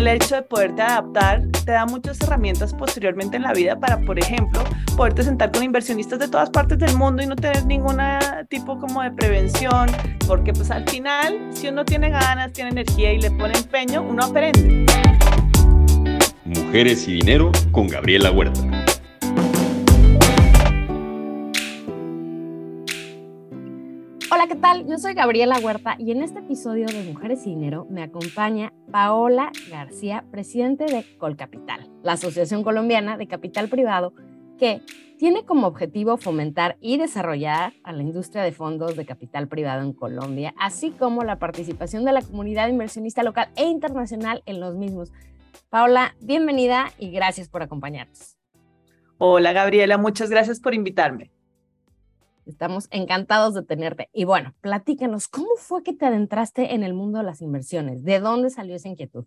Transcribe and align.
el 0.00 0.08
hecho 0.08 0.36
de 0.36 0.42
poderte 0.42 0.80
adaptar 0.80 1.42
te 1.66 1.72
da 1.72 1.84
muchas 1.84 2.18
herramientas 2.22 2.72
posteriormente 2.72 3.36
en 3.36 3.42
la 3.42 3.52
vida 3.52 3.78
para, 3.78 4.00
por 4.00 4.18
ejemplo, 4.18 4.64
poderte 4.96 5.24
sentar 5.24 5.52
con 5.52 5.62
inversionistas 5.62 6.18
de 6.18 6.26
todas 6.26 6.48
partes 6.48 6.78
del 6.78 6.96
mundo 6.96 7.22
y 7.22 7.26
no 7.26 7.36
tener 7.36 7.66
ningún 7.66 7.98
tipo 8.48 8.78
como 8.78 9.02
de 9.02 9.10
prevención, 9.10 9.90
porque 10.26 10.54
pues 10.54 10.70
al 10.70 10.88
final, 10.88 11.50
si 11.50 11.68
uno 11.68 11.84
tiene 11.84 12.08
ganas, 12.08 12.50
tiene 12.52 12.70
energía 12.70 13.12
y 13.12 13.20
le 13.20 13.30
pone 13.32 13.52
empeño, 13.58 14.02
uno 14.02 14.24
aprende. 14.24 14.86
Mujeres 16.46 17.06
y 17.06 17.12
Dinero 17.12 17.52
con 17.70 17.86
Gabriela 17.86 18.30
Huerta. 18.30 18.69
Hola, 24.40 24.48
¿qué 24.48 24.56
tal? 24.58 24.86
Yo 24.86 24.96
soy 24.96 25.12
Gabriela 25.12 25.58
Huerta 25.62 25.96
y 25.98 26.12
en 26.12 26.22
este 26.22 26.38
episodio 26.38 26.86
de 26.86 27.02
Mujeres 27.02 27.46
y 27.46 27.50
Dinero 27.50 27.86
me 27.90 28.02
acompaña 28.02 28.72
Paola 28.90 29.52
García, 29.70 30.24
presidente 30.30 30.86
de 30.86 31.04
Colcapital, 31.18 31.90
la 32.02 32.12
Asociación 32.12 32.64
Colombiana 32.64 33.18
de 33.18 33.28
Capital 33.28 33.68
Privado, 33.68 34.14
que 34.58 34.80
tiene 35.18 35.44
como 35.44 35.66
objetivo 35.66 36.16
fomentar 36.16 36.78
y 36.80 36.96
desarrollar 36.96 37.74
a 37.84 37.92
la 37.92 38.02
industria 38.02 38.42
de 38.42 38.52
fondos 38.52 38.96
de 38.96 39.04
capital 39.04 39.46
privado 39.46 39.82
en 39.82 39.92
Colombia, 39.92 40.54
así 40.58 40.90
como 40.92 41.22
la 41.22 41.38
participación 41.38 42.06
de 42.06 42.12
la 42.12 42.22
comunidad 42.22 42.68
inversionista 42.68 43.22
local 43.22 43.50
e 43.56 43.66
internacional 43.66 44.42
en 44.46 44.58
los 44.58 44.74
mismos. 44.74 45.12
Paola, 45.68 46.14
bienvenida 46.22 46.86
y 46.98 47.10
gracias 47.10 47.50
por 47.50 47.62
acompañarnos. 47.62 48.38
Hola 49.18 49.52
Gabriela, 49.52 49.98
muchas 49.98 50.30
gracias 50.30 50.60
por 50.60 50.72
invitarme. 50.72 51.30
Estamos 52.46 52.88
encantados 52.90 53.54
de 53.54 53.62
tenerte. 53.62 54.08
Y 54.12 54.24
bueno, 54.24 54.54
platícanos, 54.60 55.28
¿cómo 55.28 55.50
fue 55.56 55.82
que 55.82 55.92
te 55.92 56.06
adentraste 56.06 56.74
en 56.74 56.82
el 56.82 56.94
mundo 56.94 57.18
de 57.18 57.24
las 57.24 57.42
inversiones? 57.42 58.02
¿De 58.04 58.20
dónde 58.20 58.50
salió 58.50 58.76
esa 58.76 58.88
inquietud? 58.88 59.24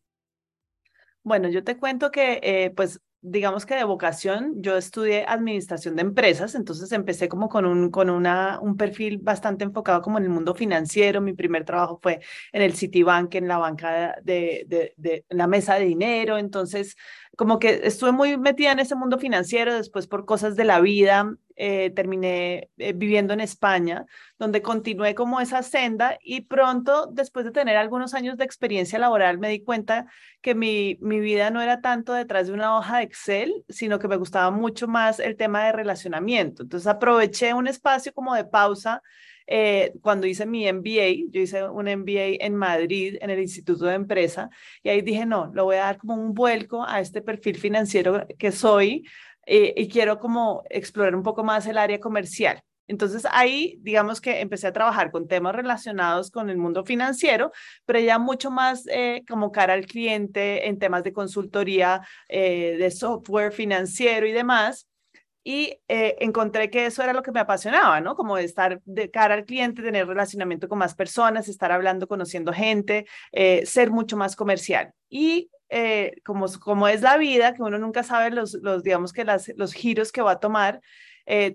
Bueno, 1.23 1.47
yo 1.50 1.64
te 1.64 1.78
cuento 1.78 2.11
que, 2.11 2.39
eh, 2.44 2.72
pues, 2.75 3.00
digamos 3.22 3.66
que 3.66 3.75
de 3.75 3.86
vocación, 3.86 4.61
yo 4.61 4.75
estudié 4.75 5.23
administración 5.25 5.95
de 5.95 6.02
empresas, 6.02 6.55
entonces 6.55 6.92
empecé 6.92 7.30
como 7.30 7.47
con 7.47 7.66
un, 7.66 7.89
con 7.89 8.09
una, 8.09 8.59
un 8.59 8.75
perfil 8.75 9.20
bastante 9.20 9.64
enfocado 9.64 10.02
como 10.02 10.17
en 10.17 10.25
el 10.25 10.30
mundo 10.30 10.53
financiero. 10.53 11.22
Mi 11.22 11.31
primer 11.31 11.64
trabajo 11.64 11.98
fue 12.03 12.20
en 12.52 12.61
el 12.61 12.73
Citibank, 12.73 13.33
en 13.36 13.48
la 13.48 13.58
banca 13.58 14.17
de, 14.22 14.66
de, 14.67 14.94
de, 14.98 15.25
la 15.30 15.48
mesa 15.48 15.75
de 15.75 15.86
dinero, 15.86 16.38
entonces 16.38 16.98
como 17.36 17.59
que 17.59 17.81
estuve 17.84 18.12
muy 18.12 18.38
metida 18.38 18.72
en 18.72 18.80
ese 18.80 18.95
mundo 18.95 19.17
financiero, 19.17 19.73
después 19.73 20.08
por 20.08 20.26
cosas 20.26 20.56
de 20.56 20.66
la 20.66 20.80
vida, 20.81 21.36
eh, 21.56 21.92
terminé 21.92 22.70
eh, 22.78 22.94
viviendo 22.94 23.34
en 23.34 23.39
España, 23.39 24.06
donde 24.38 24.62
continué 24.62 25.16
como 25.16 25.39
esa 25.39 25.64
senda 25.64 26.17
y 26.22 26.42
pronto, 26.42 27.08
después 27.11 27.45
de 27.45 27.52
tener 27.52 27.78
algunos 27.78 28.14
años 28.14 28.38
de 28.38 28.44
experiencia 28.44 29.00
laboral, 29.00 29.39
me 29.39 29.50
di 29.50 29.64
cuenta 29.64 30.06
que 30.42 30.56
mi, 30.56 30.98
mi 31.02 31.20
vida 31.20 31.50
no 31.50 31.61
era 31.61 31.81
tanto 31.81 32.14
detrás 32.14 32.48
de 32.48 32.54
una 32.54 32.78
hoja 32.78 32.98
de 32.98 33.04
Excel, 33.04 33.66
sino 33.70 34.00
que 34.00 34.08
me 34.08 34.17
gustaba 34.17 34.52
mucho 34.52 34.88
más 34.88 35.20
el 35.20 35.36
tema 35.36 35.66
de 35.66 35.72
relacionamiento. 35.72 36.64
Entonces 36.64 36.88
aproveché 36.88 37.54
un 37.54 37.67
espacio 37.67 38.14
como 38.14 38.36
de 38.36 38.45
pausa 38.45 39.02
eh, 39.47 39.94
cuando 40.02 40.27
hice 40.27 40.45
mi 40.45 40.72
MBA, 40.72 41.30
yo 41.30 41.41
hice 41.41 41.67
un 41.67 41.86
MBA 41.86 42.44
en 42.45 42.55
Madrid, 42.55 43.17
en 43.22 43.30
el 43.30 43.39
Instituto 43.39 43.86
de 43.86 43.95
Empresa, 43.95 44.49
y 44.81 44.89
ahí 44.89 45.02
dije, 45.02 45.25
no, 45.25 45.52
lo 45.53 45.66
voy 45.66 45.77
a 45.77 45.86
dar 45.86 45.97
como 45.97 46.16
un 46.16 46.33
vuelco 46.33 46.86
a 46.86 46.99
este 46.99 47.22
perfil 47.22 47.58
financiero 47.58 48.25
que 48.38 48.52
soy 48.52 49.05
eh, 49.45 49.73
y 49.75 49.88
quiero 49.89 50.19
como 50.19 50.64
explorar 50.69 51.16
un 51.16 51.23
poco 51.23 51.44
más 51.44 51.67
el 51.67 51.77
área 51.77 51.99
comercial. 51.99 52.61
Entonces 52.88 53.25
ahí, 53.31 53.77
digamos 53.81 54.19
que 54.19 54.41
empecé 54.41 54.67
a 54.67 54.73
trabajar 54.73 55.09
con 55.09 55.27
temas 55.27 55.55
relacionados 55.55 56.30
con 56.31 56.49
el 56.49 56.58
mundo 56.58 56.83
financiero, 56.83 57.52
pero 57.86 57.99
ya 57.99 58.19
mucho 58.19 58.52
más 58.52 58.86
eh, 58.88 59.23
como 59.27 59.52
cara 59.52 59.73
al 59.73 59.86
cliente 59.86 60.67
en 60.67 60.80
temas 60.80 61.03
de 61.03 61.14
consultoría, 61.14 62.02
de 62.30 62.91
software 62.91 63.54
financiero 63.54 64.27
y 64.27 64.33
demás 64.33 64.87
y 65.43 65.77
eh, 65.89 66.15
encontré 66.20 66.70
que 66.70 66.86
eso 66.86 67.04
era 67.04 67.14
lo 67.14 67.21
que 67.21 67.31
me 67.31 67.42
apasionaba, 67.42 67.99
¿no? 67.99 68.15
Como 68.15 68.37
estar 68.37 68.81
de 68.86 69.11
cara 69.11 69.33
al 69.33 69.45
cliente, 69.45 69.81
tener 69.81 70.08
relacionamiento 70.08 70.70
con 70.70 70.77
más 70.77 70.95
personas, 70.95 71.49
estar 71.49 71.71
hablando, 71.71 72.08
conociendo 72.08 72.54
gente, 72.54 73.05
eh, 73.33 73.65
ser 73.65 73.92
mucho 73.92 74.15
más 74.15 74.36
comercial. 74.36 74.93
Y 75.09 75.49
eh, 75.70 76.14
como, 76.23 76.48
como 76.59 76.87
es 76.87 77.02
la 77.02 77.17
vida, 77.17 77.54
que 77.54 77.61
uno 77.61 77.77
nunca 77.77 78.04
sabe 78.04 78.31
los, 78.31 78.54
los 78.61 78.83
digamos 78.83 79.11
que 79.11 79.26
las, 79.26 79.52
los 79.58 79.73
giros 79.73 80.11
que 80.11 80.21
va 80.21 80.31
a 80.31 80.39
tomar, 80.39 80.81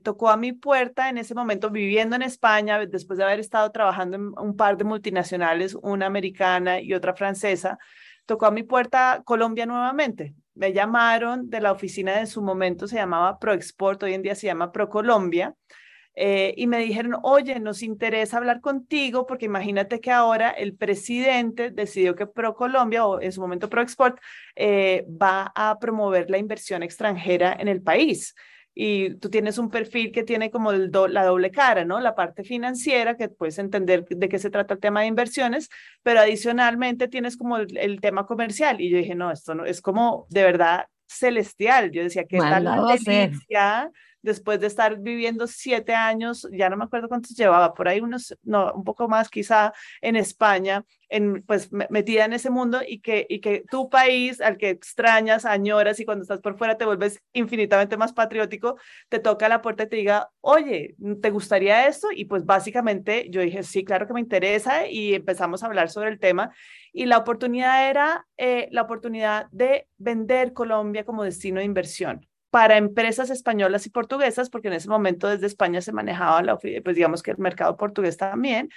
tocó 0.02 0.30
a 0.30 0.38
mi 0.38 0.52
puerta 0.54 1.10
en 1.10 1.18
ese 1.18 1.34
momento 1.34 1.68
viviendo 1.68 2.16
en 2.16 2.22
España, 2.22 2.86
después 2.86 3.18
de 3.18 3.24
haber 3.24 3.38
estado 3.38 3.70
trabajando 3.70 4.16
en 4.16 4.32
un 4.38 4.56
par 4.56 4.78
de 4.78 4.84
multinacionales, 4.84 5.74
una 5.82 6.06
americana 6.06 6.80
y 6.80 6.94
otra 6.94 7.14
francesa, 7.14 7.78
tocó 8.24 8.46
a 8.46 8.50
mi 8.50 8.62
puerta 8.62 9.20
Colombia 9.26 9.66
nuevamente 9.66 10.34
me 10.58 10.72
llamaron 10.72 11.48
de 11.48 11.60
la 11.60 11.72
oficina 11.72 12.18
de 12.18 12.26
su 12.26 12.42
momento, 12.42 12.88
se 12.88 12.96
llamaba 12.96 13.38
ProExport, 13.38 14.02
hoy 14.02 14.14
en 14.14 14.22
día 14.22 14.34
se 14.34 14.48
llama 14.48 14.72
ProColombia, 14.72 15.54
eh, 16.16 16.52
y 16.56 16.66
me 16.66 16.78
dijeron, 16.78 17.16
oye, 17.22 17.60
nos 17.60 17.80
interesa 17.80 18.38
hablar 18.38 18.60
contigo 18.60 19.24
porque 19.24 19.46
imagínate 19.46 20.00
que 20.00 20.10
ahora 20.10 20.50
el 20.50 20.74
presidente 20.74 21.70
decidió 21.70 22.16
que 22.16 22.26
ProColombia, 22.26 23.06
o 23.06 23.20
en 23.20 23.30
su 23.30 23.40
momento 23.40 23.70
ProExport, 23.70 24.18
eh, 24.56 25.06
va 25.08 25.52
a 25.54 25.78
promover 25.78 26.28
la 26.28 26.38
inversión 26.38 26.82
extranjera 26.82 27.56
en 27.56 27.68
el 27.68 27.80
país 27.80 28.34
y 28.80 29.14
tú 29.14 29.28
tienes 29.28 29.58
un 29.58 29.70
perfil 29.70 30.12
que 30.12 30.22
tiene 30.22 30.52
como 30.52 30.70
el 30.70 30.92
la 31.10 31.24
doble 31.24 31.50
cara, 31.50 31.84
¿no? 31.84 31.98
La 31.98 32.14
parte 32.14 32.44
financiera, 32.44 33.16
que 33.16 33.28
puedes 33.28 33.58
entender 33.58 34.04
de 34.08 34.28
qué 34.28 34.38
se 34.38 34.50
trata 34.50 34.74
el 34.74 34.78
tema 34.78 35.00
de 35.00 35.08
inversiones, 35.08 35.68
pero 36.04 36.20
adicionalmente 36.20 37.08
tienes 37.08 37.36
como 37.36 37.56
el, 37.56 38.00
tema 38.00 38.24
comercial. 38.24 38.80
Y 38.80 38.88
yo 38.88 38.98
dije, 38.98 39.16
no, 39.16 39.32
esto 39.32 39.56
no 39.56 39.64
es 39.64 39.80
como 39.80 40.28
de 40.30 40.44
verdad 40.44 40.86
celestial. 41.08 41.90
Yo 41.90 42.04
decía 42.04 42.26
que 42.26 42.36
está 42.36 42.60
la 42.60 42.96
delicia 43.04 43.90
después 44.22 44.60
de 44.60 44.66
estar 44.66 44.98
viviendo 44.98 45.46
siete 45.46 45.94
años, 45.94 46.48
ya 46.52 46.68
no 46.68 46.76
me 46.76 46.84
acuerdo 46.84 47.08
cuántos 47.08 47.36
llevaba, 47.36 47.74
por 47.74 47.88
ahí 47.88 48.00
unos, 48.00 48.36
no, 48.42 48.72
un 48.74 48.84
poco 48.84 49.08
más 49.08 49.28
quizá 49.28 49.72
en 50.00 50.16
España, 50.16 50.84
en, 51.08 51.42
pues 51.42 51.70
metida 51.72 52.24
en 52.24 52.32
ese 52.32 52.50
mundo 52.50 52.80
y 52.86 53.00
que, 53.00 53.26
y 53.28 53.40
que 53.40 53.64
tu 53.70 53.88
país 53.88 54.40
al 54.40 54.58
que 54.58 54.70
extrañas, 54.70 55.44
añoras 55.44 56.00
y 56.00 56.04
cuando 56.04 56.22
estás 56.22 56.40
por 56.40 56.58
fuera 56.58 56.76
te 56.76 56.84
vuelves 56.84 57.22
infinitamente 57.32 57.96
más 57.96 58.12
patriótico, 58.12 58.76
te 59.08 59.18
toca 59.18 59.48
la 59.48 59.62
puerta 59.62 59.84
y 59.84 59.88
te 59.88 59.96
diga, 59.96 60.30
oye, 60.40 60.96
¿te 61.22 61.30
gustaría 61.30 61.86
esto? 61.86 62.08
Y 62.14 62.26
pues 62.26 62.44
básicamente 62.44 63.28
yo 63.30 63.40
dije, 63.40 63.62
sí, 63.62 63.84
claro 63.84 64.06
que 64.06 64.12
me 64.12 64.20
interesa 64.20 64.86
y 64.88 65.14
empezamos 65.14 65.62
a 65.62 65.66
hablar 65.66 65.88
sobre 65.90 66.10
el 66.10 66.18
tema 66.18 66.52
y 66.92 67.06
la 67.06 67.18
oportunidad 67.18 67.88
era 67.88 68.26
eh, 68.36 68.68
la 68.72 68.82
oportunidad 68.82 69.46
de 69.50 69.86
vender 69.96 70.52
Colombia 70.52 71.04
como 71.04 71.24
destino 71.24 71.60
de 71.60 71.64
inversión 71.64 72.27
para 72.50 72.76
empresas 72.76 73.30
españolas 73.30 73.86
y 73.86 73.90
portuguesas, 73.90 74.48
porque 74.50 74.68
en 74.68 74.74
ese 74.74 74.88
momento 74.88 75.28
desde 75.28 75.46
España 75.46 75.80
se 75.80 75.92
manejaba, 75.92 76.42
la, 76.42 76.56
pues 76.56 76.96
digamos 76.96 77.22
que 77.22 77.32
el 77.32 77.38
mercado 77.38 77.76
portugués 77.76 78.16
también, 78.16 78.70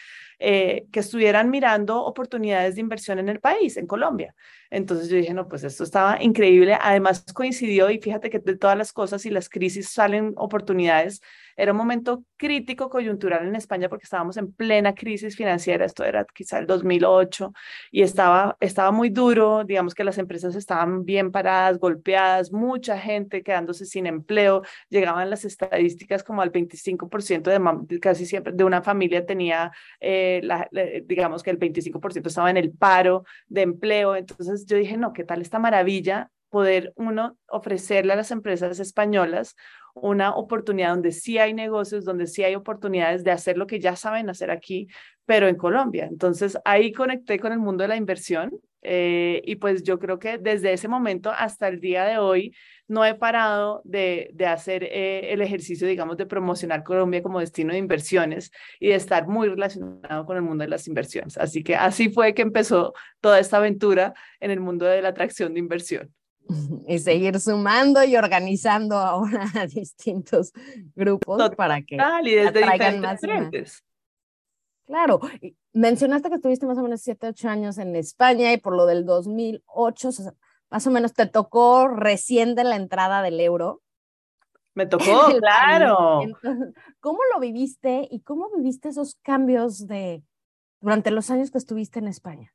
eh, 0.44 0.88
que 0.92 1.02
estuvieran 1.02 1.52
mirando 1.52 2.04
oportunidades 2.04 2.74
de 2.74 2.82
inversión 2.82 3.20
en 3.20 3.30
el 3.30 3.40
país, 3.40 3.78
en 3.78 3.86
Colombia. 3.86 4.34
Entonces 4.72 5.10
yo 5.10 5.18
dije, 5.18 5.34
no, 5.34 5.48
pues 5.48 5.64
esto 5.64 5.84
estaba 5.84 6.24
increíble. 6.24 6.78
Además 6.82 7.26
coincidió 7.34 7.92
y 7.92 8.00
fíjate 8.00 8.30
que 8.30 8.40
de 8.40 8.58
todas 8.58 8.78
las 8.78 8.94
cosas 8.94 9.26
y 9.26 9.30
las 9.30 9.50
crisis 9.50 9.90
salen 9.90 10.34
oportunidades. 10.38 11.22
Era 11.58 11.74
un 11.74 11.78
momento 11.78 12.24
crítico 12.38 12.90
coyuntural 12.90 13.46
en 13.46 13.56
España 13.56 13.90
porque 13.90 14.06
estábamos 14.06 14.38
en 14.38 14.54
plena 14.54 14.96
crisis 14.96 15.36
financiera. 15.36 15.86
Esto 15.86 16.06
era 16.06 16.26
quizá 16.34 16.58
el 16.58 16.68
2008 16.68 17.54
y 17.92 18.02
estaba, 18.02 18.58
estaba 18.62 18.92
muy 18.92 19.10
duro. 19.10 19.66
Digamos 19.66 19.94
que 19.94 20.06
las 20.06 20.18
empresas 20.18 20.56
estaban 20.56 21.04
bien 21.04 21.32
paradas, 21.32 21.78
golpeadas, 21.78 22.52
mucha 22.54 22.98
gente 22.98 23.44
quedándose 23.44 23.86
sin 23.86 24.08
empleo. 24.08 24.64
Llegaban 24.90 25.30
las 25.30 25.44
estadísticas 25.44 26.24
como 26.24 26.42
al 26.42 26.52
25% 26.52 27.86
de 27.86 28.00
casi 28.00 28.26
siempre 28.26 28.54
de 28.54 28.64
una 28.64 28.82
familia 28.82 29.26
tenía, 29.26 29.72
eh, 30.00 30.31
la, 30.44 30.70
digamos 31.04 31.44
que 31.44 31.50
el 31.50 31.60
25% 31.60 32.28
estaba 32.28 32.50
en 32.50 32.58
el 32.58 32.72
paro 32.72 33.26
de 33.48 33.62
empleo. 33.62 34.16
Entonces 34.16 34.66
yo 34.66 34.78
dije, 34.78 34.98
no, 34.98 35.14
¿qué 35.14 35.24
tal 35.24 35.42
esta 35.42 35.60
maravilla 35.60 36.30
poder 36.50 36.94
uno 36.96 37.38
ofrecerle 37.48 38.14
a 38.14 38.18
las 38.18 38.32
empresas 38.32 38.80
españolas 38.80 39.56
una 39.94 40.36
oportunidad 40.36 40.92
donde 40.92 41.12
sí 41.12 41.38
hay 41.38 41.54
negocios, 41.54 42.06
donde 42.06 42.28
sí 42.28 42.44
hay 42.44 42.56
oportunidades 42.56 43.24
de 43.24 43.32
hacer 43.32 43.58
lo 43.58 43.68
que 43.68 43.80
ya 43.80 43.96
saben 43.96 44.30
hacer 44.30 44.52
aquí, 44.52 44.88
pero 45.26 45.48
en 45.48 45.56
Colombia. 45.56 46.06
Entonces 46.06 46.58
ahí 46.66 46.92
conecté 46.92 47.40
con 47.40 47.52
el 47.52 47.60
mundo 47.60 47.84
de 47.84 47.88
la 47.90 47.96
inversión 47.96 48.52
eh, 48.84 49.42
y 49.46 49.58
pues 49.58 49.84
yo 49.84 50.00
creo 50.00 50.18
que 50.18 50.38
desde 50.38 50.74
ese 50.74 50.88
momento 50.88 51.32
hasta 51.32 51.68
el 51.68 51.80
día 51.80 52.04
de 52.04 52.18
hoy 52.18 52.56
no 52.92 53.06
he 53.06 53.16
parado 53.16 53.82
de, 53.86 54.32
de 54.34 54.46
hacer 54.46 54.84
eh, 54.84 55.32
el 55.32 55.42
ejercicio, 55.42 55.88
digamos, 55.88 56.18
de 56.18 56.26
promocionar 56.26 56.84
Colombia 56.84 57.24
como 57.24 57.40
destino 57.40 57.72
de 57.72 57.80
inversiones 57.80 58.52
y 58.82 58.90
de 58.90 58.96
estar 58.96 59.28
muy 59.28 59.48
relacionado 59.48 60.26
con 60.26 60.36
el 60.36 60.44
mundo 60.44 60.64
de 60.64 60.70
las 60.70 60.90
inversiones. 60.90 61.38
Así 61.38 61.64
que 61.64 61.78
así 61.78 62.10
fue 62.10 62.34
que 62.34 62.42
empezó 62.42 62.94
toda 63.22 63.40
esta 63.40 63.58
aventura 63.58 64.14
en 64.42 64.52
el 64.52 64.60
mundo 64.60 64.86
de 64.86 65.02
la 65.02 65.10
atracción 65.10 65.54
de 65.54 65.60
inversión. 65.60 66.14
Y 66.88 67.00
seguir 67.00 67.40
sumando 67.40 68.04
y 68.04 68.18
organizando 68.18 68.98
ahora 68.98 69.46
a 69.56 69.68
distintos 69.68 70.52
grupos 70.94 71.56
para 71.56 71.82
que 71.82 71.96
y 71.96 72.32
desde 72.32 72.64
atraigan 72.64 73.00
más, 73.00 73.22
Claro, 74.86 75.22
mencionaste 75.72 76.28
que 76.28 76.36
estuviste 76.36 76.66
más 76.66 76.78
o 76.78 76.84
menos 76.84 77.00
7, 77.02 77.28
8 77.28 77.48
años 77.48 77.78
en 77.78 77.96
España 77.96 78.52
y 78.52 78.58
por 78.58 78.76
lo 78.76 78.86
del 78.86 79.06
2008, 79.06 80.10
más 80.72 80.88
o 80.88 80.92
menos 80.92 81.14
te 81.14 81.28
tocó 81.28 81.88
recién 81.90 82.56
de 82.56 82.64
la 82.64 82.78
entrada 82.78 83.22
del 83.22 83.40
euro. 83.40 83.82
Me 84.74 84.86
tocó, 84.88 85.28
claro. 85.38 86.22
¿Cómo 87.02 87.20
lo 87.34 87.40
viviste 87.40 88.08
y 88.10 88.22
cómo 88.22 88.50
viviste 88.56 88.90
esos 88.90 89.16
cambios 89.22 89.86
de 89.86 90.24
durante 90.80 91.12
los 91.12 91.30
años 91.30 91.52
que 91.52 91.58
estuviste 91.58 92.00
en 92.00 92.08
España? 92.08 92.54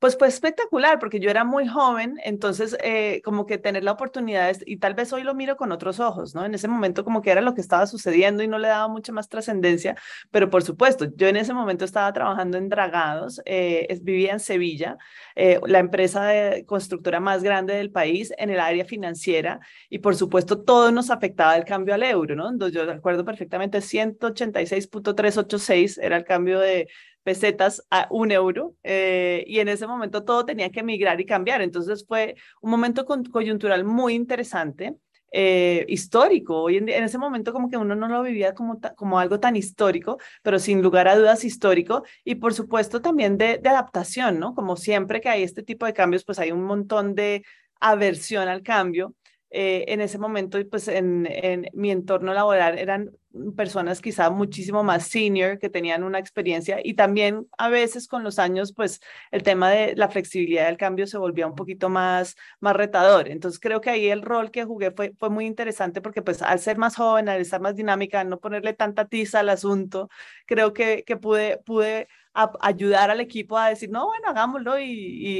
Pues 0.00 0.16
fue 0.16 0.28
espectacular 0.28 0.98
porque 0.98 1.20
yo 1.20 1.28
era 1.28 1.44
muy 1.44 1.68
joven, 1.68 2.18
entonces 2.24 2.74
eh, 2.82 3.20
como 3.22 3.44
que 3.44 3.58
tener 3.58 3.84
la 3.84 3.92
oportunidad, 3.92 4.56
y 4.64 4.78
tal 4.78 4.94
vez 4.94 5.12
hoy 5.12 5.24
lo 5.24 5.34
miro 5.34 5.58
con 5.58 5.72
otros 5.72 6.00
ojos, 6.00 6.34
¿no? 6.34 6.46
En 6.46 6.54
ese 6.54 6.68
momento 6.68 7.04
como 7.04 7.20
que 7.20 7.30
era 7.30 7.42
lo 7.42 7.52
que 7.52 7.60
estaba 7.60 7.86
sucediendo 7.86 8.42
y 8.42 8.48
no 8.48 8.58
le 8.58 8.68
daba 8.68 8.88
mucha 8.88 9.12
más 9.12 9.28
trascendencia, 9.28 9.96
pero 10.30 10.48
por 10.48 10.62
supuesto, 10.62 11.04
yo 11.16 11.28
en 11.28 11.36
ese 11.36 11.52
momento 11.52 11.84
estaba 11.84 12.10
trabajando 12.14 12.56
en 12.56 12.70
Dragados, 12.70 13.42
eh, 13.44 14.00
vivía 14.00 14.32
en 14.32 14.40
Sevilla, 14.40 14.96
eh, 15.36 15.60
la 15.66 15.80
empresa 15.80 16.24
de 16.24 16.64
constructora 16.64 17.20
más 17.20 17.42
grande 17.42 17.74
del 17.74 17.90
país 17.90 18.32
en 18.38 18.48
el 18.48 18.60
área 18.60 18.86
financiera, 18.86 19.60
y 19.90 19.98
por 19.98 20.16
supuesto 20.16 20.62
todo 20.62 20.92
nos 20.92 21.10
afectaba 21.10 21.54
el 21.58 21.66
cambio 21.66 21.94
al 21.94 22.04
euro, 22.04 22.34
¿no? 22.36 22.48
Entonces 22.48 22.74
yo 22.74 22.86
recuerdo 22.86 23.26
perfectamente 23.26 23.82
186.386 23.82 25.98
era 26.00 26.16
el 26.16 26.24
cambio 26.24 26.58
de 26.58 26.88
pesetas 27.30 27.86
a 27.90 28.08
un 28.10 28.32
euro 28.32 28.74
eh, 28.82 29.44
y 29.46 29.60
en 29.60 29.68
ese 29.68 29.86
momento 29.86 30.24
todo 30.24 30.44
tenía 30.44 30.70
que 30.70 30.82
migrar 30.82 31.20
y 31.20 31.24
cambiar. 31.24 31.62
Entonces 31.62 32.04
fue 32.04 32.34
un 32.60 32.72
momento 32.72 33.06
coyuntural 33.06 33.84
muy 33.84 34.14
interesante. 34.14 34.96
Eh, 35.32 35.84
histórico. 35.86 36.60
Hoy 36.60 36.78
en, 36.78 36.88
en, 36.88 37.04
ese 37.04 37.16
momento 37.16 37.52
como 37.52 37.70
que 37.70 37.76
uno 37.76 37.94
no 37.94 38.08
lo 38.08 38.20
vivía 38.24 38.52
como, 38.52 38.80
como 38.96 39.20
algo 39.20 39.38
tan 39.38 39.54
histórico, 39.54 40.18
pero 40.42 40.58
sin 40.58 40.82
lugar 40.82 41.06
a 41.06 41.14
dudas 41.14 41.44
histórico 41.44 42.02
y 42.24 42.34
por 42.34 42.52
supuesto 42.52 43.00
también 43.00 43.38
de, 43.38 43.60
adaptación, 43.64 44.40
¿no? 44.40 44.56
Como 44.56 44.76
siempre 44.76 45.20
que 45.20 45.28
hay 45.28 45.44
este 45.44 45.62
tipo 45.62 45.86
de 45.86 45.92
cambios, 45.92 46.24
pues 46.24 46.40
hay 46.40 46.50
un 46.50 46.64
montón 46.64 47.14
de 47.14 47.44
aversión 47.80 48.48
al 48.48 48.62
cambio. 48.64 49.14
Eh, 49.50 49.84
en 49.86 50.00
ese 50.00 50.18
momento, 50.18 50.58
pues 50.68 50.88
en 50.88 51.28
mi 51.74 51.92
entorno 51.92 52.34
laboral 52.34 52.76
eran 52.76 53.12
personas 53.56 54.00
quizá 54.00 54.28
muchísimo 54.30 54.82
más 54.82 55.06
senior 55.06 55.58
que 55.58 55.70
tenían 55.70 56.02
una 56.02 56.18
experiencia 56.18 56.80
y 56.82 56.94
también 56.94 57.46
a 57.58 57.68
veces 57.68 58.08
con 58.08 58.24
los 58.24 58.38
años 58.40 58.72
pues 58.72 59.00
el 59.30 59.42
tema 59.44 59.70
de 59.70 59.94
la 59.94 60.08
flexibilidad 60.08 60.66
del 60.66 60.76
cambio 60.76 61.06
se 61.06 61.16
volvía 61.18 61.46
un 61.46 61.54
poquito 61.54 61.88
más 61.88 62.36
más 62.60 62.74
retador. 62.76 63.28
Entonces 63.28 63.60
creo 63.60 63.80
que 63.80 63.90
ahí 63.90 64.08
el 64.08 64.22
rol 64.22 64.50
que 64.50 64.64
jugué 64.64 64.90
fue 64.90 65.12
fue 65.18 65.30
muy 65.30 65.46
interesante 65.46 66.00
porque 66.00 66.22
pues 66.22 66.42
al 66.42 66.58
ser 66.58 66.76
más 66.78 66.96
joven 66.96 67.28
al 67.28 67.40
estar 67.40 67.60
más 67.60 67.76
dinámica 67.76 68.24
no 68.24 68.40
ponerle 68.40 68.72
tanta 68.72 69.06
tiza 69.08 69.40
al 69.40 69.48
asunto 69.48 70.08
creo 70.46 70.72
que 70.72 71.04
que 71.06 71.16
pude 71.16 71.58
pude 71.58 72.08
ayudar 72.32 73.10
al 73.10 73.20
equipo 73.20 73.58
a 73.58 73.68
decir, 73.68 73.90
no, 73.90 74.06
bueno, 74.06 74.28
hagámoslo 74.28 74.78
y, 74.78 74.86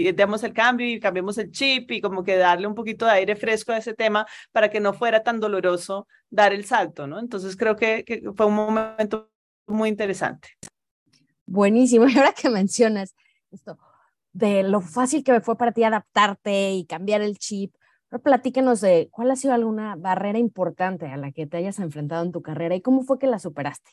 y, 0.09 0.13
demos 0.13 0.43
el 0.43 0.53
cambio 0.53 0.89
y 0.89 1.01
cambiemos 1.01 1.39
el 1.39 1.51
chip 1.51 1.91
y 1.93 2.01
como 2.01 2.25
que 2.25 2.37
darle 2.37 2.67
un 2.67 2.75
poquito 2.75 3.07
de 3.07 3.13
aire 3.13 3.37
fresco 3.37 3.73
a 3.73 3.79
ese 3.79 3.95
tema 3.95 4.27
para 4.53 4.71
que 4.71 4.81
no 4.81 4.93
fuera 4.93 5.23
tan 5.23 5.41
doloroso 5.41 6.09
dar 6.31 6.53
el 6.53 6.65
salto, 6.65 7.07
¿no? 7.07 7.19
Entonces 7.19 7.57
creo 7.57 7.77
que, 7.77 8.05
que 8.05 8.23
fue 8.35 8.47
un 8.47 8.55
momento 8.55 9.31
muy 9.67 9.89
interesante. 9.89 10.49
Buenísimo. 11.47 12.07
Y 12.09 12.17
ahora 12.19 12.33
que 12.33 12.51
mencionas 12.51 13.15
esto 13.51 13.79
de 14.33 14.63
lo 14.63 14.81
fácil 14.81 15.25
que 15.25 15.41
fue 15.41 15.57
para 15.57 15.73
ti 15.73 15.85
adaptarte 15.85 16.73
y 16.73 16.87
cambiar 16.87 17.21
el 17.21 17.39
chip, 17.39 17.75
pero 18.09 18.23
platíquenos 18.23 18.81
de 18.81 19.09
cuál 19.11 19.31
ha 19.31 19.37
sido 19.37 19.55
alguna 19.55 19.97
barrera 19.97 20.39
importante 20.39 21.07
a 21.07 21.17
la 21.17 21.33
que 21.33 21.47
te 21.47 21.57
hayas 21.57 21.79
enfrentado 21.79 22.25
en 22.25 22.33
tu 22.33 22.43
carrera 22.43 22.75
y 22.75 22.81
cómo 22.81 23.03
fue 23.03 23.19
que 23.19 23.27
la 23.27 23.39
superaste. 23.39 23.91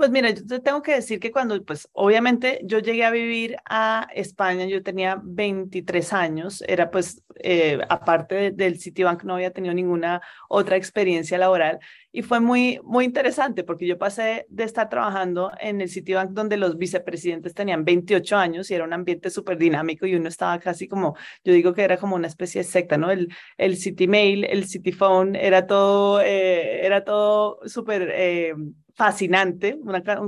Pues 0.00 0.10
mira, 0.10 0.30
yo 0.30 0.46
te 0.46 0.60
tengo 0.60 0.80
que 0.80 0.94
decir 0.94 1.20
que 1.20 1.30
cuando, 1.30 1.62
pues 1.62 1.86
obviamente 1.92 2.62
yo 2.64 2.78
llegué 2.78 3.04
a 3.04 3.10
vivir 3.10 3.58
a 3.66 4.08
España, 4.14 4.64
yo 4.64 4.82
tenía 4.82 5.20
23 5.22 6.14
años, 6.14 6.64
era 6.66 6.90
pues, 6.90 7.22
eh, 7.34 7.78
aparte 7.90 8.50
del 8.50 8.80
Citibank, 8.80 9.24
no 9.24 9.34
había 9.34 9.50
tenido 9.52 9.74
ninguna 9.74 10.22
otra 10.48 10.76
experiencia 10.78 11.36
laboral 11.36 11.80
y 12.12 12.22
fue 12.22 12.40
muy, 12.40 12.80
muy 12.82 13.04
interesante 13.04 13.64
porque 13.64 13.86
yo 13.86 13.98
pasé 13.98 14.46
de 14.48 14.64
estar 14.64 14.88
trabajando 14.88 15.52
en 15.60 15.80
el 15.80 15.88
Citibank 15.88 16.30
donde 16.30 16.56
los 16.56 16.76
vicepresidentes 16.76 17.54
tenían 17.54 17.84
28 17.84 18.36
años 18.36 18.70
y 18.70 18.74
era 18.74 18.84
un 18.84 18.92
ambiente 18.92 19.30
súper 19.30 19.58
dinámico 19.58 20.06
y 20.06 20.14
uno 20.14 20.28
estaba 20.28 20.58
casi 20.58 20.88
como, 20.88 21.16
yo 21.44 21.52
digo 21.52 21.72
que 21.72 21.82
era 21.82 21.96
como 21.98 22.16
una 22.16 22.26
especie 22.26 22.62
de 22.62 22.68
secta, 22.68 22.98
¿no? 22.98 23.10
El, 23.10 23.28
el 23.58 23.78
Mail, 24.08 24.44
el 24.44 24.64
Phone, 24.94 25.36
era 25.36 25.66
todo, 25.66 26.20
eh, 26.20 26.84
era 26.84 27.04
todo 27.04 27.60
súper... 27.66 28.10
Eh, 28.12 28.54
fascinante, 29.00 29.78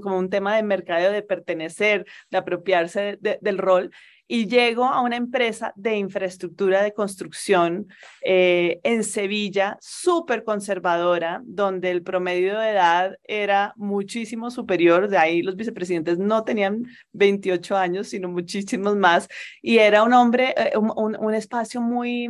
como 0.02 0.16
un 0.16 0.30
tema 0.30 0.56
de 0.56 0.62
mercadeo, 0.62 1.12
de 1.12 1.20
pertenecer, 1.22 2.06
de 2.30 2.38
apropiarse 2.38 3.18
del 3.20 3.58
rol. 3.58 3.90
Y 4.34 4.46
llego 4.46 4.86
a 4.86 5.02
una 5.02 5.16
empresa 5.16 5.74
de 5.76 5.98
infraestructura 5.98 6.82
de 6.82 6.94
construcción 6.94 7.88
eh, 8.24 8.80
en 8.82 9.04
Sevilla, 9.04 9.76
súper 9.78 10.42
conservadora, 10.42 11.42
donde 11.44 11.90
el 11.90 12.02
promedio 12.02 12.58
de 12.58 12.70
edad 12.70 13.18
era 13.24 13.74
muchísimo 13.76 14.50
superior. 14.50 15.10
De 15.10 15.18
ahí 15.18 15.42
los 15.42 15.54
vicepresidentes 15.54 16.18
no 16.18 16.44
tenían 16.44 16.86
28 17.12 17.76
años, 17.76 18.08
sino 18.08 18.30
muchísimos 18.30 18.96
más. 18.96 19.28
Y 19.60 19.76
era 19.76 20.02
un 20.02 20.14
hombre, 20.14 20.54
eh, 20.56 20.78
un, 20.78 21.14
un 21.14 21.34
espacio 21.34 21.82
muy, 21.82 22.26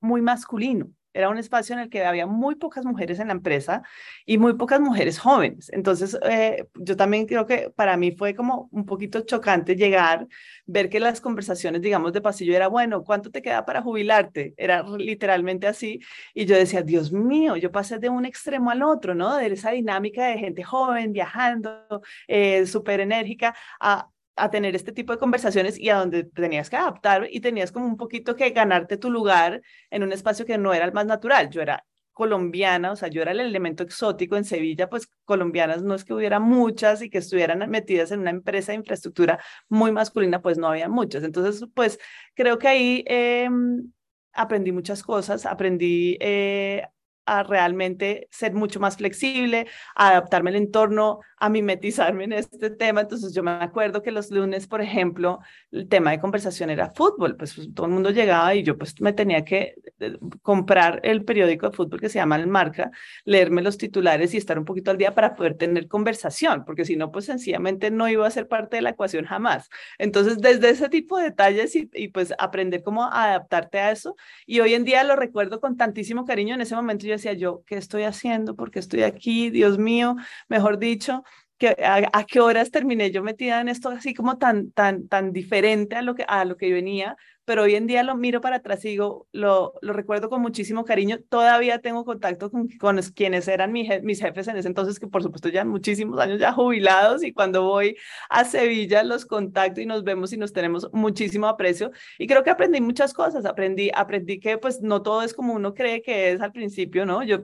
muy 0.00 0.22
masculino 0.22 0.92
era 1.14 1.28
un 1.28 1.38
espacio 1.38 1.74
en 1.74 1.80
el 1.80 1.90
que 1.90 2.04
había 2.04 2.26
muy 2.26 2.54
pocas 2.56 2.84
mujeres 2.84 3.18
en 3.20 3.28
la 3.28 3.34
empresa 3.34 3.82
y 4.26 4.38
muy 4.38 4.54
pocas 4.54 4.80
mujeres 4.80 5.18
jóvenes. 5.18 5.70
Entonces, 5.72 6.18
eh, 6.28 6.66
yo 6.74 6.96
también 6.96 7.26
creo 7.26 7.46
que 7.46 7.70
para 7.70 7.96
mí 7.96 8.12
fue 8.12 8.34
como 8.34 8.68
un 8.72 8.86
poquito 8.86 9.20
chocante 9.20 9.76
llegar, 9.76 10.26
ver 10.66 10.88
que 10.88 11.00
las 11.00 11.20
conversaciones, 11.20 11.82
digamos, 11.82 12.12
de 12.12 12.20
pasillo 12.20 12.54
era, 12.54 12.68
bueno, 12.68 13.04
¿cuánto 13.04 13.30
te 13.30 13.42
queda 13.42 13.64
para 13.64 13.82
jubilarte? 13.82 14.54
Era 14.56 14.82
literalmente 14.82 15.66
así. 15.66 16.00
Y 16.34 16.46
yo 16.46 16.56
decía, 16.56 16.82
Dios 16.82 17.12
mío, 17.12 17.56
yo 17.56 17.70
pasé 17.70 17.98
de 17.98 18.08
un 18.08 18.24
extremo 18.24 18.70
al 18.70 18.82
otro, 18.82 19.14
¿no? 19.14 19.36
De 19.36 19.46
esa 19.46 19.70
dinámica 19.70 20.26
de 20.26 20.38
gente 20.38 20.62
joven, 20.64 21.12
viajando, 21.12 22.02
eh, 22.28 22.66
súper 22.66 23.00
enérgica, 23.00 23.54
a 23.80 24.08
a 24.36 24.50
tener 24.50 24.74
este 24.74 24.92
tipo 24.92 25.12
de 25.12 25.18
conversaciones 25.18 25.78
y 25.78 25.90
a 25.90 25.96
donde 25.96 26.24
tenías 26.24 26.70
que 26.70 26.76
adaptar 26.76 27.28
y 27.30 27.40
tenías 27.40 27.72
como 27.72 27.86
un 27.86 27.96
poquito 27.96 28.36
que 28.36 28.50
ganarte 28.50 28.96
tu 28.96 29.10
lugar 29.10 29.62
en 29.90 30.02
un 30.02 30.12
espacio 30.12 30.46
que 30.46 30.58
no 30.58 30.72
era 30.72 30.84
el 30.84 30.92
más 30.92 31.06
natural. 31.06 31.50
Yo 31.50 31.60
era 31.62 31.84
colombiana, 32.12 32.92
o 32.92 32.96
sea, 32.96 33.08
yo 33.08 33.22
era 33.22 33.32
el 33.32 33.40
elemento 33.40 33.82
exótico 33.82 34.36
en 34.36 34.44
Sevilla, 34.44 34.88
pues 34.88 35.08
colombianas 35.24 35.82
no 35.82 35.94
es 35.94 36.04
que 36.04 36.14
hubiera 36.14 36.40
muchas 36.40 37.02
y 37.02 37.10
que 37.10 37.18
estuvieran 37.18 37.68
metidas 37.70 38.12
en 38.12 38.20
una 38.20 38.30
empresa 38.30 38.72
de 38.72 38.76
infraestructura 38.78 39.42
muy 39.68 39.92
masculina, 39.92 40.42
pues 40.42 40.58
no 40.58 40.68
había 40.68 40.88
muchas. 40.88 41.24
Entonces, 41.24 41.66
pues 41.74 41.98
creo 42.34 42.58
que 42.58 42.68
ahí 42.68 43.04
em, 43.06 43.92
aprendí 44.32 44.72
muchas 44.72 45.02
cosas, 45.02 45.46
aprendí 45.46 46.18
eh, 46.20 46.86
a 47.26 47.42
realmente 47.44 48.28
ser 48.30 48.52
mucho 48.54 48.80
más 48.80 48.96
flexible, 48.96 49.66
a 49.94 50.10
adaptarme 50.10 50.50
al 50.50 50.56
entorno, 50.56 51.20
a 51.42 51.48
mimetizarme 51.48 52.24
en 52.24 52.32
este 52.32 52.70
tema. 52.70 53.02
Entonces 53.02 53.34
yo 53.34 53.42
me 53.42 53.50
acuerdo 53.50 54.02
que 54.02 54.10
los 54.10 54.30
lunes, 54.30 54.66
por 54.66 54.80
ejemplo, 54.80 55.40
el 55.70 55.88
tema 55.88 56.12
de 56.12 56.20
conversación 56.20 56.70
era 56.70 56.90
fútbol, 56.90 57.36
pues, 57.36 57.54
pues 57.54 57.68
todo 57.74 57.86
el 57.86 57.92
mundo 57.92 58.10
llegaba 58.10 58.54
y 58.54 58.62
yo 58.62 58.78
pues 58.78 59.00
me 59.00 59.12
tenía 59.12 59.44
que 59.44 59.74
eh, 60.00 60.18
comprar 60.42 61.00
el 61.02 61.24
periódico 61.24 61.68
de 61.68 61.76
fútbol 61.76 62.00
que 62.00 62.08
se 62.08 62.18
llama 62.18 62.36
El 62.36 62.46
Marca, 62.46 62.90
leerme 63.24 63.62
los 63.62 63.78
titulares 63.78 64.34
y 64.34 64.36
estar 64.36 64.58
un 64.58 64.64
poquito 64.64 64.90
al 64.90 64.98
día 64.98 65.14
para 65.14 65.34
poder 65.34 65.56
tener 65.56 65.88
conversación, 65.88 66.64
porque 66.64 66.84
si 66.84 66.96
no, 66.96 67.10
pues 67.10 67.24
sencillamente 67.26 67.90
no 67.90 68.08
iba 68.08 68.26
a 68.26 68.30
ser 68.30 68.48
parte 68.48 68.76
de 68.76 68.82
la 68.82 68.90
ecuación 68.90 69.24
jamás. 69.24 69.68
Entonces, 69.98 70.38
desde 70.40 70.70
ese 70.70 70.88
tipo 70.88 71.18
de 71.18 71.24
detalles 71.24 71.74
y, 71.76 71.90
y 71.94 72.08
pues 72.08 72.34
aprender 72.38 72.82
cómo 72.82 73.04
adaptarte 73.04 73.78
a 73.78 73.90
eso. 73.90 74.16
Y 74.46 74.60
hoy 74.60 74.74
en 74.74 74.84
día 74.84 75.04
lo 75.04 75.16
recuerdo 75.16 75.60
con 75.60 75.76
tantísimo 75.76 76.24
cariño. 76.24 76.54
En 76.54 76.60
ese 76.60 76.74
momento 76.74 77.06
yo 77.06 77.12
decía 77.12 77.32
yo, 77.32 77.62
¿qué 77.66 77.76
estoy 77.76 78.04
haciendo? 78.04 78.54
porque 78.56 78.78
estoy 78.78 79.02
aquí? 79.02 79.50
Dios 79.50 79.78
mío, 79.78 80.16
mejor 80.48 80.78
dicho, 80.78 81.24
a, 81.68 82.24
qué 82.24 82.40
horas 82.40 82.70
terminé 82.70 83.10
yo 83.10 83.22
metida 83.22 83.60
en 83.60 83.68
esto 83.68 83.88
así 83.88 84.14
como 84.14 84.38
tan, 84.38 84.70
tan, 84.72 85.08
tan 85.08 85.32
diferente 85.32 85.96
a 85.96 86.02
lo 86.02 86.14
que, 86.14 86.24
a 86.26 86.44
lo 86.44 86.56
que 86.56 86.72
venía, 86.72 87.16
pero 87.44 87.62
hoy 87.62 87.74
en 87.74 87.86
día 87.86 88.02
lo 88.02 88.16
miro 88.16 88.40
para 88.40 88.56
atrás 88.56 88.84
y 88.84 88.90
digo, 88.90 89.26
lo, 89.32 89.74
lo 89.82 89.92
recuerdo 89.92 90.28
con 90.30 90.40
muchísimo 90.40 90.84
cariño. 90.84 91.18
Todavía 91.28 91.80
tengo 91.80 92.04
contacto 92.04 92.50
con, 92.50 92.68
quienes 93.14 93.48
eran 93.48 93.72
mis 93.72 94.20
jefes 94.20 94.46
en 94.48 94.56
ese 94.56 94.68
entonces, 94.68 95.00
que 95.00 95.08
por 95.08 95.22
supuesto 95.22 95.48
ya 95.48 95.64
muchísimos 95.64 96.20
años 96.20 96.38
ya 96.38 96.52
jubilados 96.52 97.24
y 97.24 97.32
cuando 97.32 97.64
voy 97.64 97.96
a 98.30 98.44
Sevilla 98.44 99.02
los 99.02 99.26
contacto 99.26 99.80
y 99.80 99.86
nos 99.86 100.04
vemos 100.04 100.32
y 100.32 100.36
nos 100.36 100.52
tenemos 100.52 100.88
muchísimo 100.92 101.48
aprecio. 101.48 101.90
Y 102.18 102.26
creo 102.28 102.44
que 102.44 102.50
aprendí 102.50 102.80
muchas 102.80 103.12
cosas. 103.12 103.44
Aprendí, 103.44 103.90
aprendí 103.94 104.38
que 104.38 104.58
pues 104.58 104.80
no 104.80 105.02
todo 105.02 105.22
es 105.22 105.34
como 105.34 105.52
uno 105.54 105.74
cree 105.74 106.02
que 106.02 106.32
es 106.32 106.40
al 106.40 106.52
principio, 106.52 107.06
¿no? 107.06 107.24
Yo, 107.24 107.40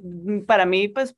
para 0.47 0.65
mí, 0.65 0.89
pues 0.89 1.17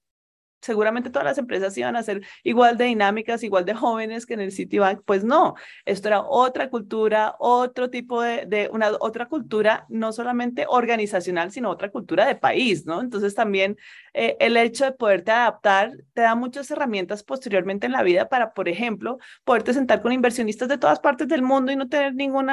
seguramente 0.61 1.11
todas 1.11 1.25
las 1.25 1.39
empresas 1.39 1.77
iban 1.79 1.97
a 1.97 2.03
ser 2.03 2.23
igual 2.43 2.77
de 2.77 2.87
dinámicas, 2.87 3.43
igual 3.43 3.65
de 3.65 3.75
jóvenes 3.75 4.27
que 4.27 4.35
en 4.35 4.41
el 4.41 4.53
Citibank. 4.53 5.03
Pues 5.05 5.25
no, 5.25 5.55
esto 5.85 6.09
era 6.09 6.23
otra 6.23 6.71
cultura, 6.71 7.35
otro 7.39 7.91
tipo 7.91 8.23
de, 8.23 8.47
de, 8.47 8.69
una 8.73 8.91
otra 9.01 9.27
cultura, 9.27 9.87
no 9.89 10.13
solamente 10.13 10.67
organizacional, 10.69 11.53
sino 11.53 11.71
otra 11.71 11.91
cultura 11.91 12.27
de 12.27 12.35
país, 12.35 12.87
¿no? 12.87 13.01
Entonces 13.01 13.35
también 13.35 13.77
eh, 14.15 14.37
el 14.41 14.57
hecho 14.57 14.85
de 14.85 14.93
poderte 14.93 15.31
adaptar 15.31 15.93
te 16.15 16.23
da 16.23 16.35
muchas 16.35 16.71
herramientas 16.71 17.23
posteriormente 17.23 17.87
en 17.87 17.93
la 17.93 18.03
vida 18.03 18.29
para, 18.29 18.53
por 18.53 18.69
ejemplo, 18.69 19.19
poderte 19.45 19.75
sentar 19.75 20.03
con 20.03 20.13
inversionistas 20.13 20.69
de 20.69 20.79
todas 20.79 21.01
partes 21.01 21.29
del 21.29 21.43
mundo 21.43 21.73
y 21.73 21.77
no 21.77 21.89
tener 21.89 22.15
ningún 22.15 22.49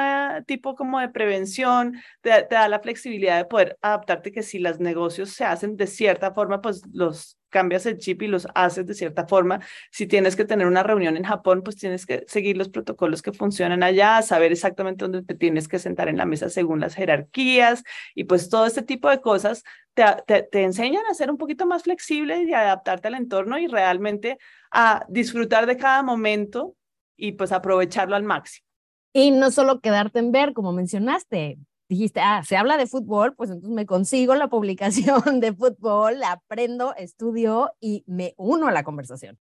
tipo 0.46 0.74
como 0.74 1.00
de 1.00 1.08
prevención, 1.08 1.94
te, 2.20 2.30
te 2.44 2.54
da 2.54 2.68
la 2.68 2.80
flexibilidad 2.80 3.38
de 3.38 3.44
poder 3.44 3.78
adaptarte 3.82 4.32
que 4.32 4.42
si 4.42 4.58
los 4.58 4.80
negocios 4.80 5.30
se 5.30 5.44
hacen 5.44 5.76
de 5.76 5.86
cierta 5.86 6.32
forma, 6.32 6.60
pues 6.60 6.82
los 6.92 7.38
cambias 7.48 7.86
el 7.86 7.98
chip 7.98 8.22
y 8.22 8.26
los 8.26 8.46
haces 8.54 8.86
de 8.86 8.94
cierta 8.94 9.26
forma. 9.26 9.60
Si 9.90 10.06
tienes 10.06 10.36
que 10.36 10.44
tener 10.44 10.66
una 10.66 10.82
reunión 10.82 11.16
en 11.16 11.24
Japón, 11.24 11.62
pues 11.62 11.76
tienes 11.76 12.06
que 12.06 12.24
seguir 12.26 12.56
los 12.56 12.68
protocolos 12.68 13.22
que 13.22 13.32
funcionan 13.32 13.82
allá, 13.82 14.22
saber 14.22 14.52
exactamente 14.52 15.04
dónde 15.04 15.22
te 15.22 15.34
tienes 15.34 15.68
que 15.68 15.78
sentar 15.78 16.08
en 16.08 16.16
la 16.16 16.26
mesa 16.26 16.48
según 16.48 16.80
las 16.80 16.94
jerarquías 16.94 17.82
y 18.14 18.24
pues 18.24 18.48
todo 18.48 18.66
este 18.66 18.82
tipo 18.82 19.08
de 19.10 19.20
cosas 19.20 19.64
te, 20.26 20.42
te, 20.42 20.62
enseñan 20.62 21.04
a 21.10 21.14
ser 21.14 21.30
un 21.30 21.38
poquito 21.38 21.66
más 21.66 21.82
flexible 21.82 22.42
y 22.44 22.52
a 22.52 22.60
adaptarte 22.60 23.08
al 23.08 23.14
entorno 23.14 23.58
y 23.58 23.66
realmente 23.66 24.38
a 24.70 25.04
disfrutar 25.08 25.66
de 25.66 25.76
cada 25.76 26.02
momento 26.02 26.74
y 27.16 27.32
pues 27.32 27.52
aprovecharlo 27.52 28.16
al 28.16 28.22
máximo. 28.22 28.66
Y 29.12 29.30
no 29.30 29.50
solo 29.50 29.80
quedarte 29.80 30.18
en 30.18 30.32
ver, 30.32 30.52
como 30.52 30.72
mencionaste, 30.72 31.58
dijiste, 31.88 32.20
ah, 32.20 32.42
se 32.44 32.56
habla 32.56 32.76
de 32.76 32.86
fútbol, 32.86 33.34
pues 33.34 33.50
entonces 33.50 33.74
me 33.74 33.86
consigo 33.86 34.34
la 34.34 34.48
publicación 34.48 35.22
de 35.40 35.52
fútbol, 35.52 36.20
la 36.20 36.32
aprendo, 36.32 36.94
estudio 36.96 37.72
y 37.80 38.04
me 38.06 38.34
uno 38.36 38.68
a 38.68 38.72
la 38.72 38.84
conversación. 38.84 39.38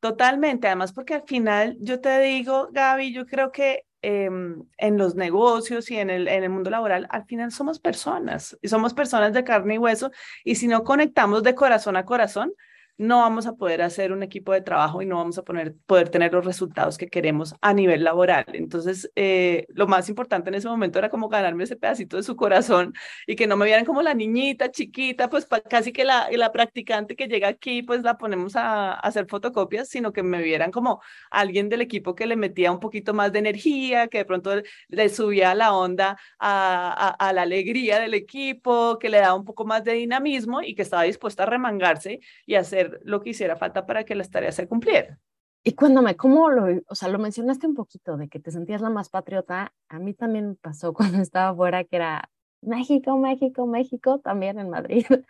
Totalmente, 0.00 0.66
además 0.66 0.92
porque 0.92 1.14
al 1.14 1.22
final 1.22 1.76
yo 1.80 2.00
te 2.00 2.20
digo, 2.20 2.68
Gaby, 2.72 3.12
yo 3.12 3.26
creo 3.26 3.52
que 3.52 3.84
em, 4.04 4.64
en 4.76 4.98
los 4.98 5.14
negocios 5.14 5.90
y 5.90 5.96
en 5.96 6.10
el, 6.10 6.28
en 6.28 6.44
el 6.44 6.50
mundo 6.50 6.70
laboral, 6.70 7.06
al 7.10 7.24
final 7.24 7.50
somos 7.50 7.78
personas 7.78 8.56
y 8.62 8.68
somos 8.68 8.94
personas 8.94 9.32
de 9.32 9.44
carne 9.44 9.74
y 9.74 9.78
hueso 9.78 10.10
y 10.44 10.56
si 10.56 10.68
no 10.68 10.84
conectamos 10.84 11.42
de 11.42 11.54
corazón 11.54 11.96
a 11.96 12.04
corazón, 12.04 12.52
no 12.96 13.18
vamos 13.20 13.46
a 13.46 13.54
poder 13.54 13.82
hacer 13.82 14.12
un 14.12 14.22
equipo 14.22 14.52
de 14.52 14.60
trabajo 14.60 15.02
y 15.02 15.06
no 15.06 15.16
vamos 15.16 15.36
a 15.38 15.42
poner, 15.42 15.74
poder 15.86 16.10
tener 16.10 16.32
los 16.32 16.44
resultados 16.44 16.96
que 16.96 17.08
queremos 17.08 17.54
a 17.60 17.74
nivel 17.74 18.04
laboral. 18.04 18.44
Entonces, 18.52 19.10
eh, 19.16 19.66
lo 19.70 19.86
más 19.88 20.08
importante 20.08 20.50
en 20.50 20.54
ese 20.54 20.68
momento 20.68 20.98
era 20.98 21.10
como 21.10 21.28
ganarme 21.28 21.64
ese 21.64 21.76
pedacito 21.76 22.16
de 22.16 22.22
su 22.22 22.36
corazón 22.36 22.94
y 23.26 23.34
que 23.36 23.46
no 23.46 23.56
me 23.56 23.66
vieran 23.66 23.84
como 23.84 24.02
la 24.02 24.14
niñita 24.14 24.70
chiquita, 24.70 25.28
pues 25.28 25.46
casi 25.68 25.92
que 25.92 26.04
la, 26.04 26.28
la 26.30 26.52
practicante 26.52 27.16
que 27.16 27.26
llega 27.26 27.48
aquí, 27.48 27.82
pues 27.82 28.02
la 28.02 28.16
ponemos 28.16 28.54
a, 28.56 28.92
hacer 28.94 29.26
fotocopias, 29.28 29.88
sino 29.88 30.12
que 30.12 30.22
me 30.22 30.42
vieran 30.42 30.70
como 30.70 31.02
alguien 31.30 31.68
del 31.68 31.80
equipo 31.80 32.14
que 32.14 32.26
le 32.26 32.36
metía 32.36 32.70
un 32.72 32.80
poquito 32.80 33.12
más 33.14 33.32
de 33.32 33.40
energía, 33.40 34.08
que 34.08 34.18
de 34.18 34.24
pronto 34.24 34.52
le 34.88 35.08
subía 35.08 35.54
la 35.54 35.74
onda 35.74 36.16
a, 36.38 37.08
a 37.18 37.32
la 37.32 37.42
alegría 37.42 37.98
del 37.98 38.14
equipo, 38.14 38.98
que 38.98 39.08
le 39.08 39.18
daba 39.18 39.34
un 39.34 39.44
poco 39.44 39.64
más 39.64 39.84
de 39.84 39.94
dinamismo 39.94 40.62
y 40.62 40.74
que 40.74 40.82
estaba 40.82 41.02
dispuesta 41.02 41.42
a 41.42 41.46
remangarse 41.46 42.20
y 42.46 42.54
hacer 42.54 42.83
lo 43.02 43.20
que 43.20 43.30
hiciera 43.30 43.56
falta 43.56 43.86
para 43.86 44.04
que 44.04 44.14
las 44.14 44.30
tareas 44.30 44.54
se 44.54 44.68
cumplieran. 44.68 45.20
Y 45.62 45.72
cuéntame, 45.72 46.14
¿cómo 46.14 46.50
lo, 46.50 46.82
o 46.88 46.94
sea, 46.94 47.08
lo 47.08 47.18
mencionaste 47.18 47.66
un 47.66 47.74
poquito 47.74 48.18
de 48.18 48.28
que 48.28 48.38
te 48.38 48.50
sentías 48.50 48.82
la 48.82 48.90
más 48.90 49.08
patriota? 49.08 49.72
A 49.88 49.98
mí 49.98 50.12
también 50.12 50.48
me 50.50 50.54
pasó 50.56 50.92
cuando 50.94 51.22
estaba 51.22 51.54
fuera 51.56 51.84
que 51.84 51.96
era 51.96 52.30
México, 52.60 53.16
México, 53.16 53.66
México, 53.66 54.20
también 54.20 54.58
en 54.58 54.70
Madrid. 54.70 55.06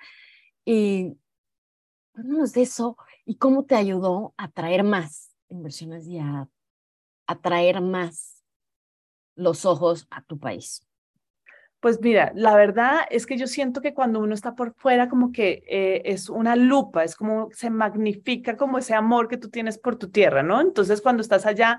Y 0.66 1.18
cuéntanos 2.14 2.54
de 2.54 2.62
eso 2.62 2.96
y 3.26 3.36
cómo 3.36 3.66
te 3.66 3.74
ayudó 3.74 4.32
a 4.38 4.50
traer 4.50 4.82
más 4.82 5.34
inversiones 5.50 6.06
y 6.06 6.18
a 6.18 6.48
atraer 7.26 7.82
más 7.82 8.42
los 9.36 9.66
ojos 9.66 10.06
a 10.10 10.22
tu 10.22 10.38
país. 10.38 10.86
Pues 11.84 12.00
mira, 12.00 12.32
la 12.34 12.56
verdad 12.56 13.00
es 13.10 13.26
que 13.26 13.36
yo 13.36 13.46
siento 13.46 13.82
que 13.82 13.92
cuando 13.92 14.18
uno 14.18 14.32
está 14.32 14.54
por 14.54 14.72
fuera 14.74 15.10
como 15.10 15.32
que 15.32 15.62
eh, 15.66 16.00
es 16.06 16.30
una 16.30 16.56
lupa, 16.56 17.04
es 17.04 17.14
como 17.14 17.50
se 17.52 17.68
magnifica 17.68 18.56
como 18.56 18.78
ese 18.78 18.94
amor 18.94 19.28
que 19.28 19.36
tú 19.36 19.50
tienes 19.50 19.76
por 19.76 19.96
tu 19.96 20.08
tierra, 20.10 20.42
¿no? 20.42 20.62
Entonces 20.62 21.02
cuando 21.02 21.20
estás 21.20 21.44
allá, 21.44 21.78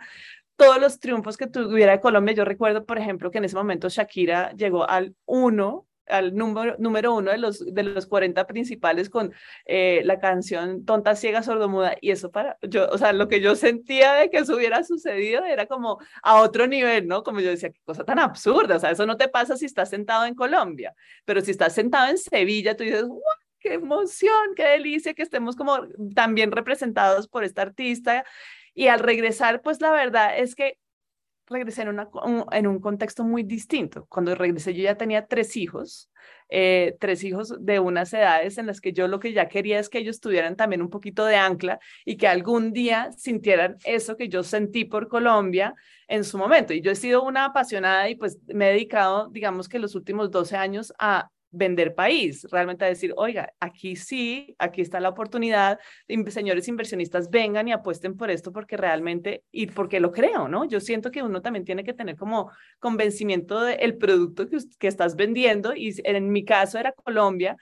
todos 0.58 0.80
los 0.80 1.00
triunfos 1.00 1.38
que 1.38 1.48
tuviera 1.48 2.02
Colombia, 2.02 2.36
yo 2.36 2.46
recuerdo, 2.46 2.86
por 2.86 3.00
ejemplo, 3.00 3.32
que 3.32 3.40
en 3.40 3.46
ese 3.46 3.56
momento 3.56 3.90
Shakira 3.90 4.52
llegó 4.52 4.88
al 4.88 5.16
uno 5.26 5.88
al 6.08 6.36
número, 6.36 6.76
número 6.80 7.14
uno 7.14 7.32
de 7.32 7.38
los, 7.38 7.64
de 7.74 7.84
los 7.84 8.06
40 8.06 8.46
principales 8.48 9.10
con 9.10 9.34
eh, 9.66 10.02
la 10.06 10.20
canción 10.20 10.86
Tonta, 10.86 11.16
Ciega, 11.16 11.44
Sordomuda. 11.44 11.96
Y 12.02 12.12
eso 12.12 12.32
para, 12.32 12.58
yo, 12.62 12.88
o 12.90 12.98
sea, 12.98 13.14
lo 13.14 13.28
que 13.28 13.42
yo 13.42 13.56
sentía 13.56 14.14
de 14.14 14.30
que 14.30 14.38
eso 14.38 14.56
hubiera 14.56 14.84
sucedido 14.84 15.46
era 15.46 15.66
como 15.66 16.00
a 16.24 16.42
otro 16.42 16.68
nivel, 16.68 17.08
¿no? 17.08 17.24
Como 17.24 17.40
yo 17.40 17.50
decía, 17.50 17.72
qué 17.72 17.82
cosa 17.84 18.04
tan 18.04 18.20
absurda, 18.20 18.78
o 18.78 18.80
sea, 18.80 18.92
eso 18.92 19.06
no 19.06 19.18
te 19.18 19.28
pasa 19.28 19.58
si 19.58 19.66
estás 19.66 19.90
sentado 19.90 20.26
en 20.26 20.36
Colombia, 20.36 20.94
pero 21.26 21.42
si 21.42 21.52
estás 21.52 21.74
sentado 21.74 22.10
en 22.10 22.18
Sevilla, 22.18 22.76
tú 22.76 22.84
dices, 22.84 23.04
¡wow! 23.08 23.22
¡Qué 23.60 23.74
emoción! 23.74 24.54
¡Qué 24.56 24.64
delicia 24.64 25.16
que 25.16 25.24
estemos 25.24 25.56
como 25.56 25.88
también 26.14 26.52
representados 26.52 27.28
por 27.28 27.44
esta 27.44 27.64
artista! 27.64 28.24
Y 28.76 28.90
al 28.90 29.00
regresar, 29.00 29.62
pues 29.62 29.82
la 29.82 29.92
verdad 29.92 30.38
es 30.38 30.54
que 30.54 30.78
regresé 31.48 31.84
en, 31.84 31.90
una, 31.90 32.10
en 32.52 32.68
un 32.68 32.80
contexto 32.80 33.24
muy 33.24 33.44
distinto. 33.44 34.06
Cuando 34.10 34.36
regresé 34.36 34.74
yo 34.74 34.84
ya 34.84 34.98
tenía 34.98 35.26
tres 35.28 35.56
hijos, 35.58 36.10
eh, 36.50 36.96
tres 37.00 37.24
hijos 37.24 37.54
de 37.60 37.80
unas 37.80 38.14
edades 38.14 38.58
en 38.58 38.68
las 38.68 38.82
que 38.82 38.94
yo 38.94 39.08
lo 39.08 39.20
que 39.20 39.34
ya 39.34 39.48
quería 39.48 39.80
es 39.80 39.90
que 39.90 40.00
ellos 40.00 40.20
tuvieran 40.20 40.56
también 40.56 40.82
un 40.82 40.90
poquito 40.90 41.26
de 41.26 41.36
ancla 41.36 41.80
y 42.04 42.18
que 42.18 42.28
algún 42.28 42.72
día 42.74 43.12
sintieran 43.12 43.78
eso 43.84 44.18
que 44.18 44.30
yo 44.30 44.44
sentí 44.44 44.86
por 44.86 45.08
Colombia 45.08 45.74
en 46.08 46.24
su 46.24 46.38
momento. 46.38 46.74
Y 46.74 46.82
yo 46.82 46.92
he 46.92 46.96
sido 46.96 47.24
una 47.24 47.46
apasionada 47.46 48.10
y 48.10 48.16
pues 48.16 48.40
me 48.48 48.70
he 48.70 48.74
dedicado, 48.74 49.30
digamos 49.30 49.70
que 49.70 49.80
los 49.80 49.96
últimos 49.96 50.32
12 50.32 50.56
años 50.58 50.94
a 51.00 51.30
vender 51.56 51.96
país, 51.96 52.46
realmente 52.52 52.86
a 52.86 52.88
decir, 52.88 53.14
oiga, 53.18 53.54
aquí 53.60 53.96
sí, 53.96 54.56
aquí 54.60 54.82
está 54.82 55.00
la 55.00 55.10
oportunidad, 55.10 55.80
señores 56.28 56.68
inversionistas, 56.68 57.30
vengan 57.30 57.68
y 57.68 57.72
apuesten 57.72 58.18
por 58.18 58.30
esto 58.30 58.52
porque 58.52 58.78
realmente, 58.78 59.44
y 59.52 59.68
porque 59.68 60.00
lo 60.00 60.12
creo, 60.12 60.48
¿no? 60.48 60.66
Yo 60.66 60.80
siento 60.80 61.12
que 61.12 61.24
uno 61.24 61.42
también 61.42 61.66
tiene 61.66 61.84
que 61.84 61.94
tener 61.94 62.16
como 62.16 62.52
convencimiento 62.80 63.62
del 63.62 63.98
producto 63.98 64.48
que, 64.48 64.58
que 64.80 64.88
estás 64.88 65.16
vendiendo 65.16 65.76
y 65.76 65.96
en 66.04 66.32
mi 66.32 66.46
caso 66.46 66.78
era 66.78 66.92
Colombia. 66.92 67.58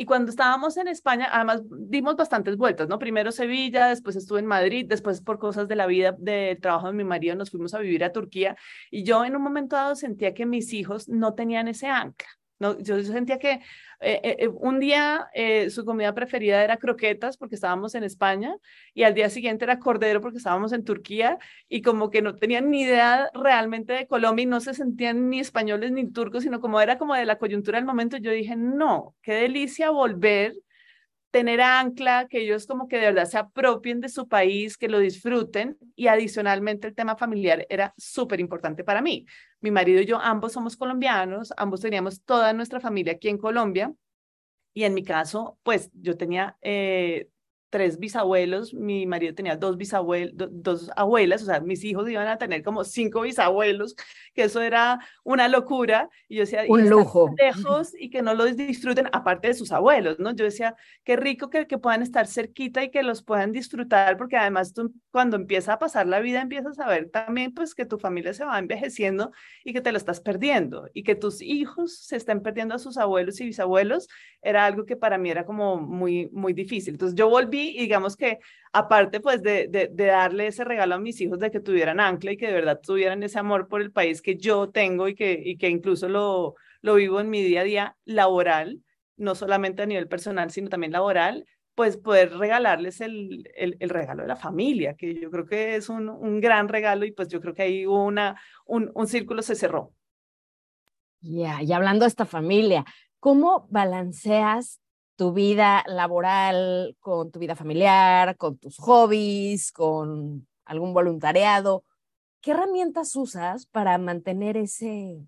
Y 0.00 0.04
cuando 0.04 0.30
estábamos 0.30 0.76
en 0.76 0.86
España, 0.86 1.28
además 1.32 1.60
dimos 1.70 2.14
bastantes 2.14 2.56
vueltas, 2.56 2.88
¿no? 2.88 3.00
Primero 3.00 3.32
Sevilla, 3.32 3.88
después 3.88 4.14
estuve 4.14 4.38
en 4.38 4.46
Madrid, 4.46 4.86
después 4.88 5.20
por 5.20 5.40
cosas 5.40 5.66
de 5.66 5.74
la 5.74 5.88
vida, 5.88 6.14
del 6.16 6.60
trabajo 6.60 6.86
de 6.86 6.92
mi 6.92 7.02
marido, 7.02 7.34
nos 7.34 7.50
fuimos 7.50 7.74
a 7.74 7.80
vivir 7.80 8.04
a 8.04 8.12
Turquía. 8.12 8.56
Y 8.92 9.02
yo 9.02 9.24
en 9.24 9.34
un 9.34 9.42
momento 9.42 9.74
dado 9.74 9.96
sentía 9.96 10.34
que 10.34 10.46
mis 10.46 10.72
hijos 10.72 11.08
no 11.08 11.34
tenían 11.34 11.66
ese 11.66 11.88
ancla. 11.88 12.28
Yo 12.58 13.02
sentía 13.04 13.38
que 13.38 13.52
eh, 13.52 13.60
eh, 14.22 14.36
eh, 14.40 14.48
un 14.48 14.80
día 14.80 15.28
su 15.70 15.84
comida 15.84 16.12
preferida 16.14 16.64
era 16.64 16.76
croquetas 16.76 17.36
porque 17.36 17.54
estábamos 17.54 17.94
en 17.94 18.02
España 18.04 18.56
y 18.94 19.04
al 19.04 19.14
día 19.14 19.30
siguiente 19.30 19.64
era 19.64 19.78
cordero 19.78 20.20
porque 20.20 20.38
estábamos 20.38 20.72
en 20.72 20.84
Turquía 20.84 21.38
y 21.68 21.82
como 21.82 22.10
que 22.10 22.20
no 22.20 22.34
tenían 22.34 22.70
ni 22.70 22.82
idea 22.82 23.30
realmente 23.34 23.92
de 23.92 24.06
Colombia 24.08 24.42
y 24.42 24.46
no 24.46 24.60
se 24.60 24.74
sentían 24.74 25.30
ni 25.30 25.38
españoles 25.40 25.92
ni 25.92 26.10
turcos, 26.10 26.42
sino 26.42 26.60
como 26.60 26.80
era 26.80 26.98
como 26.98 27.14
de 27.14 27.26
la 27.26 27.38
coyuntura 27.38 27.78
del 27.78 27.86
momento, 27.86 28.16
yo 28.16 28.32
dije, 28.32 28.56
no, 28.56 29.14
qué 29.22 29.34
delicia 29.34 29.90
volver 29.90 30.54
tener 31.30 31.60
ancla, 31.60 32.26
que 32.28 32.40
ellos 32.40 32.66
como 32.66 32.88
que 32.88 32.96
de 32.96 33.06
verdad 33.06 33.26
se 33.26 33.38
apropien 33.38 34.00
de 34.00 34.08
su 34.08 34.28
país, 34.28 34.76
que 34.76 34.88
lo 34.88 34.98
disfruten 34.98 35.76
y 35.94 36.06
adicionalmente 36.06 36.88
el 36.88 36.94
tema 36.94 37.16
familiar 37.16 37.66
era 37.68 37.94
súper 37.96 38.40
importante 38.40 38.84
para 38.84 39.02
mí. 39.02 39.26
Mi 39.60 39.70
marido 39.70 40.00
y 40.00 40.06
yo 40.06 40.18
ambos 40.20 40.52
somos 40.52 40.76
colombianos, 40.76 41.52
ambos 41.56 41.80
teníamos 41.80 42.22
toda 42.24 42.52
nuestra 42.52 42.80
familia 42.80 43.14
aquí 43.14 43.28
en 43.28 43.38
Colombia 43.38 43.92
y 44.72 44.84
en 44.84 44.94
mi 44.94 45.02
caso, 45.02 45.58
pues 45.62 45.90
yo 45.92 46.16
tenía 46.16 46.56
eh, 46.62 47.28
tres 47.70 47.98
bisabuelos, 47.98 48.72
mi 48.72 49.06
marido 49.06 49.34
tenía 49.34 49.56
dos 49.56 49.76
bisabuelos, 49.76 50.32
dos 50.50 50.90
abuelas, 50.96 51.42
o 51.42 51.46
sea, 51.46 51.60
mis 51.60 51.84
hijos 51.84 52.08
iban 52.08 52.26
a 52.26 52.38
tener 52.38 52.62
como 52.62 52.84
cinco 52.84 53.22
bisabuelos, 53.22 53.94
que 54.34 54.44
eso 54.44 54.60
era 54.62 55.00
una 55.24 55.48
locura, 55.48 56.08
y 56.28 56.36
yo 56.36 56.40
decía, 56.42 56.64
un 56.68 56.88
lujo. 56.88 57.34
Lejos 57.36 57.92
y 57.98 58.10
que 58.10 58.22
no 58.22 58.34
los 58.34 58.56
disfruten, 58.56 59.08
aparte 59.12 59.48
de 59.48 59.54
sus 59.54 59.72
abuelos, 59.72 60.18
¿no? 60.18 60.34
Yo 60.34 60.44
decía, 60.44 60.76
qué 61.04 61.16
rico 61.16 61.50
que, 61.50 61.66
que 61.66 61.78
puedan 61.78 62.02
estar 62.02 62.26
cerquita 62.26 62.82
y 62.82 62.90
que 62.90 63.02
los 63.02 63.22
puedan 63.22 63.52
disfrutar, 63.52 64.16
porque 64.16 64.36
además 64.36 64.72
tú 64.72 64.94
cuando 65.10 65.36
empieza 65.36 65.74
a 65.74 65.78
pasar 65.78 66.06
la 66.06 66.20
vida 66.20 66.40
empiezas 66.40 66.78
a 66.78 66.88
ver 66.88 67.10
también 67.10 67.52
pues 67.52 67.74
que 67.74 67.84
tu 67.84 67.98
familia 67.98 68.32
se 68.32 68.44
va 68.44 68.58
envejeciendo 68.58 69.32
y 69.64 69.72
que 69.72 69.80
te 69.80 69.92
lo 69.92 69.98
estás 69.98 70.20
perdiendo, 70.20 70.88
y 70.94 71.02
que 71.02 71.14
tus 71.14 71.42
hijos 71.42 71.98
se 71.98 72.16
estén 72.16 72.40
perdiendo 72.42 72.74
a 72.74 72.78
sus 72.78 72.96
abuelos 72.96 73.40
y 73.40 73.46
bisabuelos, 73.46 74.08
era 74.40 74.64
algo 74.64 74.86
que 74.86 74.96
para 74.96 75.18
mí 75.18 75.30
era 75.30 75.44
como 75.44 75.76
muy, 75.76 76.28
muy 76.32 76.52
difícil. 76.52 76.94
Entonces 76.94 77.16
yo 77.16 77.28
volví 77.28 77.57
y 77.58 77.80
digamos 77.80 78.16
que 78.16 78.38
aparte 78.72 79.20
pues 79.20 79.42
de, 79.42 79.68
de, 79.68 80.06
darle 80.06 80.46
ese 80.48 80.64
regalo 80.64 80.94
a 80.94 80.98
mis 80.98 81.20
hijos 81.20 81.38
de 81.38 81.50
que 81.50 81.60
tuvieran 81.60 82.00
ancla 82.00 82.32
y 82.32 82.36
que 82.36 82.46
de 82.46 82.52
verdad 82.52 82.80
tuvieran 82.80 83.22
ese 83.22 83.38
amor 83.38 83.68
por 83.68 83.80
el 83.80 83.92
país 83.92 84.22
que 84.22 84.36
yo 84.36 84.70
tengo 84.70 85.08
y 85.08 85.14
que, 85.14 85.40
y 85.44 85.56
que 85.56 85.68
incluso 85.68 86.08
lo, 86.08 86.54
lo 86.80 86.94
vivo 86.94 87.20
en 87.20 87.30
mi 87.30 87.42
día 87.42 87.62
a 87.62 87.64
día 87.64 87.96
laboral, 88.04 88.82
no 89.16 89.34
solamente 89.34 89.82
a 89.82 89.86
nivel 89.86 90.08
personal, 90.08 90.50
sino 90.50 90.68
también 90.68 90.92
laboral, 90.92 91.46
pues 91.74 91.96
poder 91.96 92.36
regalarles 92.36 93.00
el, 93.00 93.48
el, 93.54 93.88
regalo 93.88 94.22
de 94.22 94.28
la 94.28 94.36
familia, 94.36 94.94
que 94.94 95.14
yo 95.14 95.30
creo 95.30 95.46
que 95.46 95.76
es 95.76 95.88
un, 95.88 96.08
un, 96.08 96.40
gran 96.40 96.68
regalo 96.68 97.04
y 97.04 97.12
pues 97.12 97.28
yo 97.28 97.40
creo 97.40 97.54
que 97.54 97.62
ahí 97.62 97.86
hubo 97.86 98.04
una, 98.04 98.40
un, 98.66 98.90
un 98.94 99.06
círculo 99.06 99.42
se 99.42 99.54
cerró. 99.54 99.92
Ya, 101.20 101.62
y 101.62 101.72
hablando 101.72 102.04
de 102.04 102.08
esta 102.08 102.26
familia, 102.26 102.84
¿cómo 103.20 103.68
balanceas 103.70 104.80
tu 105.18 105.32
vida 105.32 105.82
laboral 105.88 106.96
con 107.00 107.32
tu 107.32 107.40
vida 107.40 107.56
familiar, 107.56 108.36
con 108.36 108.56
tus 108.56 108.76
hobbies, 108.76 109.72
con 109.72 110.46
algún 110.64 110.94
voluntariado. 110.94 111.82
¿Qué 112.40 112.52
herramientas 112.52 113.16
usas 113.16 113.66
para 113.66 113.98
mantener 113.98 114.56
ese 114.56 115.18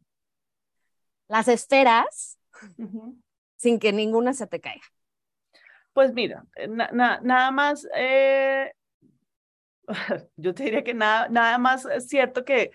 las 1.27 1.49
esferas 1.49 2.39
sin 3.57 3.81
que 3.81 3.93
ninguna 3.93 4.33
se 4.33 4.47
te 4.47 4.61
caiga? 4.61 4.87
Pues 5.93 6.15
mira, 6.15 6.45
eh, 6.55 6.69
nada 6.69 7.51
más, 7.51 7.85
eh, 7.97 8.73
yo 10.37 10.55
te 10.55 10.63
diría 10.63 10.85
que 10.85 10.95
nada, 10.95 11.29
nada 11.29 11.59
más 11.59 11.85
es 11.87 12.07
cierto 12.07 12.45
que, 12.45 12.71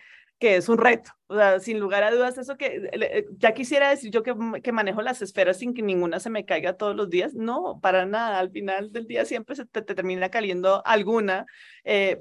que 0.46 0.58
es 0.58 0.70
un 0.70 0.78
reto. 0.78 1.10
O 1.26 1.36
sea, 1.36 1.60
sin 1.60 1.80
lugar 1.80 2.04
a 2.04 2.12
dudas, 2.12 2.38
eso 2.38 2.56
que 2.56 2.88
eh, 2.92 3.26
ya 3.38 3.56
quisiera 3.56 3.90
decir 3.90 4.12
yo 4.12 4.22
que, 4.22 4.36
que, 4.62 4.72
manejo 4.72 5.02
las 5.02 5.24
esferas 5.24 5.58
sin 5.58 5.74
que 5.74 5.82
ninguna 5.82 6.20
se 6.20 6.30
me 6.30 6.46
caiga 6.46 6.78
todos 6.78 6.96
los 6.96 7.10
días. 7.10 7.34
No, 7.34 7.80
para 7.82 8.06
nada. 8.06 8.38
Al 8.38 8.52
final 8.52 8.92
del 8.92 9.08
día 9.08 9.26
siempre 9.26 9.56
se 9.56 9.66
te, 9.66 9.82
termina 9.82 10.30
cayendo 10.30 10.86
alguna, 10.86 11.48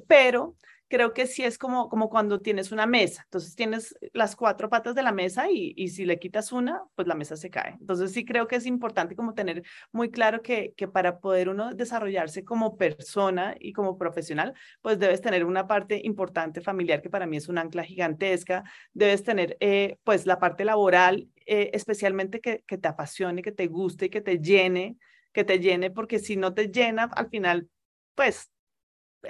pero 0.08 0.56
creo 0.94 1.12
que 1.12 1.26
sí 1.26 1.42
es 1.42 1.58
como, 1.58 1.88
como 1.88 2.08
cuando 2.08 2.40
tienes 2.40 2.70
una 2.70 2.86
mesa. 2.86 3.22
Entonces 3.24 3.56
tienes 3.56 3.96
las 4.12 4.36
cuatro 4.36 4.70
patas 4.70 4.94
de 4.94 5.02
la 5.02 5.10
mesa 5.10 5.50
y, 5.50 5.74
y 5.76 5.88
si 5.88 6.04
le 6.04 6.20
quitas 6.20 6.52
una, 6.52 6.84
pues 6.94 7.08
la 7.08 7.16
mesa 7.16 7.36
se 7.36 7.50
cae. 7.50 7.76
Entonces 7.80 8.12
sí 8.12 8.24
creo 8.24 8.46
que 8.46 8.54
es 8.54 8.64
importante 8.64 9.16
como 9.16 9.34
tener 9.34 9.64
muy 9.90 10.12
claro 10.12 10.40
que, 10.40 10.72
que 10.76 10.86
para 10.86 11.18
poder 11.18 11.48
uno 11.48 11.74
desarrollarse 11.74 12.44
como 12.44 12.76
persona 12.76 13.56
y 13.58 13.72
como 13.72 13.98
profesional, 13.98 14.54
pues 14.82 15.00
debes 15.00 15.20
tener 15.20 15.44
una 15.44 15.66
parte 15.66 16.00
importante 16.04 16.60
familiar 16.60 17.02
que 17.02 17.10
para 17.10 17.26
mí 17.26 17.38
es 17.38 17.48
un 17.48 17.58
ancla 17.58 17.82
gigantesca. 17.82 18.62
Debes 18.92 19.24
tener 19.24 19.56
eh, 19.58 19.98
pues 20.04 20.26
la 20.26 20.38
parte 20.38 20.64
laboral, 20.64 21.28
eh, 21.44 21.70
especialmente 21.72 22.40
que, 22.40 22.62
que 22.68 22.78
te 22.78 22.86
apasione, 22.86 23.42
que 23.42 23.50
te 23.50 23.66
guste 23.66 24.06
y 24.06 24.10
que 24.10 24.20
te 24.20 24.38
llene 24.38 24.96
que 25.32 25.42
te 25.42 25.58
llene, 25.58 25.90
porque 25.90 26.20
si 26.20 26.36
no 26.36 26.54
te 26.54 26.68
llena, 26.68 27.10
al 27.12 27.28
final, 27.28 27.68
pues 28.14 28.53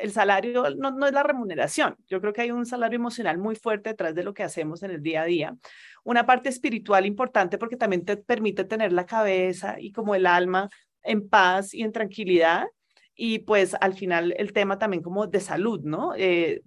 el 0.00 0.12
salario 0.12 0.64
no, 0.76 0.90
no, 0.90 1.06
es 1.06 1.12
la 1.12 1.22
remuneración. 1.22 1.96
Yo 2.06 2.20
creo 2.20 2.32
que 2.32 2.42
hay 2.42 2.50
un 2.50 2.66
salario 2.66 2.96
emocional 2.96 3.38
muy 3.38 3.56
fuerte 3.56 3.90
detrás 3.90 4.14
de 4.14 4.24
lo 4.24 4.34
que 4.34 4.42
hacemos 4.42 4.82
en 4.82 4.90
el 4.90 5.02
día 5.02 5.22
a 5.22 5.26
día. 5.26 5.56
Una 6.04 6.26
parte 6.26 6.48
espiritual 6.48 7.06
importante 7.06 7.58
porque 7.58 7.76
también 7.76 8.04
te 8.04 8.16
permite 8.16 8.64
tener 8.64 8.92
la 8.92 9.06
cabeza 9.06 9.76
y 9.78 9.92
como 9.92 10.14
el 10.14 10.26
alma 10.26 10.68
en 11.02 11.28
paz 11.28 11.74
y 11.74 11.82
en 11.82 11.92
tranquilidad. 11.92 12.66
Y 13.14 13.40
pues 13.40 13.76
al 13.80 13.94
final 13.94 14.34
el 14.36 14.52
tema 14.52 14.78
también 14.78 15.02
como 15.02 15.26
de 15.26 15.40
salud, 15.40 15.80
¿no? 15.82 16.14
Eh, 16.16 16.62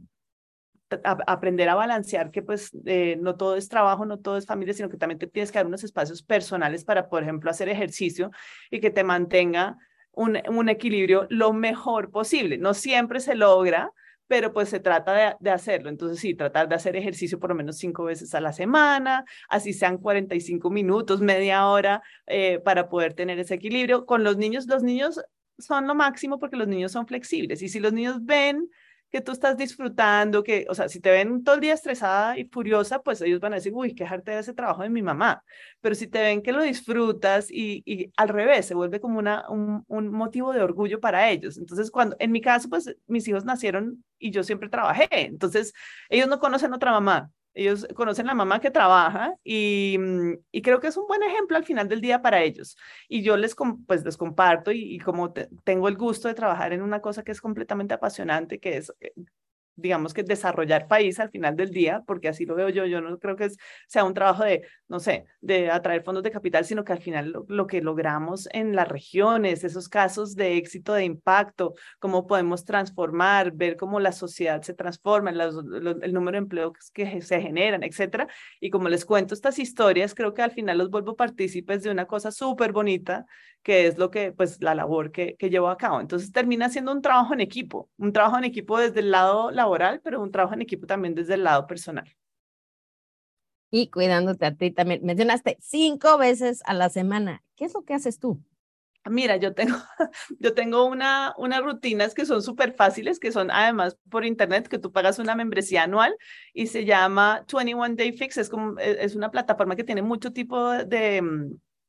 aprender 1.26 1.68
a 1.70 1.76
balancear 1.76 2.32
que 2.32 2.42
pues 2.42 2.72
eh, 2.86 3.18
no 3.20 3.36
todo 3.36 3.58
es 3.58 3.68
trabajo, 3.68 4.06
no 4.06 4.20
todo 4.20 4.38
es 4.38 4.46
familia, 4.46 4.74
sino 4.74 4.90
que 4.90 4.98
también 4.98 5.20
te 5.20 5.28
tienes 5.28 5.52
que 5.52 5.60
dar 5.60 5.68
unos 5.68 5.84
espacios 5.84 6.24
personales 6.24 6.86
para, 6.86 7.10
por 7.10 7.24
ejemplo, 7.24 7.52
hacer 7.52 7.68
ejercicio 7.70 8.32
y 8.72 8.80
que 8.80 8.90
te 8.90 9.04
mantenga 9.04 9.78
un, 10.18 10.70
equilibrio 10.70 11.28
lo 11.30 11.54
mejor 11.54 12.12
posible. 12.12 12.58
No 12.58 12.74
siempre 12.74 13.20
se 13.20 13.36
logra, 13.36 13.92
pero 14.28 14.52
pues 14.52 14.70
se 14.70 14.80
trata 14.80 15.38
de, 15.40 15.50
hacerlo. 15.52 15.90
Entonces, 15.90 16.20
sí, 16.20 16.34
tratar 16.34 16.68
de 16.68 16.76
hacer 16.76 16.96
ejercicio 16.96 17.40
por 17.40 17.52
lo 17.52 17.56
menos 17.56 17.78
cinco 17.78 18.04
veces 18.04 18.34
a 18.36 18.42
la 18.42 18.52
semana, 18.52 19.26
así 19.50 19.74
sean 19.74 19.98
45 19.98 20.70
minutos, 20.70 21.22
media 21.22 21.68
hora, 21.68 22.02
eh, 22.26 22.60
para 22.60 22.90
poder 22.90 23.14
tener 23.14 23.40
ese 23.40 23.56
equilibrio. 23.56 24.06
Con 24.06 24.24
los 24.24 24.38
niños, 24.38 24.68
los 24.68 24.84
niños 24.84 25.22
son 25.60 25.88
lo 25.88 25.96
máximo 25.96 26.40
porque 26.40 26.58
los 26.58 26.68
niños 26.68 26.92
son 26.92 27.08
flexibles 27.08 27.62
y 27.62 27.70
si 27.70 27.80
los 27.80 27.94
niños 27.94 28.24
ven 28.24 28.70
que 29.12 29.22
tú 29.22 29.32
estás 29.32 29.58
disfrutando, 29.58 30.44
que, 30.44 30.66
o 30.70 30.76
sea, 30.76 30.90
si 30.90 31.00
te 31.00 31.12
ven 31.12 31.44
todo 31.44 31.56
el 31.56 31.62
día 31.62 31.74
estresada 31.74 32.38
y 32.38 32.46
furiosa, 32.46 33.02
pues 33.02 33.22
ellos 33.22 33.40
van 33.40 33.54
a 33.54 33.56
decir, 33.58 33.72
uy, 33.74 33.96
quejarte 33.96 34.32
de 34.32 34.40
ese 34.40 34.54
trabajo 34.54 34.84
de 34.84 34.90
mi 34.90 35.02
mamá. 35.02 35.44
Pero 35.82 35.96
si 35.96 36.08
te 36.08 36.22
ven 36.22 36.42
que 36.42 36.52
lo 36.52 36.62
disfrutas 36.62 37.50
y, 37.50 37.84
y 37.86 38.12
al 38.18 38.30
revés, 38.30 38.66
se 38.66 38.76
vuelve 38.76 39.00
como 39.00 39.20
una, 39.20 39.50
un, 39.50 39.84
un, 39.88 40.10
motivo 40.12 40.54
de 40.54 40.62
orgullo 40.62 41.00
para 41.00 41.30
ellos. 41.30 41.58
Entonces, 41.58 41.92
cuando, 41.92 42.16
en 42.20 42.32
mi 42.32 42.42
caso, 42.42 42.70
pues 42.70 42.96
mis 43.08 43.28
hijos 43.28 43.46
nacieron 43.46 44.04
y 44.20 44.32
yo 44.32 44.44
siempre 44.44 44.70
trabajé. 44.70 45.08
Entonces, 45.12 45.74
ellos 46.10 46.28
no 46.28 46.40
conocen 46.40 46.74
otra 46.74 46.92
mamá. 46.92 47.32
Ellos 47.58 47.88
conocen 47.96 48.28
la 48.28 48.36
mamá 48.36 48.62
que 48.62 48.70
trabaja 48.70 49.34
y, 49.43 49.98
mm, 50.00 50.34
y, 50.52 50.62
creo 50.62 50.80
que 50.80 50.88
es 50.88 50.98
un 50.98 51.08
buen 51.08 51.24
ejemplo 51.24 51.58
al 51.58 51.65
final 51.65 51.88
del 51.88 52.02
día 52.02 52.22
para 52.22 52.43
ellos. 52.43 52.78
Y 53.10 53.24
yo 53.24 53.36
les, 53.36 53.56
pues, 53.88 54.06
les 54.06 54.15
comparto 54.15 54.72
y, 54.72 55.00
como 55.00 55.34
tengo 55.34 55.88
el 55.88 55.98
gusto 55.98 56.28
de 56.28 56.36
trabajar 56.36 56.72
en 56.74 56.84
una 56.84 57.02
cosa 57.02 57.24
que 57.24 57.32
es 57.32 57.41
completamente 57.41 57.96
apasionante, 57.96 58.60
que 58.60 58.78
es 58.78 58.93
eh, 59.02 59.12
digamos 59.78 60.13
que 60.13 60.24
desarrollar 60.24 60.88
país 60.88 61.20
al 61.20 61.30
final 61.30 61.56
del 61.56 61.70
día, 61.70 62.04
porque 62.06 62.28
así 62.28 62.46
lo 62.46 62.56
veo 62.56 62.70
yo, 62.70 62.86
yo 62.86 63.00
no 63.00 63.18
creo 63.20 63.36
que 63.36 63.50
sea 63.88 64.04
un 64.04 64.13
trabajo 64.13 64.44
de, 64.44 64.63
no 64.88 65.00
sé, 65.00 65.26
de 65.40 65.72
atraer 65.72 66.04
fondos 66.04 66.24
de 66.24 66.32
capital, 66.32 66.66
sino 66.66 66.84
que 66.84 66.92
al 66.94 67.00
final 67.00 67.34
lo, 67.48 67.68
que 67.68 67.82
logramos 67.82 68.50
en 68.52 68.76
las 68.76 68.88
regiones, 68.88 69.63
esos 69.63 69.88
casos 69.88 70.36
de 70.36 70.58
éxito, 70.58 70.94
de 70.94 71.06
impacto, 71.06 71.76
cómo 72.00 72.28
podemos 72.28 72.66
transformar, 72.66 73.52
ver 73.54 73.78
cómo 73.78 74.00
la 74.00 74.12
sociedad 74.12 74.62
se 74.63 74.74
transforma, 74.74 75.30
el 75.30 76.13
número 76.13 76.34
de 76.34 76.40
empleos 76.40 76.92
que 76.94 77.22
se 77.22 77.42
generan, 77.42 77.84
etcétera. 77.84 78.28
Y 78.60 78.70
como 78.70 78.90
les 78.90 79.06
cuento 79.06 79.34
estas 79.34 79.60
historias, 79.60 80.16
creo 80.16 80.34
que 80.34 80.42
al 80.42 80.52
final 80.52 80.80
los 80.80 80.90
vuelvo 80.90 81.16
partícipes 81.16 81.84
de 81.84 81.92
una 81.92 82.08
cosa 82.08 82.32
súper 82.32 82.72
bonita 82.72 83.26
que 83.67 83.86
es 83.86 83.97
lo 83.97 84.10
que, 84.10 84.32
pues, 84.32 84.62
la 84.62 84.73
labor 84.73 85.12
que, 85.12 85.36
que 85.36 85.49
llevo 85.49 85.67
a 85.67 85.75
cabo. 85.75 85.99
Entonces 85.99 86.32
termina 86.32 86.69
siendo 86.69 86.93
un 86.93 87.01
trabajo 87.01 87.34
en 87.34 87.41
equipo, 87.41 87.89
un 87.97 88.13
trabajo 88.13 88.38
en 88.38 88.45
equipo 88.45 88.80
desde 88.80 89.01
el 89.01 89.12
lado 89.12 89.51
laboral, 89.51 89.99
pero 90.01 90.21
un 90.21 90.32
trabajo 90.32 90.53
en 90.53 90.62
equipo 90.62 90.88
también 90.88 91.13
desde 91.15 91.34
el 91.34 91.43
lado 91.43 91.67
personal. 91.67 92.10
Y 93.69 93.89
cuidándote 93.89 94.45
a 94.45 94.56
ti 94.56 94.71
también. 94.71 95.01
Mencionaste 95.03 95.58
cinco 95.60 96.17
veces 96.17 96.62
a 96.65 96.73
la 96.73 96.88
semana. 96.88 97.43
¿Qué 97.58 97.65
es 97.65 97.73
lo 97.73 97.84
que 97.84 97.93
haces 97.93 98.19
tú? 98.19 98.41
Mira, 99.10 99.36
yo 99.36 99.53
tengo, 99.53 99.75
yo 100.39 100.53
tengo 100.53 100.86
una, 100.86 101.34
unas 101.38 101.62
rutinas 101.62 102.13
que 102.13 102.25
son 102.25 102.41
súper 102.41 102.71
fáciles, 102.71 103.19
que 103.19 103.34
son 103.34 103.51
además 103.51 103.97
por 104.10 104.23
internet, 104.23 104.69
que 104.69 104.80
tú 104.80 104.93
pagas 104.93 105.19
una 105.19 105.36
membresía 105.36 105.84
anual 105.84 106.15
y 106.53 106.67
se 106.67 106.86
llama 106.86 107.43
21 107.51 107.95
Day 107.97 108.13
Fix. 108.13 108.38
Es, 108.38 108.47
como, 108.47 108.80
e, 108.80 109.03
es 109.03 109.13
una 109.13 109.30
plataforma 109.30 109.75
que 109.75 109.84
tiene 109.84 110.03
mucho 110.03 110.32
tipo 110.32 110.69
de, 110.69 111.21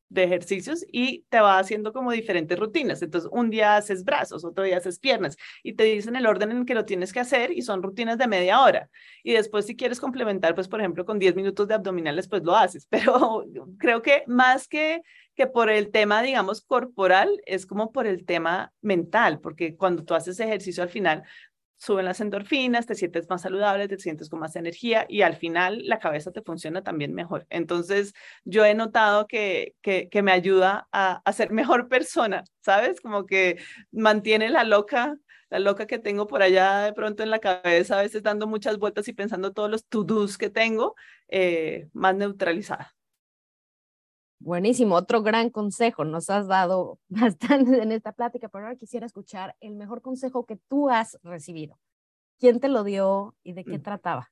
de 0.09 0.25
ejercicios 0.25 0.85
y 0.91 1.25
te 1.29 1.41
va 1.41 1.59
haciendo 1.59 1.93
como 1.93 2.13
diferentes 2.13 2.59
rutinas. 2.59 3.03
Entonces, 3.03 3.31
un 3.33 3.51
día 3.51 3.77
haces 3.77 4.05
brazos, 4.05 4.45
otro 4.45 4.65
día 4.65 4.79
haces 4.79 4.99
piernas 4.99 5.37
y 5.63 5.75
te 5.75 5.85
dicen 5.85 6.17
el 6.17 6.27
orden 6.27 6.51
en 6.51 6.67
que 6.67 6.75
lo 6.75 6.85
tienes 6.85 7.13
que 7.13 7.21
hacer 7.21 7.53
y 7.53 7.63
son 7.63 7.83
rutinas 7.83 8.19
de 8.19 8.27
media 8.27 8.61
hora. 8.61 8.91
Y 9.23 9.33
después, 9.33 9.67
si 9.67 9.77
quieres 9.77 10.01
complementar, 10.01 10.55
pues, 10.55 10.69
por 10.69 10.81
ejemplo, 10.81 11.05
con 11.05 11.19
10 11.19 11.37
minutos 11.37 11.69
de 11.69 11.75
abdominales, 11.75 12.29
pues 12.29 12.43
lo 12.43 12.57
haces. 12.57 12.87
Pero 12.91 13.45
creo 13.79 14.03
que 14.03 14.25
más 14.27 14.69
que 14.69 15.03
que 15.39 15.47
por 15.47 15.71
el 15.71 15.93
tema, 15.93 16.21
digamos, 16.21 16.63
corporal, 16.63 17.41
es 17.47 17.65
como 17.65 17.93
por 17.93 18.09
el 18.09 18.25
tema 18.27 18.73
mental, 18.81 19.39
porque 19.39 19.77
cuando 19.77 20.05
tú 20.05 20.15
haces 20.15 20.41
ejercicio 20.41 20.83
al 20.83 20.89
final, 20.89 21.23
suben 21.79 22.05
las 22.05 22.21
endorfinas, 22.21 22.87
te 22.87 22.95
sientes 22.95 23.29
más 23.31 23.43
saludable, 23.43 23.89
te 23.89 23.99
sientes 23.99 24.29
con 24.29 24.41
más 24.41 24.57
energía 24.57 25.07
y 25.09 25.23
al 25.23 25.37
final 25.37 25.87
la 25.87 25.99
cabeza 25.99 26.33
te 26.33 26.43
funciona 26.43 26.83
también 26.83 27.15
mejor. 27.15 27.47
Entonces, 27.51 28.13
yo 28.45 28.65
he 28.65 28.75
notado 28.75 29.27
que, 29.27 29.75
que, 29.83 30.23
me 30.23 30.33
ayuda 30.33 30.89
a, 30.93 31.23
a, 31.25 31.33
ser 31.33 31.51
mejor 31.53 31.89
persona, 31.89 32.45
¿sabes? 32.61 33.01
Como 33.01 33.27
que 33.27 33.59
mantiene 33.93 34.51
la 34.51 34.65
loca, 34.65 35.17
la 35.51 35.59
loca 35.61 35.87
que 35.87 35.99
tengo 35.99 36.27
por 36.27 36.43
allá 36.43 36.81
de 36.81 36.93
pronto 36.93 37.23
en 37.23 37.31
la 37.31 37.39
cabeza, 37.39 37.99
a 37.99 38.03
veces 38.03 38.23
dando 38.23 38.47
muchas 38.47 38.79
vueltas 38.79 39.09
y 39.09 39.13
pensando 39.13 39.53
todos 39.53 39.71
los 39.71 39.87
to-dos 39.87 40.39
que 40.39 40.51
tengo, 40.51 40.95
eh, 41.29 41.89
más 41.93 42.15
neutralizada. 42.17 42.98
Buenísimo, 44.41 44.95
otro 44.95 45.23
gran 45.23 45.51
consejo. 45.51 46.05
Nos 46.05 46.31
has 46.31 46.47
dado 46.47 46.99
bastante 47.09 47.83
en 47.83 47.93
esta 47.93 48.13
plática, 48.13 48.49
pero 48.49 48.65
ahora 48.65 48.77
quisiera 48.77 49.07
escuchar 49.07 49.57
el 49.61 49.75
mejor 49.75 50.03
consejo 50.03 50.47
que 50.47 50.57
tú 50.69 50.91
has 50.91 51.19
recibido. 51.23 51.79
¿Quién 52.39 52.61
te 52.61 52.69
lo 52.69 52.85
dio 52.85 53.35
y 53.43 53.53
de 53.53 53.65
qué 53.65 53.79
mm. 53.79 53.83
trataba? 53.83 54.31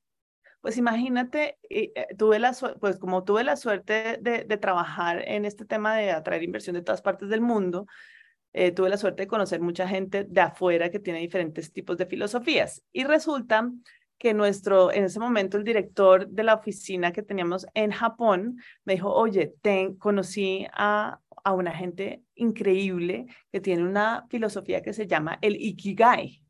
Pues 0.61 0.77
imagínate, 0.77 1.57
eh, 1.69 1.93
tuve 2.17 2.39
la 2.39 2.55
pues 2.79 2.97
como 2.97 3.23
tuve 3.23 3.43
la 3.43 3.55
suerte 3.55 4.17
de, 4.21 4.43
de, 4.43 4.57
trabajar 4.57 5.21
en 5.27 5.45
este 5.45 5.65
tema 5.65 5.95
de 5.95 6.11
atraer 6.11 6.43
inversión 6.43 6.75
de 6.75 6.81
todas 6.81 7.01
partes 7.01 7.29
del 7.29 7.41
mundo, 7.41 7.85
eh, 8.53 8.71
tuve 8.71 8.89
la 8.89 8.97
suerte 8.97 9.23
de 9.23 9.27
conocer 9.27 9.61
mucha 9.61 9.87
gente 9.87 10.23
de 10.23 10.41
afuera 10.41 10.89
que 10.89 10.99
tiene 10.99 11.19
diferentes 11.19 11.71
tipos 11.71 11.95
de 11.97 12.07
filosofías. 12.07 12.83
Y 12.91 13.03
resulta 13.03 13.69
que 14.17 14.33
nuestro, 14.33 14.91
en 14.91 15.03
ese 15.05 15.19
momento 15.19 15.57
el 15.57 15.63
director 15.63 16.27
de 16.27 16.43
la 16.43 16.55
oficina 16.55 17.11
que 17.11 17.23
teníamos 17.23 17.67
en 17.73 17.91
Japón 17.91 18.57
me 18.83 18.93
dijo, 18.93 19.13
oye, 19.13 19.53
ten, 19.61 19.95
conocí 19.95 20.65
a, 20.73 21.19
a 21.43 21.53
una 21.53 21.71
gente 21.71 22.23
increíble 22.35 23.27
que 23.51 23.61
tiene 23.61 23.83
una 23.83 24.25
filosofía 24.29 24.81
que 24.81 24.93
se 24.93 25.07
llama 25.07 25.37
el 25.41 25.55
Ikigai. 25.55 26.41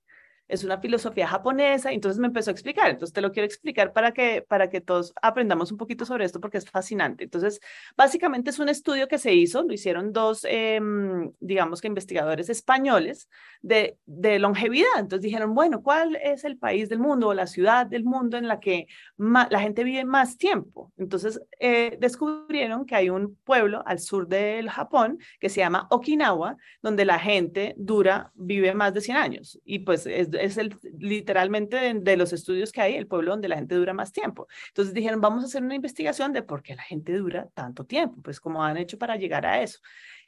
Es 0.47 0.63
una 0.63 0.79
filosofía 0.79 1.27
japonesa, 1.27 1.91
entonces 1.91 2.19
me 2.19 2.27
empezó 2.27 2.49
a 2.49 2.53
explicar, 2.53 2.89
entonces 2.89 3.13
te 3.13 3.21
lo 3.21 3.31
quiero 3.31 3.45
explicar 3.45 3.93
para 3.93 4.11
que, 4.11 4.41
para 4.47 4.69
que 4.69 4.81
todos 4.81 5.13
aprendamos 5.21 5.71
un 5.71 5.77
poquito 5.77 6.05
sobre 6.05 6.25
esto 6.25 6.39
porque 6.39 6.57
es 6.57 6.69
fascinante. 6.69 7.25
Entonces, 7.25 7.59
básicamente 7.95 8.49
es 8.49 8.59
un 8.59 8.69
estudio 8.69 9.07
que 9.07 9.17
se 9.17 9.33
hizo, 9.33 9.63
lo 9.63 9.73
hicieron 9.73 10.13
dos, 10.13 10.45
em, 10.49 11.31
digamos 11.39 11.81
que 11.81 11.87
investigadores 11.87 12.49
españoles 12.49 13.29
de, 13.61 13.97
de 14.05 14.39
longevidad, 14.39 14.87
entonces 14.97 15.23
dijeron, 15.23 15.53
bueno, 15.53 15.81
¿cuál 15.81 16.15
es 16.17 16.43
el 16.43 16.57
país 16.57 16.89
del 16.89 16.99
mundo 16.99 17.27
o 17.29 17.33
la 17.33 17.47
ciudad 17.47 17.85
del 17.85 18.03
mundo 18.03 18.37
en 18.37 18.47
la 18.47 18.59
que 18.59 18.87
la 19.17 19.59
gente 19.59 19.83
vive 19.83 20.05
más 20.05 20.37
tiempo? 20.37 20.91
Entonces, 20.97 21.41
eh, 21.59 21.97
descubrieron 21.99 22.85
que 22.85 22.95
hay 22.95 23.09
un 23.09 23.35
pueblo 23.43 23.83
al 23.85 23.99
sur 23.99 24.27
del 24.27 24.69
Japón 24.69 25.19
que 25.39 25.49
se 25.49 25.59
llama 25.59 25.87
Okinawa, 25.89 26.57
donde 26.81 27.05
la 27.05 27.19
gente 27.19 27.73
dura, 27.77 28.31
vive 28.35 28.73
más 28.73 28.93
de 28.93 29.01
100 29.01 29.17
años 29.17 29.59
y 29.65 29.79
pues 29.79 30.05
es 30.05 30.29
es 30.39 30.57
el, 30.57 30.77
literalmente 30.99 31.93
de, 31.93 32.17
los 32.17 32.33
estudios 32.33 32.71
que 32.71 32.81
hay, 32.81 32.95
el 32.95 33.07
pueblo 33.07 33.31
donde 33.31 33.47
la 33.47 33.57
gente 33.57 33.75
dura 33.75 33.93
más 33.93 34.11
tiempo. 34.11 34.47
Entonces 34.69 34.93
dijeron, 34.93 35.21
vamos 35.21 35.43
a 35.43 35.47
hacer 35.47 35.63
una 35.63 35.75
investigación 35.75 36.33
de 36.33 36.43
por 36.43 36.63
qué 36.63 36.75
la 36.75 36.83
gente 36.83 37.13
dura 37.13 37.47
tanto 37.53 37.85
tiempo, 37.85 38.21
pues 38.21 38.39
cómo 38.39 38.63
han 38.63 38.77
hecho 38.77 38.97
para 38.97 39.15
llegar 39.15 39.45
a 39.45 39.61
eso. 39.61 39.79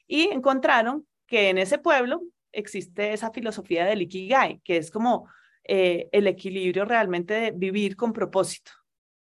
Y 0.08 0.24
encontraron 0.24 1.06
que 1.26 1.50
en 1.50 1.58
ese 1.58 1.78
pueblo 1.78 2.22
existe 2.52 3.14
esa 3.14 3.32
filosofía 3.32 3.86
del 3.86 4.02
Ikigai, 4.02 4.60
que 4.64 4.78
es 4.78 4.92
como 4.92 5.30
eh, 5.64 6.10
el 6.12 6.28
equilibrio 6.28 6.86
realmente 6.86 7.34
de 7.34 7.52
vivir 7.52 7.96
con 7.96 8.12
propósito, 8.12 8.72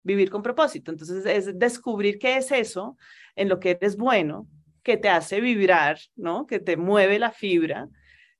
vivir 0.03 0.29
con 0.29 0.41
propósito. 0.41 0.91
Entonces 0.91 1.25
es 1.25 1.59
descubrir 1.59 2.19
qué 2.19 2.37
es 2.37 2.51
eso 2.51 2.97
en 3.35 3.49
lo 3.49 3.59
que 3.59 3.71
eres 3.71 3.97
bueno, 3.97 4.47
que 4.81 4.95
te 4.95 5.09
hace 5.09 5.41
vibrar, 5.41 5.99
¿no? 6.15 6.47
Que 6.47 6.59
te 6.59 6.77
mueve 6.77 7.19
la 7.19 7.31
fibra, 7.31 7.89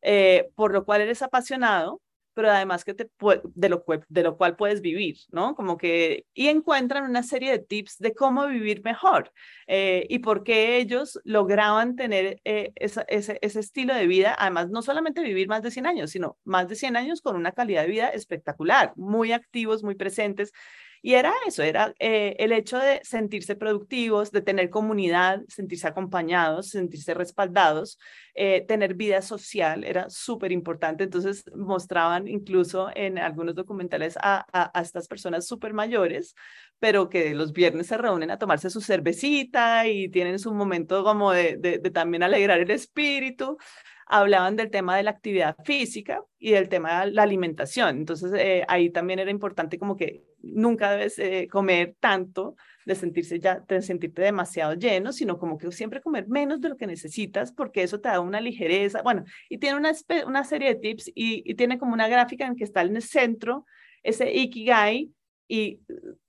eh, 0.02 0.50
por 0.56 0.72
lo 0.72 0.86
cual 0.86 1.02
eres 1.02 1.22
apasionado 1.22 2.02
pero 2.38 2.52
además 2.52 2.86
que 2.86 2.94
te 2.94 3.10
de, 3.56 3.70
lo, 3.70 3.84
de 4.10 4.22
lo 4.22 4.38
cual 4.38 4.56
puedes 4.56 4.82
vivir, 4.82 5.18
¿no? 5.32 5.56
Como 5.56 5.76
que, 5.76 6.28
y 6.36 6.50
encuentran 6.50 7.04
una 7.10 7.24
serie 7.24 7.50
de 7.50 7.58
tips 7.58 7.98
de 7.98 8.14
cómo 8.14 8.46
vivir 8.46 8.84
mejor 8.84 9.34
eh, 9.66 10.06
y 10.08 10.20
por 10.20 10.44
qué 10.44 10.78
ellos 10.78 11.20
lograban 11.24 11.96
tener 11.96 12.40
eh, 12.44 12.74
ese, 12.76 13.04
ese 13.10 13.60
estilo 13.60 13.96
de 13.96 14.06
vida, 14.06 14.36
además 14.38 14.70
no 14.70 14.84
solamente 14.84 15.24
vivir 15.24 15.48
más 15.48 15.64
de 15.64 15.72
100 15.72 15.88
años, 15.88 16.12
sino 16.12 16.38
más 16.44 16.68
de 16.68 16.76
100 16.76 16.96
años 16.96 17.22
con 17.24 17.36
una 17.36 17.54
calidad 17.54 17.82
de 17.82 17.88
vida 17.88 18.10
espectacular, 18.10 18.94
muy 18.96 19.32
activos, 19.32 19.82
muy 19.82 19.96
presentes. 19.96 20.52
Y 21.02 21.14
era 21.14 21.34
eso, 21.46 21.64
era 21.64 21.94
eh, 22.00 22.36
el 22.40 22.52
hecho 22.52 22.78
de 22.78 23.00
sentirse 23.04 23.56
productivos, 23.56 24.32
de 24.32 24.42
tener 24.42 24.70
comunidad, 24.70 25.42
sentirse 25.48 25.88
acompañados, 25.88 26.70
sentirse 26.70 27.14
respaldados, 27.14 28.00
eh, 28.34 28.66
tener 28.68 28.96
vida 28.96 29.22
social, 29.22 29.84
era 29.84 30.10
súper 30.10 30.52
importante. 30.52 31.04
Entonces 31.04 31.44
mostraban 31.56 32.28
incluso 32.28 32.90
en 32.96 33.18
algunos 33.18 33.56
documentales 33.56 34.18
a, 34.22 34.46
a, 34.52 34.82
estas 34.82 35.08
personas 35.08 35.48
súper 35.48 35.74
mayores, 35.74 36.36
pero 36.80 37.10
que 37.10 37.34
los 37.34 37.54
viernes 37.54 37.88
se 37.88 37.98
reúnen 37.98 38.32
a 38.32 38.38
tomarse 38.38 38.70
su 38.70 38.82
cervecita 38.82 39.88
y 39.88 40.10
tienen 40.10 40.40
su 40.40 40.54
momento 40.54 41.04
como 41.04 41.32
de, 41.32 41.58
de, 41.58 41.80
de 41.80 41.92
también 41.92 42.24
alegrar 42.24 42.60
el 42.60 42.72
espíritu 42.72 43.58
hablaban 44.10 44.56
del 44.56 44.70
tema 44.70 44.96
de 44.96 45.04
la 45.04 45.12
actividad 45.12 45.56
física 45.64 46.24
y 46.40 46.52
del 46.52 46.70
tema 46.70 47.06
de 47.06 47.12
la 47.12 47.24
alimentación. 47.24 47.98
Entonces, 47.98 48.32
eh, 48.36 48.64
ahí 48.68 48.90
también 48.90 49.20
era 49.20 49.32
importante 49.32 49.78
como 49.78 49.96
que 49.96 50.24
nunca 50.42 50.92
debes 50.92 51.20
eh, 51.20 51.48
comer 51.52 51.96
tanto 52.00 52.56
de 52.86 52.96
sentirse 52.96 53.40
ya, 53.40 53.60
de 53.68 53.82
sentirte 53.82 54.22
demasiado 54.22 54.74
lleno, 54.74 55.12
sino 55.12 55.38
como 55.38 55.58
que 55.58 55.72
siempre 55.72 56.02
comer 56.02 56.28
menos 56.30 56.62
de 56.62 56.70
lo 56.70 56.78
que 56.78 56.88
necesitas, 56.88 57.52
porque 57.52 57.84
eso 57.84 58.00
te 58.00 58.08
da 58.08 58.22
una 58.22 58.40
ligereza. 58.40 59.02
Bueno, 59.02 59.26
y 59.50 59.58
tiene 59.58 59.78
una, 59.78 59.92
una 60.26 60.44
serie 60.46 60.70
de 60.70 60.80
tips 60.80 61.10
y, 61.10 61.44
y 61.46 61.56
tiene 61.56 61.78
como 61.78 61.94
una 61.94 62.08
gráfica 62.08 62.46
en 62.46 62.56
que 62.56 62.64
está 62.64 62.82
en 62.82 62.96
el 62.96 63.02
centro 63.02 63.66
ese 64.04 64.32
Ikigai 64.32 65.12
y 65.50 65.82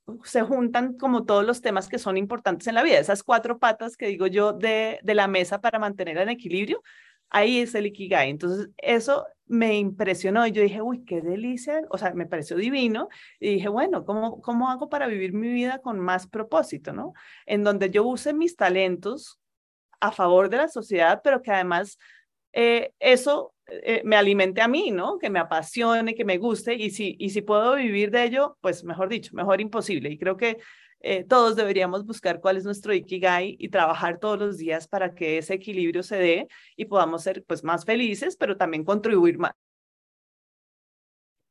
uh, 0.07 0.25
se 0.25 0.43
juntan 0.43 0.95
como 0.95 1.25
todos 1.25 1.45
los 1.45 1.61
temas 1.61 1.89
que 1.89 1.99
son 1.99 2.17
importantes 2.17 2.67
en 2.67 2.75
la 2.75 2.83
vida, 2.83 2.99
esas 2.99 3.23
cuatro 3.23 3.59
patas 3.59 3.97
que 3.97 4.07
digo 4.07 4.27
yo 4.27 4.53
de, 4.53 4.99
de 5.03 5.15
la 5.15 5.29
mesa 5.29 5.61
para 5.61 5.79
mantener 5.79 6.19
el 6.19 6.29
equilibrio, 6.29 6.83
ahí 7.31 7.59
es 7.59 7.75
el 7.75 7.87
Ikigai. 7.87 8.31
Entonces, 8.31 8.71
eso 8.79 9.27
me 9.47 9.79
impresionó 9.79 10.47
y 10.47 10.53
yo 10.53 10.63
dije, 10.63 10.83
uy, 10.83 11.05
qué 11.05 11.21
delicia, 11.21 11.83
o 11.91 11.99
sea, 11.99 12.13
me 12.13 12.27
pareció 12.27 12.57
divino 12.57 13.09
y 13.41 13.55
dije, 13.55 13.69
bueno, 13.69 14.05
¿cómo, 14.05 14.41
cómo 14.43 14.71
hago 14.71 14.89
para 14.89 15.07
vivir 15.07 15.33
mi 15.33 15.53
vida 15.53 15.81
con 15.81 15.99
más 15.99 16.27
propósito, 16.27 16.93
no? 16.93 17.15
En 17.47 17.65
donde 17.65 17.91
yo 17.91 18.05
use 18.05 18.33
mis 18.35 18.57
talentos 18.57 19.41
a 20.01 20.13
favor 20.13 20.49
de 20.51 20.59
la 20.59 20.69
sociedad, 20.69 21.21
pero 21.25 21.43
que 21.43 21.51
además 21.51 21.99
eh, 22.53 22.93
eso 22.99 23.55
eh, 23.67 24.03
me 24.05 24.17
alimente 24.17 24.61
a 24.61 24.69
mí, 24.69 24.91
¿no? 24.91 25.19
Que 25.19 25.31
me 25.31 25.39
apasione, 25.39 26.15
que 26.15 26.25
me 26.25 26.39
guste 26.39 26.75
y 26.75 26.91
si, 26.91 27.17
y 27.19 27.31
si 27.31 27.43
puedo 27.43 27.75
vivir 27.75 28.11
de 28.11 28.25
ello, 28.25 28.57
pues 28.61 28.85
mejor 28.85 29.09
dicho, 29.09 29.35
mejor 29.35 29.61
imposible. 29.61 30.11
Y 30.11 30.19
creo 30.19 30.37
que 30.37 30.59
eh, 31.01 31.25
todos 31.25 31.55
deberíamos 31.55 32.05
buscar 32.05 32.41
cuál 32.41 32.57
es 32.57 32.65
nuestro 32.65 32.93
ikigai 32.93 33.57
y 33.59 33.69
trabajar 33.69 34.19
todos 34.19 34.39
los 34.39 34.59
días 34.59 34.89
para 34.89 35.15
que 35.15 35.39
ese 35.39 35.55
equilibrio 35.55 36.03
se 36.03 36.17
dé 36.17 36.49
y 36.77 36.87
podamos 36.87 37.23
ser 37.23 37.45
pues 37.45 37.63
más 37.63 37.85
felices, 37.85 38.37
pero 38.37 38.57
también 38.57 38.85
contribuir 38.85 39.39
más. 39.39 39.53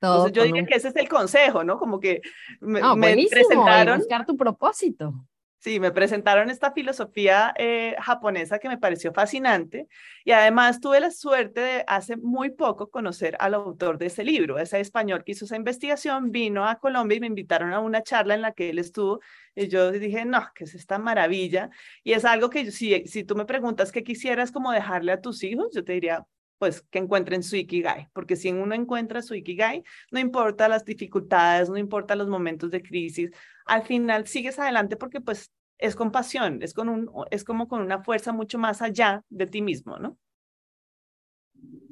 Entonces 0.02 0.32
yo 0.34 0.44
diría 0.44 0.66
que 0.66 0.76
ese 0.76 0.90
es 0.90 0.96
el 0.96 1.10
consejo, 1.10 1.64
¿no? 1.64 1.80
Como 1.80 2.00
que 2.00 2.22
me, 2.60 2.82
me 2.96 3.28
presentaron 3.30 3.98
buscar 3.98 4.26
tu 4.26 4.38
propósito. 4.38 5.14
Sí, 5.60 5.80
me 5.80 5.92
presentaron 5.92 6.50
esta 6.52 6.72
filosofía 6.72 7.54
eh, 7.58 7.96
japonesa 8.00 8.60
que 8.60 8.70
me 8.70 8.78
pareció 8.78 9.12
fascinante 9.12 9.88
y 10.24 10.32
además 10.32 10.80
tuve 10.80 11.00
la 11.00 11.10
suerte 11.12 11.60
de 11.62 11.84
hace 11.88 12.16
muy 12.16 12.52
poco 12.52 12.90
conocer 12.92 13.36
al 13.40 13.56
autor 13.56 13.98
de 13.98 14.06
ese 14.06 14.24
libro, 14.24 14.60
ese 14.60 14.80
español 14.80 15.24
que 15.24 15.32
hizo 15.32 15.46
esa 15.46 15.56
investigación, 15.56 16.32
vino 16.32 16.68
a 16.68 16.76
Colombia 16.80 17.18
y 17.18 17.20
me 17.22 17.28
invitaron 17.28 17.74
a 17.74 17.80
una 17.80 18.04
charla 18.04 18.36
en 18.36 18.44
la 18.44 18.52
que 18.54 18.70
él 18.70 18.78
estuvo 18.80 19.20
y 19.56 19.68
yo 19.68 19.92
dije, 19.92 20.26
no, 20.26 20.48
que 20.54 20.66
es 20.66 20.76
esta 20.76 21.00
maravilla 21.00 21.70
y 22.04 22.14
es 22.14 22.24
algo 22.24 22.50
que 22.52 22.72
si, 22.72 23.06
si 23.08 23.24
tú 23.24 23.36
me 23.36 23.46
preguntas 23.46 23.92
qué 23.92 24.04
quisieras 24.04 24.52
como 24.52 24.72
dejarle 24.72 25.12
a 25.12 25.22
tus 25.22 25.44
hijos, 25.44 25.70
yo 25.74 25.84
te 25.84 25.94
diría, 25.94 26.26
pues 26.58 26.82
que 26.82 27.00
encuentren 27.00 27.44
su 27.44 27.56
Ikigai, 27.56 28.10
porque 28.14 28.36
si 28.36 28.50
uno 28.52 28.74
encuentra 28.74 29.22
su 29.22 29.36
Ikigai, 29.36 29.84
no 30.12 30.20
importa 30.20 30.68
las 30.68 30.86
dificultades, 30.86 31.70
no 31.70 31.78
importa 31.78 32.16
los 32.16 32.28
momentos 32.28 32.72
de 32.72 32.82
crisis, 32.82 33.32
al 33.66 33.84
final 33.84 34.28
sigues 34.28 34.60
adelante 34.60 34.98
porque 34.98 35.22
pues 35.22 35.52
es 35.78 35.96
con 35.96 36.12
pasión, 36.12 36.62
es, 36.64 36.74
con 36.74 36.90
un, 36.90 37.10
es 37.32 37.44
como 37.44 37.68
con 37.68 37.82
una 37.82 38.04
fuerza 38.04 38.34
mucho 38.34 38.58
más 38.58 38.82
allá 38.82 39.24
de 39.30 39.46
ti 39.48 39.62
mismo, 39.62 40.00
¿no? 40.00 40.18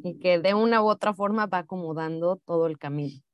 Y 0.04 0.20
que 0.20 0.40
de 0.40 0.54
una 0.54 0.82
u 0.84 0.88
otra 0.88 1.14
forma 1.14 1.48
va 1.48 1.60
acomodando 1.60 2.38
todo 2.46 2.68
el 2.68 2.78
camino. 2.78 3.25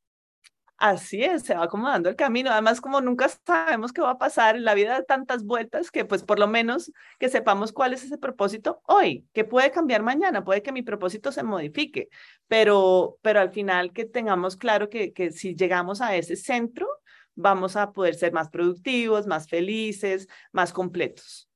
Así 0.81 1.23
es, 1.23 1.43
se 1.43 1.53
va 1.53 1.65
acomodando 1.65 2.09
el 2.09 2.15
camino. 2.15 2.49
Además, 2.49 2.81
como 2.81 3.01
nunca 3.01 3.29
sabemos 3.45 3.93
qué 3.93 4.01
va 4.01 4.11
a 4.11 4.17
pasar 4.17 4.59
la 4.59 4.73
vida 4.73 4.97
de 4.97 5.03
tantas 5.03 5.45
vueltas, 5.45 5.91
que 5.91 6.05
pues 6.05 6.23
por 6.23 6.39
lo 6.39 6.47
menos 6.47 6.91
que 7.19 7.29
sepamos 7.29 7.71
cuál 7.71 7.93
es 7.93 8.03
ese 8.03 8.17
propósito 8.17 8.81
hoy, 8.87 9.27
que 9.31 9.45
puede 9.45 9.69
cambiar 9.69 10.01
mañana, 10.01 10.43
puede 10.43 10.63
que 10.63 10.71
mi 10.71 10.81
propósito 10.81 11.31
se 11.31 11.43
modifique, 11.43 12.09
pero, 12.47 13.19
pero 13.21 13.41
al 13.41 13.51
final 13.51 13.93
que 13.93 14.05
tengamos 14.05 14.57
claro 14.57 14.89
que, 14.89 15.13
que 15.13 15.29
si 15.29 15.55
llegamos 15.55 16.01
a 16.01 16.15
ese 16.15 16.35
centro, 16.35 16.87
vamos 17.35 17.75
a 17.75 17.91
poder 17.91 18.15
ser 18.15 18.33
más 18.33 18.49
productivos, 18.49 19.27
más 19.27 19.47
felices, 19.47 20.27
más 20.51 20.73
completos. 20.73 21.47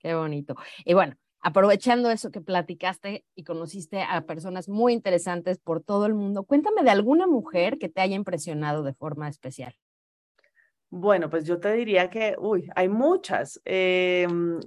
Qué 0.00 0.16
bonito. 0.16 0.56
Y 0.84 0.94
bueno, 0.94 1.16
aprovechando 1.44 2.10
eso 2.10 2.30
que 2.30 2.40
platicaste 2.40 3.26
y 3.34 3.44
conociste 3.44 4.00
a 4.02 4.22
personas 4.22 4.66
muy 4.66 4.94
interesantes 4.94 5.58
por 5.58 5.82
todo 5.82 6.06
el 6.06 6.14
mundo, 6.14 6.44
cuéntame 6.44 6.82
de 6.82 6.88
alguna 6.88 7.26
mujer 7.26 7.76
que 7.76 7.90
te 7.90 8.00
haya 8.00 8.16
impresionado 8.16 8.82
de 8.82 8.94
forma 8.94 9.28
especial. 9.28 9.74
Bueno, 10.88 11.28
pues 11.28 11.44
yo 11.44 11.60
te 11.60 11.70
diría 11.74 12.08
que, 12.08 12.34
uy, 12.38 12.70
hay 12.74 12.88
muchas. 12.88 13.60
Em, 13.66 14.58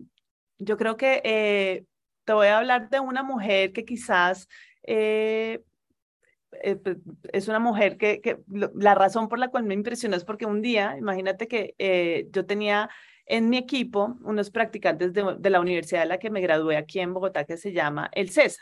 yo 0.60 0.78
creo 0.78 0.98
que 0.98 1.20
eh, 1.24 1.86
te 2.26 2.34
voy 2.34 2.46
a 2.46 2.60
hablar 2.60 2.90
de 2.92 3.00
una 3.00 3.24
mujer 3.24 3.74
que 3.74 3.84
quizás 3.84 4.48
eh, 4.84 5.63
eh, 6.62 6.76
pues, 6.76 6.98
es 7.34 7.48
una 7.48 7.60
mujer 7.60 7.98
que, 7.98 8.38
la 8.76 8.94
razón 8.94 9.30
por 9.30 9.40
la 9.40 9.48
cual 9.48 9.63
me 9.63 9.74
impresionó 9.74 10.16
es 10.16 10.26
porque 10.26 10.46
un 10.46 10.62
día, 10.62 10.96
imagínate 10.96 11.48
que 11.48 12.28
yo 12.32 12.46
tenía 12.46 12.88
en 13.28 13.50
mi 13.50 13.58
equipo 13.58 14.18
unos 14.24 14.50
practicantes 14.50 15.13
de, 15.13 15.50
la 15.50 15.60
universidad 15.60 16.02
de 16.02 16.08
la 16.08 16.18
que 16.18 16.30
me 16.30 16.42
gradué 16.42 16.78
aquí 16.78 17.00
en 17.00 17.13
Bogotá 17.13 17.44
que 17.46 17.58
se 17.58 17.74
llama 17.74 18.10
el 18.13 18.30
CESA. 18.30 18.62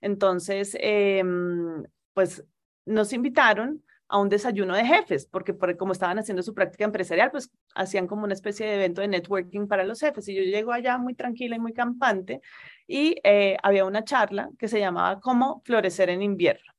Entonces, 0.00 0.76
em, 0.80 1.84
pues 2.14 2.44
nos 2.86 3.12
invitaron 3.12 3.82
a 4.08 4.18
un 4.18 4.28
desayuno 4.28 4.74
de 4.76 4.84
jefes, 4.84 5.26
porque 5.26 5.52
por, 5.52 5.76
como 5.76 5.92
estaban 5.92 6.18
haciendo 6.18 6.42
su 6.42 6.54
práctica 6.54 6.84
empresarial, 6.84 7.30
pues 7.30 7.50
hacían 7.74 8.06
como 8.06 8.24
una 8.24 8.34
especie 8.34 8.66
de 8.66 8.74
evento 8.76 9.00
de 9.00 9.08
networking 9.08 9.66
para 9.66 9.84
los 9.84 10.00
jefes. 10.00 10.28
Y 10.28 10.34
yo 10.34 10.42
llego 10.42 10.72
allá 10.72 10.96
muy 10.98 11.14
tranquila 11.14 11.56
y 11.56 11.58
muy 11.58 11.72
campante 11.72 12.40
y 12.86 13.16
eh, 13.24 13.56
había 13.62 13.84
una 13.84 14.04
charla 14.04 14.50
que 14.58 14.68
se 14.68 14.78
llamaba 14.78 15.20
Cómo 15.20 15.62
florecer 15.64 16.10
en 16.10 16.22
invierno. 16.22 16.75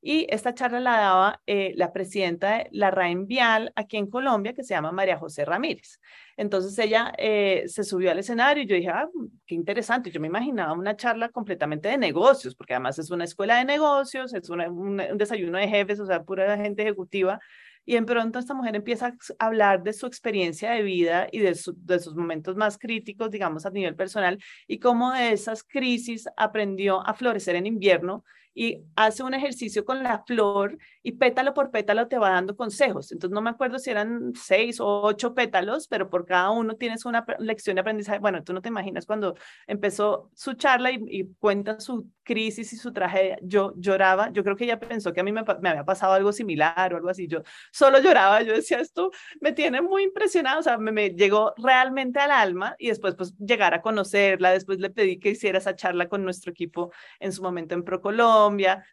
Y 0.00 0.26
esta 0.30 0.54
charla 0.54 0.78
la 0.78 0.98
daba 0.98 1.42
eh, 1.46 1.72
la 1.76 1.92
presidenta 1.92 2.58
de 2.58 2.68
la 2.70 2.90
RAEN 2.90 3.26
Vial 3.26 3.72
aquí 3.74 3.96
en 3.96 4.08
Colombia, 4.08 4.52
que 4.52 4.62
se 4.62 4.74
llama 4.74 4.92
María 4.92 5.18
José 5.18 5.44
Ramírez. 5.44 6.00
Entonces 6.36 6.78
ella 6.78 7.12
eh, 7.18 7.64
se 7.66 7.82
subió 7.82 8.10
al 8.10 8.18
escenario 8.18 8.62
y 8.62 8.66
yo 8.66 8.76
dije, 8.76 8.90
ah, 8.90 9.08
qué 9.46 9.54
interesante. 9.54 10.10
Yo 10.10 10.20
me 10.20 10.28
imaginaba 10.28 10.74
una 10.74 10.96
charla 10.96 11.30
completamente 11.30 11.88
de 11.88 11.98
negocios, 11.98 12.54
porque 12.54 12.74
además 12.74 12.98
es 12.98 13.10
una 13.10 13.24
escuela 13.24 13.56
de 13.58 13.64
negocios, 13.64 14.34
es 14.34 14.48
un, 14.50 15.02
desayuno 15.14 15.58
de 15.58 15.68
jefes, 15.68 15.98
o 15.98 16.06
sea, 16.06 16.22
pura 16.22 16.56
gente 16.56 16.82
ejecutiva. 16.82 17.40
Y 17.84 17.96
en 17.96 18.04
pronto 18.04 18.38
esta 18.38 18.52
mujer 18.52 18.76
empieza 18.76 19.14
a 19.38 19.46
hablar 19.46 19.82
de 19.82 19.92
su 19.92 20.06
experiencia 20.06 20.72
de 20.72 20.82
vida 20.82 21.28
y 21.30 21.38
de, 21.38 21.56
de, 21.76 21.98
sus 22.00 22.14
momentos 22.16 22.56
más 22.56 22.78
críticos, 22.78 23.30
digamos, 23.30 23.64
a 23.64 23.70
nivel 23.70 23.94
personal, 23.94 24.38
y 24.66 24.78
cómo 24.78 25.12
de 25.12 25.32
esas 25.32 25.62
crisis 25.62 26.28
aprendió 26.36 27.06
a 27.06 27.14
florecer 27.14 27.54
en 27.54 27.66
invierno 27.66 28.24
y 28.58 28.82
hace 28.96 29.22
un 29.22 29.34
ejercicio 29.34 29.84
con 29.84 30.02
la 30.02 30.24
flor 30.24 30.78
y 31.02 31.12
pétalo 31.12 31.52
por 31.52 31.70
pétalo 31.70 32.08
te 32.08 32.16
va 32.16 32.30
dando 32.30 32.56
consejos. 32.56 33.12
Entonces 33.12 33.34
no 33.34 33.42
me 33.42 33.50
acuerdo 33.50 33.78
si 33.78 33.90
eran 33.90 34.32
seis 34.34 34.80
o 34.80 35.02
ocho 35.02 35.34
pétalos, 35.34 35.86
pero 35.88 36.08
por 36.08 36.24
cada 36.24 36.50
uno 36.50 36.74
tienes 36.74 37.04
una 37.04 37.24
lección 37.38 37.74
de 37.74 37.82
aprendizaje. 37.82 38.18
Bueno, 38.18 38.42
tú 38.42 38.54
no 38.54 38.62
te 38.62 38.70
imaginas 38.70 39.04
cuando 39.04 39.36
empezó 39.66 40.30
su 40.34 40.54
charla 40.54 40.90
y, 40.90 41.28
cuenta 41.38 41.78
su 41.80 42.10
crisis 42.22 42.72
y 42.72 42.76
su 42.76 42.94
tragedia. 42.94 43.38
Yo 43.42 43.74
lloraba, 43.76 44.30
yo 44.32 44.42
creo 44.42 44.56
que 44.56 44.64
ella 44.64 44.80
pensó 44.80 45.12
que 45.12 45.20
a 45.20 45.22
mí 45.22 45.32
me, 45.32 45.42
me, 45.60 45.68
había 45.68 45.84
pasado 45.84 46.14
algo 46.14 46.32
similar 46.32 46.94
o 46.94 46.96
algo 46.96 47.10
así. 47.10 47.28
Yo 47.28 47.42
solo 47.70 48.00
lloraba, 48.00 48.40
yo 48.40 48.54
decía, 48.54 48.80
esto 48.80 49.10
me 49.40 49.52
tiene 49.52 49.82
muy 49.82 50.02
impresionada, 50.02 50.58
o 50.60 50.62
sea, 50.62 50.78
me, 50.78 50.92
me 50.92 51.10
llegó 51.10 51.52
realmente 51.58 52.20
al 52.20 52.30
alma 52.30 52.74
y 52.78 52.88
después 52.88 53.14
pues 53.16 53.36
llegar 53.36 53.74
a 53.74 53.82
conocerla, 53.82 54.50
después 54.50 54.78
le 54.78 54.88
pedí 54.88 55.18
que 55.20 55.30
hiciera 55.30 55.58
esa 55.58 55.76
charla 55.76 56.08
con 56.08 56.24
nuestro 56.24 56.52
equipo 56.52 56.90
en 57.20 57.32
su 57.32 57.42
momento 57.42 57.74
en 57.74 57.84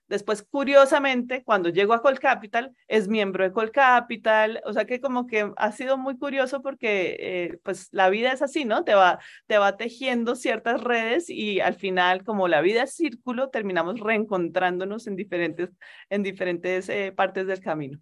Después, 0.08 0.44
curiosamente, 0.44 1.44
cuando 1.44 1.70
llegó 1.70 1.94
a 1.94 2.02
Colcapital, 2.02 2.76
es 2.88 3.08
miembro 3.08 3.44
de 3.44 3.52
Colcapital. 3.52 4.62
O 4.66 4.74
sea 4.74 4.86
que 4.86 5.00
como 5.00 5.28
que 5.28 5.52
ha 5.58 5.72
sido 5.72 5.98
muy 5.98 6.18
curioso 6.18 6.62
porque 6.62 7.18
eh, 7.20 7.60
pues 7.64 7.90
la 7.92 8.10
vida 8.10 8.32
es 8.32 8.42
así, 8.42 8.66
¿no? 8.66 8.84
Te 8.84 8.96
va, 8.96 9.20
te 9.48 9.58
va 9.58 9.78
tejiendo 9.78 10.36
ciertas 10.36 10.82
redes 10.82 11.30
y 11.30 11.60
al 11.60 11.76
final, 11.76 12.24
como 12.24 12.48
la 12.48 12.62
vida 12.62 12.84
es 12.84 12.96
círculo, 12.96 13.50
terminamos 13.50 14.00
reencontrándonos 14.00 15.08
en 15.08 15.16
diferentes, 15.16 15.70
en 16.10 16.24
diferentes 16.24 16.90
eh, 16.90 17.12
partes 17.16 17.48
del 17.48 17.60
camino 17.62 18.00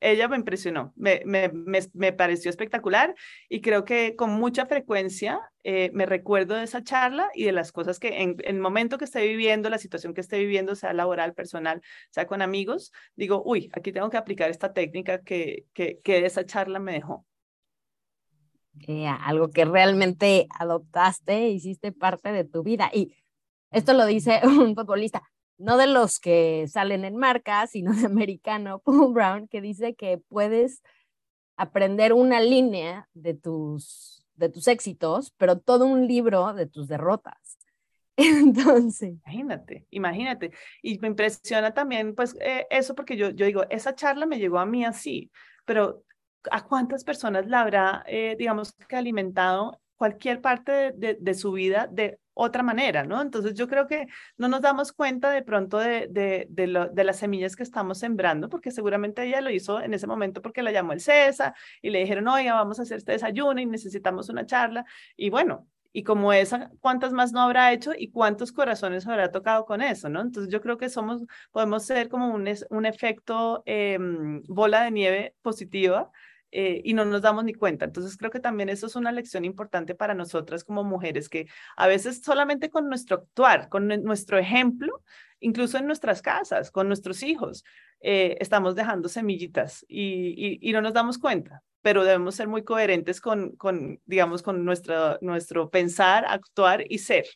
ella 0.00 0.28
me 0.28 0.36
impresionó, 0.36 0.92
me, 0.96 1.22
me, 1.24 1.50
me, 1.92 2.12
pareció 2.12 2.50
espectacular 2.50 3.14
y 3.48 3.60
creo 3.60 3.84
que 3.84 4.14
con 4.16 4.30
mucha 4.30 4.66
frecuencia 4.66 5.40
eh, 5.64 5.90
me 5.92 6.06
recuerdo 6.06 6.54
de 6.54 6.64
esa 6.64 6.84
charla 6.84 7.28
y 7.34 7.44
de 7.44 7.52
las 7.52 7.72
cosas 7.72 7.98
que 7.98 8.22
en, 8.22 8.36
el 8.44 8.60
momento 8.60 8.98
que 8.98 9.04
esté 9.04 9.26
viviendo, 9.26 9.70
la 9.70 9.78
situación 9.78 10.14
que 10.14 10.20
esté 10.20 10.38
viviendo, 10.38 10.74
sea 10.74 10.92
laboral, 10.92 11.34
personal, 11.34 11.82
sea 12.10 12.26
con 12.26 12.42
amigos, 12.42 12.92
digo, 13.16 13.42
uy, 13.44 13.70
aquí 13.72 13.92
tengo 13.92 14.10
que 14.10 14.16
aplicar 14.16 14.50
esta 14.50 14.72
técnica 14.72 15.22
que, 15.22 15.66
que, 15.72 16.00
que 16.02 16.24
esa 16.24 16.46
charla 16.46 16.78
me 16.78 16.92
dejó. 16.92 17.26
Eh, 18.86 19.06
algo 19.06 19.50
que 19.50 19.64
realmente 19.64 20.46
adoptaste, 20.58 21.48
hiciste 21.48 21.92
parte 21.92 22.32
de 22.32 22.44
tu 22.44 22.62
vida. 22.62 22.90
Y 22.92 23.16
esto 23.70 23.92
lo 23.92 24.06
dice 24.06 24.40
un 24.44 24.74
futbolista, 24.74 25.22
no 25.58 25.76
de 25.76 25.88
los 25.88 26.20
que 26.20 26.66
salen 26.68 27.04
en 27.04 27.16
marca, 27.16 27.66
sino 27.66 27.92
de 27.92 28.06
americano, 28.06 28.78
Paul 28.84 29.12
Brown, 29.12 29.48
que 29.48 29.60
dice 29.60 29.94
que 29.94 30.18
puedes 30.18 30.82
aprender 31.56 32.12
una 32.12 32.40
línea 32.40 33.08
de 33.14 33.34
tus, 33.34 34.24
de 34.36 34.48
tus 34.48 34.68
éxitos, 34.68 35.34
pero 35.36 35.58
todo 35.58 35.86
un 35.86 36.06
libro 36.06 36.54
de 36.54 36.66
tus 36.66 36.88
derrotas. 36.88 37.58
Entonces. 38.16 39.16
Imagínate, 39.26 39.86
imagínate. 39.90 40.52
Y 40.82 40.98
me 41.00 41.08
impresiona 41.08 41.74
también, 41.74 42.14
pues, 42.14 42.36
eh, 42.40 42.66
eso, 42.70 42.94
porque 42.94 43.16
yo, 43.16 43.30
yo 43.30 43.46
digo, 43.46 43.64
esa 43.70 43.94
charla 43.94 44.26
me 44.26 44.38
llegó 44.38 44.58
a 44.58 44.66
mí 44.66 44.84
así, 44.84 45.30
pero 45.64 46.04
¿a 46.50 46.64
cuántas 46.64 47.04
personas 47.04 47.46
la 47.46 47.60
habrá, 47.60 48.04
eh, 48.06 48.36
digamos, 48.38 48.72
que 48.72 48.96
alimentado 48.96 49.80
cualquier 49.98 50.40
parte 50.40 50.92
de, 50.92 51.18
de, 51.20 51.34
su 51.34 51.52
vida 51.52 51.88
de 51.90 52.18
otra 52.32 52.62
manera, 52.62 53.04
¿no? 53.04 53.20
Entonces 53.20 53.54
yo 53.54 53.66
creo 53.68 53.88
que 53.88 54.06
no 54.36 54.48
nos 54.48 54.62
damos 54.62 54.92
cuenta 54.92 55.30
de 55.32 55.42
pronto 55.42 55.78
de, 55.78 56.06
de, 56.08 56.46
de, 56.48 57.04
las 57.04 57.18
semillas 57.18 57.56
que 57.56 57.64
estamos 57.64 57.98
sembrando, 57.98 58.48
porque 58.48 58.70
seguramente 58.70 59.24
ella 59.24 59.40
lo 59.40 59.50
hizo 59.50 59.80
en 59.80 59.92
ese 59.92 60.06
momento 60.06 60.40
porque 60.40 60.62
la 60.62 60.70
llamó 60.70 60.92
el 60.92 61.00
César 61.00 61.54
y 61.82 61.90
le 61.90 61.98
dijeron, 61.98 62.28
oiga, 62.28 62.54
vamos 62.54 62.78
a 62.78 62.82
hacer 62.82 62.98
este 62.98 63.12
desayuno 63.12 63.60
y 63.60 63.66
necesitamos 63.66 64.28
una 64.28 64.46
charla. 64.46 64.86
Y 65.16 65.30
bueno, 65.30 65.66
y 65.92 66.04
como 66.04 66.32
esa, 66.32 66.70
¿cuántas 66.80 67.12
más 67.12 67.32
no 67.32 67.40
habrá 67.40 67.72
hecho 67.72 67.92
y 67.96 68.10
cuántos 68.12 68.52
corazones 68.52 69.06
habrá 69.08 69.32
tocado 69.32 69.64
con 69.64 69.82
eso, 69.82 70.08
¿no? 70.08 70.20
Entonces 70.20 70.52
yo 70.52 70.60
creo 70.60 70.78
que 70.78 70.88
somos, 70.90 71.24
podemos 71.50 71.84
ser 71.86 72.08
como 72.08 72.32
un, 72.32 72.48
un 72.70 72.86
efecto 72.86 73.64
em, 73.66 74.42
bola 74.44 74.84
de 74.84 74.90
nieve 74.92 75.34
positiva 75.42 76.10
eh, 76.50 76.80
y 76.82 76.94
no 76.94 77.04
nos 77.04 77.20
damos 77.20 77.44
ni 77.44 77.52
cuenta. 77.52 77.84
Entonces 77.84 78.16
creo 78.16 78.30
que 78.30 78.40
también 78.40 78.68
eso 78.68 78.86
es 78.86 78.96
una 78.96 79.12
lección 79.12 79.44
importante 79.44 79.94
para 79.94 80.14
nosotras 80.14 80.64
como 80.64 80.82
mujeres, 80.82 81.28
que 81.28 81.46
a 81.76 81.86
veces 81.86 82.22
solamente 82.22 82.70
con 82.70 82.88
nuestro 82.88 83.16
actuar, 83.16 83.68
con 83.68 83.86
nuestro 83.86 84.38
ejemplo, 84.38 85.02
incluso 85.40 85.78
en 85.78 85.86
nuestras 85.86 86.22
casas, 86.22 86.70
con 86.70 86.88
nuestros 86.88 87.22
hijos, 87.22 87.64
eh, 88.00 88.36
estamos 88.40 88.74
dejando 88.74 89.08
semillitas 89.08 89.84
y, 89.88 90.58
y, 90.62 90.72
no 90.72 90.80
nos 90.80 90.94
damos 90.94 91.18
cuenta, 91.18 91.62
pero 91.82 92.04
debemos 92.04 92.34
ser 92.34 92.48
muy 92.48 92.62
coherentes 92.62 93.20
con, 93.20 93.56
con 93.56 94.00
digamos, 94.06 94.42
con 94.42 94.64
nuestro, 94.64 95.18
nuestro 95.20 95.68
pensar, 95.68 96.24
actuar 96.26 96.84
y 96.88 96.98
ser. 96.98 97.26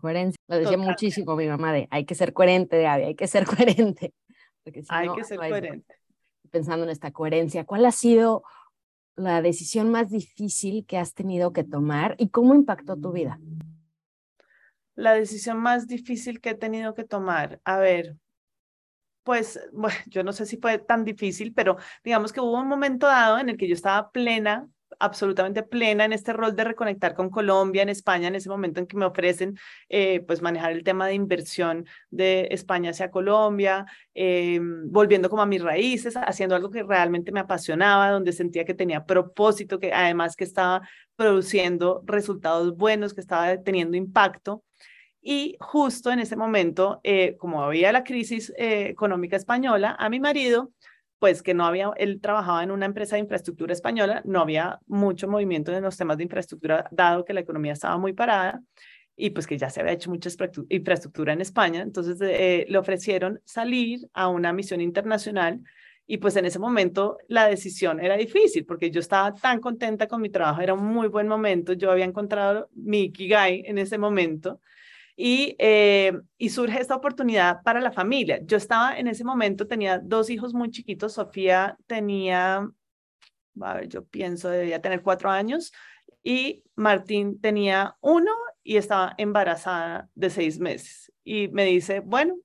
Coherencia, 0.00 0.40
lo 0.48 0.56
decía 0.56 0.78
muchísimo 0.78 1.36
mi 1.36 1.48
mamá 1.48 1.74
de 1.74 1.86
hay 1.90 2.06
que 2.06 2.14
ser 2.14 2.32
coherente, 2.32 2.86
hay 2.86 3.14
que 3.14 3.26
ser 3.26 3.44
coherente. 3.44 4.14
hay 4.88 5.08
que 5.10 5.24
ser 5.24 5.36
coherente 5.36 5.99
pensando 6.50 6.84
en 6.84 6.90
esta 6.90 7.10
coherencia, 7.12 7.64
¿cuál 7.64 7.86
ha 7.86 7.92
sido 7.92 8.42
la 9.16 9.42
decisión 9.42 9.90
más 9.90 10.10
difícil 10.10 10.84
que 10.86 10.98
has 10.98 11.14
tenido 11.14 11.52
que 11.52 11.64
tomar 11.64 12.14
y 12.18 12.28
cómo 12.28 12.54
impactó 12.54 12.96
tu 12.96 13.12
vida? 13.12 13.38
La 14.94 15.14
decisión 15.14 15.58
más 15.58 15.86
difícil 15.86 16.40
que 16.40 16.50
he 16.50 16.54
tenido 16.54 16.94
que 16.94 17.04
tomar, 17.04 17.60
a 17.64 17.78
ver, 17.78 18.16
pues 19.22 19.60
bueno, 19.72 19.96
yo 20.06 20.22
no 20.22 20.32
sé 20.32 20.46
si 20.46 20.56
fue 20.56 20.78
tan 20.78 21.04
difícil, 21.04 21.52
pero 21.54 21.76
digamos 22.04 22.32
que 22.32 22.40
hubo 22.40 22.60
un 22.60 22.68
momento 22.68 23.06
dado 23.06 23.38
en 23.38 23.48
el 23.48 23.56
que 23.56 23.68
yo 23.68 23.74
estaba 23.74 24.10
plena 24.10 24.68
absolutamente 24.98 25.62
plena 25.62 26.04
en 26.04 26.12
este 26.12 26.32
rol 26.32 26.54
de 26.56 26.64
reconectar 26.64 27.14
con 27.14 27.30
Colombia, 27.30 27.82
en 27.82 27.88
España, 27.88 28.28
en 28.28 28.34
ese 28.34 28.48
momento 28.48 28.80
en 28.80 28.86
que 28.86 28.96
me 28.96 29.04
ofrecen 29.04 29.58
eh, 29.88 30.20
pues 30.26 30.42
manejar 30.42 30.72
el 30.72 30.82
tema 30.82 31.06
de 31.06 31.14
inversión 31.14 31.86
de 32.10 32.48
España 32.50 32.90
hacia 32.90 33.10
Colombia, 33.10 33.86
eh, 34.14 34.60
volviendo 34.86 35.30
como 35.30 35.42
a 35.42 35.46
mis 35.46 35.62
raíces, 35.62 36.16
haciendo 36.16 36.54
algo 36.54 36.70
que 36.70 36.82
realmente 36.82 37.32
me 37.32 37.40
apasionaba, 37.40 38.10
donde 38.10 38.32
sentía 38.32 38.64
que 38.64 38.74
tenía 38.74 39.04
propósito, 39.04 39.78
que 39.78 39.92
además 39.92 40.36
que 40.36 40.44
estaba 40.44 40.82
produciendo 41.16 42.02
resultados 42.04 42.76
buenos, 42.76 43.14
que 43.14 43.20
estaba 43.20 43.56
teniendo 43.62 43.96
impacto. 43.96 44.64
Y 45.22 45.56
justo 45.60 46.10
en 46.10 46.20
ese 46.20 46.34
momento, 46.34 47.00
eh, 47.04 47.36
como 47.38 47.62
había 47.62 47.92
la 47.92 48.04
crisis 48.04 48.52
económica 48.56 49.36
española, 49.36 49.94
a 49.98 50.08
mi 50.08 50.18
marido 50.18 50.72
pues 51.20 51.42
que 51.42 51.52
no 51.54 51.66
había, 51.66 51.92
él 51.98 52.18
trabajaba 52.20 52.64
en 52.64 52.70
una 52.70 52.86
empresa 52.86 53.14
de 53.14 53.20
infraestructura 53.20 53.74
española, 53.74 54.22
no 54.24 54.40
había 54.40 54.80
mucho 54.86 55.28
movimiento 55.28 55.70
en 55.70 55.84
los 55.84 55.96
temas 55.96 56.16
de 56.16 56.24
infraestructura, 56.24 56.88
dado 56.90 57.26
que 57.26 57.34
la 57.34 57.40
economía 57.40 57.74
estaba 57.74 57.98
muy 57.98 58.14
parada 58.14 58.62
y 59.14 59.28
pues 59.30 59.46
que 59.46 59.58
ya 59.58 59.68
se 59.68 59.80
había 59.80 59.92
hecho 59.92 60.08
mucha 60.08 60.30
infraestructura 60.70 61.34
en 61.34 61.42
España, 61.42 61.82
entonces 61.82 62.16
eh, 62.22 62.64
le 62.68 62.78
ofrecieron 62.78 63.38
salir 63.44 64.08
a 64.14 64.28
una 64.28 64.54
misión 64.54 64.80
internacional 64.80 65.60
y 66.06 66.16
pues 66.16 66.36
en 66.36 66.46
ese 66.46 66.58
momento 66.58 67.18
la 67.28 67.46
decisión 67.46 68.00
era 68.00 68.16
difícil 68.16 68.64
porque 68.64 68.90
yo 68.90 69.00
estaba 69.00 69.34
tan 69.34 69.60
contenta 69.60 70.08
con 70.08 70.22
mi 70.22 70.30
trabajo, 70.30 70.62
era 70.62 70.72
un 70.72 70.86
muy 70.86 71.08
buen 71.08 71.28
momento, 71.28 71.74
yo 71.74 71.90
había 71.90 72.06
encontrado 72.06 72.70
mi 72.74 73.02
Ikigai 73.02 73.64
en 73.66 73.76
ese 73.76 73.98
momento 73.98 74.60
y, 75.22 75.54
eh, 75.58 76.18
y 76.38 76.48
surge 76.48 76.80
esta 76.80 76.94
oportunidad 76.94 77.60
para 77.62 77.82
la 77.82 77.92
familia. 77.92 78.40
Yo 78.42 78.56
estaba 78.56 78.98
en 78.98 79.06
ese 79.06 79.22
momento, 79.22 79.66
tenía 79.66 79.98
dos 79.98 80.30
hijos 80.30 80.54
muy 80.54 80.70
chiquitos, 80.70 81.12
Sofía 81.12 81.76
tenía, 81.86 82.66
a 83.60 83.74
ver, 83.74 83.88
yo 83.88 84.02
pienso, 84.06 84.48
debía 84.48 84.80
tener 84.80 85.02
cuatro 85.02 85.28
años 85.28 85.72
y 86.22 86.64
Martín 86.74 87.38
tenía 87.38 87.98
uno 88.00 88.32
y 88.62 88.78
estaba 88.78 89.14
embarazada 89.18 90.08
de 90.14 90.30
seis 90.30 90.58
meses. 90.58 91.12
Y 91.22 91.48
me 91.48 91.66
dice, 91.66 92.00
bueno, 92.00 92.36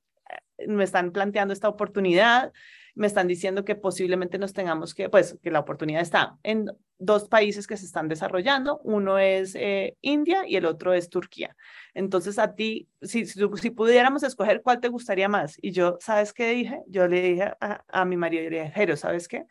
eh, 0.58 0.68
me 0.68 0.84
están 0.84 1.14
planteando 1.14 1.54
esta 1.54 1.70
oportunidad, 1.70 2.52
me 2.96 3.08
están 3.08 3.28
diciendo 3.28 3.66
que 3.66 3.76
posiblemente 3.76 4.38
nos 4.38 4.54
tengamos 4.54 4.96
que, 4.96 5.10
pues, 5.10 5.38
que 5.44 5.52
la 5.52 5.60
oportunidad 5.60 6.02
está 6.02 6.38
en 6.44 6.72
dos 6.98 7.28
países 7.28 7.68
que 7.68 7.76
se 7.76 7.86
están 7.86 8.08
desarrollando, 8.08 8.80
uno 8.84 9.20
es 9.20 9.54
eh, 9.56 9.98
India 10.02 10.48
y 10.48 10.56
el 10.56 10.66
otro 10.66 10.94
es 10.94 11.10
Turquía. 11.10 11.56
Entonces 11.94 12.40
a 12.40 12.56
ti, 12.56 12.88
si, 13.02 13.26
si, 13.26 13.70
pudiéramos 13.72 14.24
escoger 14.24 14.62
cuál 14.62 14.80
te 14.80 14.88
gustaría 14.88 15.28
más, 15.28 15.58
y 15.62 15.72
yo, 15.72 15.98
¿sabes 16.00 16.32
qué 16.32 16.50
dije? 16.52 16.82
Yo 16.88 17.08
le 17.08 17.22
dije 17.22 17.54
a, 17.60 18.06
mi 18.06 18.16
marido, 18.16 18.50
le 18.50 18.64
dije, 18.64 18.98
¿sabes 18.98 19.28
qué? 19.28 19.46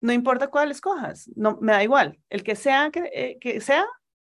No 0.00 0.12
importa 0.12 0.48
cuál 0.48 0.72
escojas, 0.72 1.30
no, 1.36 1.58
me 1.60 1.72
da 1.72 1.84
igual, 1.84 2.18
el 2.28 2.42
que 2.42 2.56
sea, 2.56 2.90
que, 2.90 3.10
eh, 3.14 3.38
que 3.40 3.60
sea, 3.60 3.86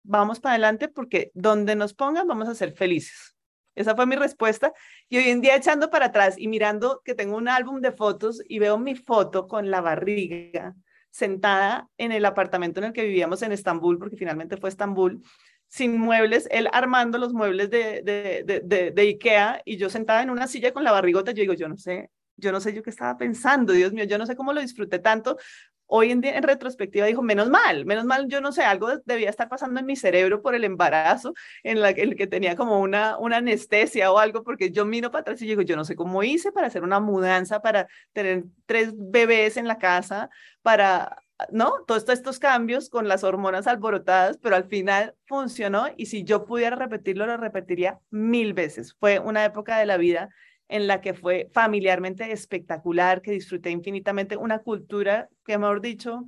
vamos 0.02 0.40
para 0.40 0.54
adelante 0.54 0.88
porque 0.88 1.30
donde 1.34 1.76
nos 1.76 1.94
pongan 1.94 2.26
vamos 2.26 2.48
a 2.48 2.54
ser 2.54 2.72
felices. 2.72 3.35
Esa 3.76 3.94
fue 3.94 4.06
mi 4.06 4.16
respuesta. 4.16 4.72
Y 5.08 5.18
hoy 5.18 5.28
en 5.28 5.40
día 5.40 5.54
echando 5.54 5.90
para 5.90 6.06
atrás 6.06 6.34
y 6.36 6.48
mirando 6.48 7.02
que 7.04 7.14
tengo 7.14 7.36
un 7.36 7.48
álbum 7.48 7.80
de 7.80 7.92
fotos 7.92 8.42
y 8.48 8.58
veo 8.58 8.78
mi 8.78 8.96
foto 8.96 9.46
con 9.46 9.70
la 9.70 9.80
barriga 9.80 10.74
sentada 11.10 11.88
en 11.96 12.12
el 12.12 12.24
apartamento 12.24 12.80
en 12.80 12.86
el 12.86 12.92
que 12.92 13.04
vivíamos 13.04 13.40
en 13.42 13.52
Estambul, 13.52 13.98
porque 13.98 14.16
finalmente 14.16 14.58
fue 14.58 14.68
Estambul, 14.68 15.22
sin 15.68 15.98
muebles, 15.98 16.46
él 16.50 16.68
armando 16.72 17.16
los 17.18 17.32
muebles 17.32 17.70
de, 17.70 18.02
de, 18.02 18.92
de, 18.92 19.02
Ikea 19.02 19.62
y 19.64 19.78
yo 19.78 19.88
sentada 19.88 20.22
en 20.22 20.30
una 20.30 20.46
silla 20.46 20.72
con 20.72 20.84
la 20.84 20.92
barrigota, 20.92 21.32
yo 21.32 21.40
digo, 21.40 21.54
yo 21.54 21.68
no 21.68 21.76
sé, 21.78 22.10
yo 22.36 22.52
no 22.52 22.60
sé 22.60 22.74
yo 22.74 22.82
qué 22.82 22.90
estaba 22.90 23.16
pensando, 23.16 23.72
Dios 23.72 23.92
mío, 23.92 24.04
yo 24.04 24.18
no 24.18 24.26
sé 24.26 24.36
cómo 24.36 24.52
lo 24.52 24.60
disfruté 24.60 24.98
tanto. 24.98 25.38
Hoy 25.86 26.10
en 26.10 26.20
día, 26.20 26.36
en 26.36 26.42
retrospectiva, 26.42 27.06
dijo, 27.06 27.22
menos 27.22 27.48
mal, 27.48 27.86
menos 27.86 28.04
mal, 28.04 28.26
yo 28.28 28.40
no 28.40 28.52
sé, 28.52 28.62
algo 28.64 28.88
debía 29.04 29.30
estar 29.30 29.48
pasando 29.48 29.80
en 29.80 29.86
mi 29.86 29.96
cerebro 29.96 30.42
por 30.42 30.54
el 30.54 30.64
embarazo, 30.64 31.34
en 31.62 31.80
la, 31.80 31.90
el 31.90 32.16
que 32.16 32.26
tenía 32.26 32.56
como 32.56 32.80
una, 32.80 33.18
una 33.18 33.38
anestesia 33.38 34.10
o 34.12 34.18
algo, 34.18 34.42
porque 34.42 34.70
yo 34.70 34.84
miro 34.84 35.10
para 35.10 35.22
atrás 35.22 35.42
y 35.42 35.46
digo, 35.46 35.62
yo 35.62 35.76
no 35.76 35.84
sé 35.84 35.96
cómo 35.96 36.22
hice 36.22 36.52
para 36.52 36.66
hacer 36.66 36.82
una 36.82 37.00
mudanza, 37.00 37.60
para 37.62 37.88
tener 38.12 38.44
tres 38.66 38.92
bebés 38.96 39.56
en 39.56 39.68
la 39.68 39.78
casa, 39.78 40.30
para 40.62 41.16
¿no? 41.50 41.84
Todos 41.86 42.08
estos 42.08 42.38
cambios 42.38 42.88
con 42.88 43.08
las 43.08 43.24
hormonas 43.24 43.66
alborotadas, 43.66 44.38
pero 44.38 44.56
al 44.56 44.64
final 44.64 45.14
funcionó 45.26 45.86
y 45.96 46.06
si 46.06 46.24
yo 46.24 46.46
pudiera 46.46 46.76
repetirlo, 46.76 47.26
lo 47.26 47.36
repetiría 47.36 48.00
mil 48.10 48.54
veces. 48.54 48.94
Fue 48.98 49.18
una 49.18 49.44
época 49.44 49.78
de 49.78 49.86
la 49.86 49.96
vida 49.96 50.30
en 50.68 50.86
la 50.86 51.00
que 51.00 51.14
fue 51.14 51.48
familiarmente 51.52 52.30
espectacular, 52.32 53.22
que 53.22 53.32
disfruté 53.32 53.70
infinitamente, 53.70 54.36
una 54.36 54.60
cultura 54.60 55.28
que, 55.44 55.58
mejor 55.58 55.80
dicho, 55.80 56.26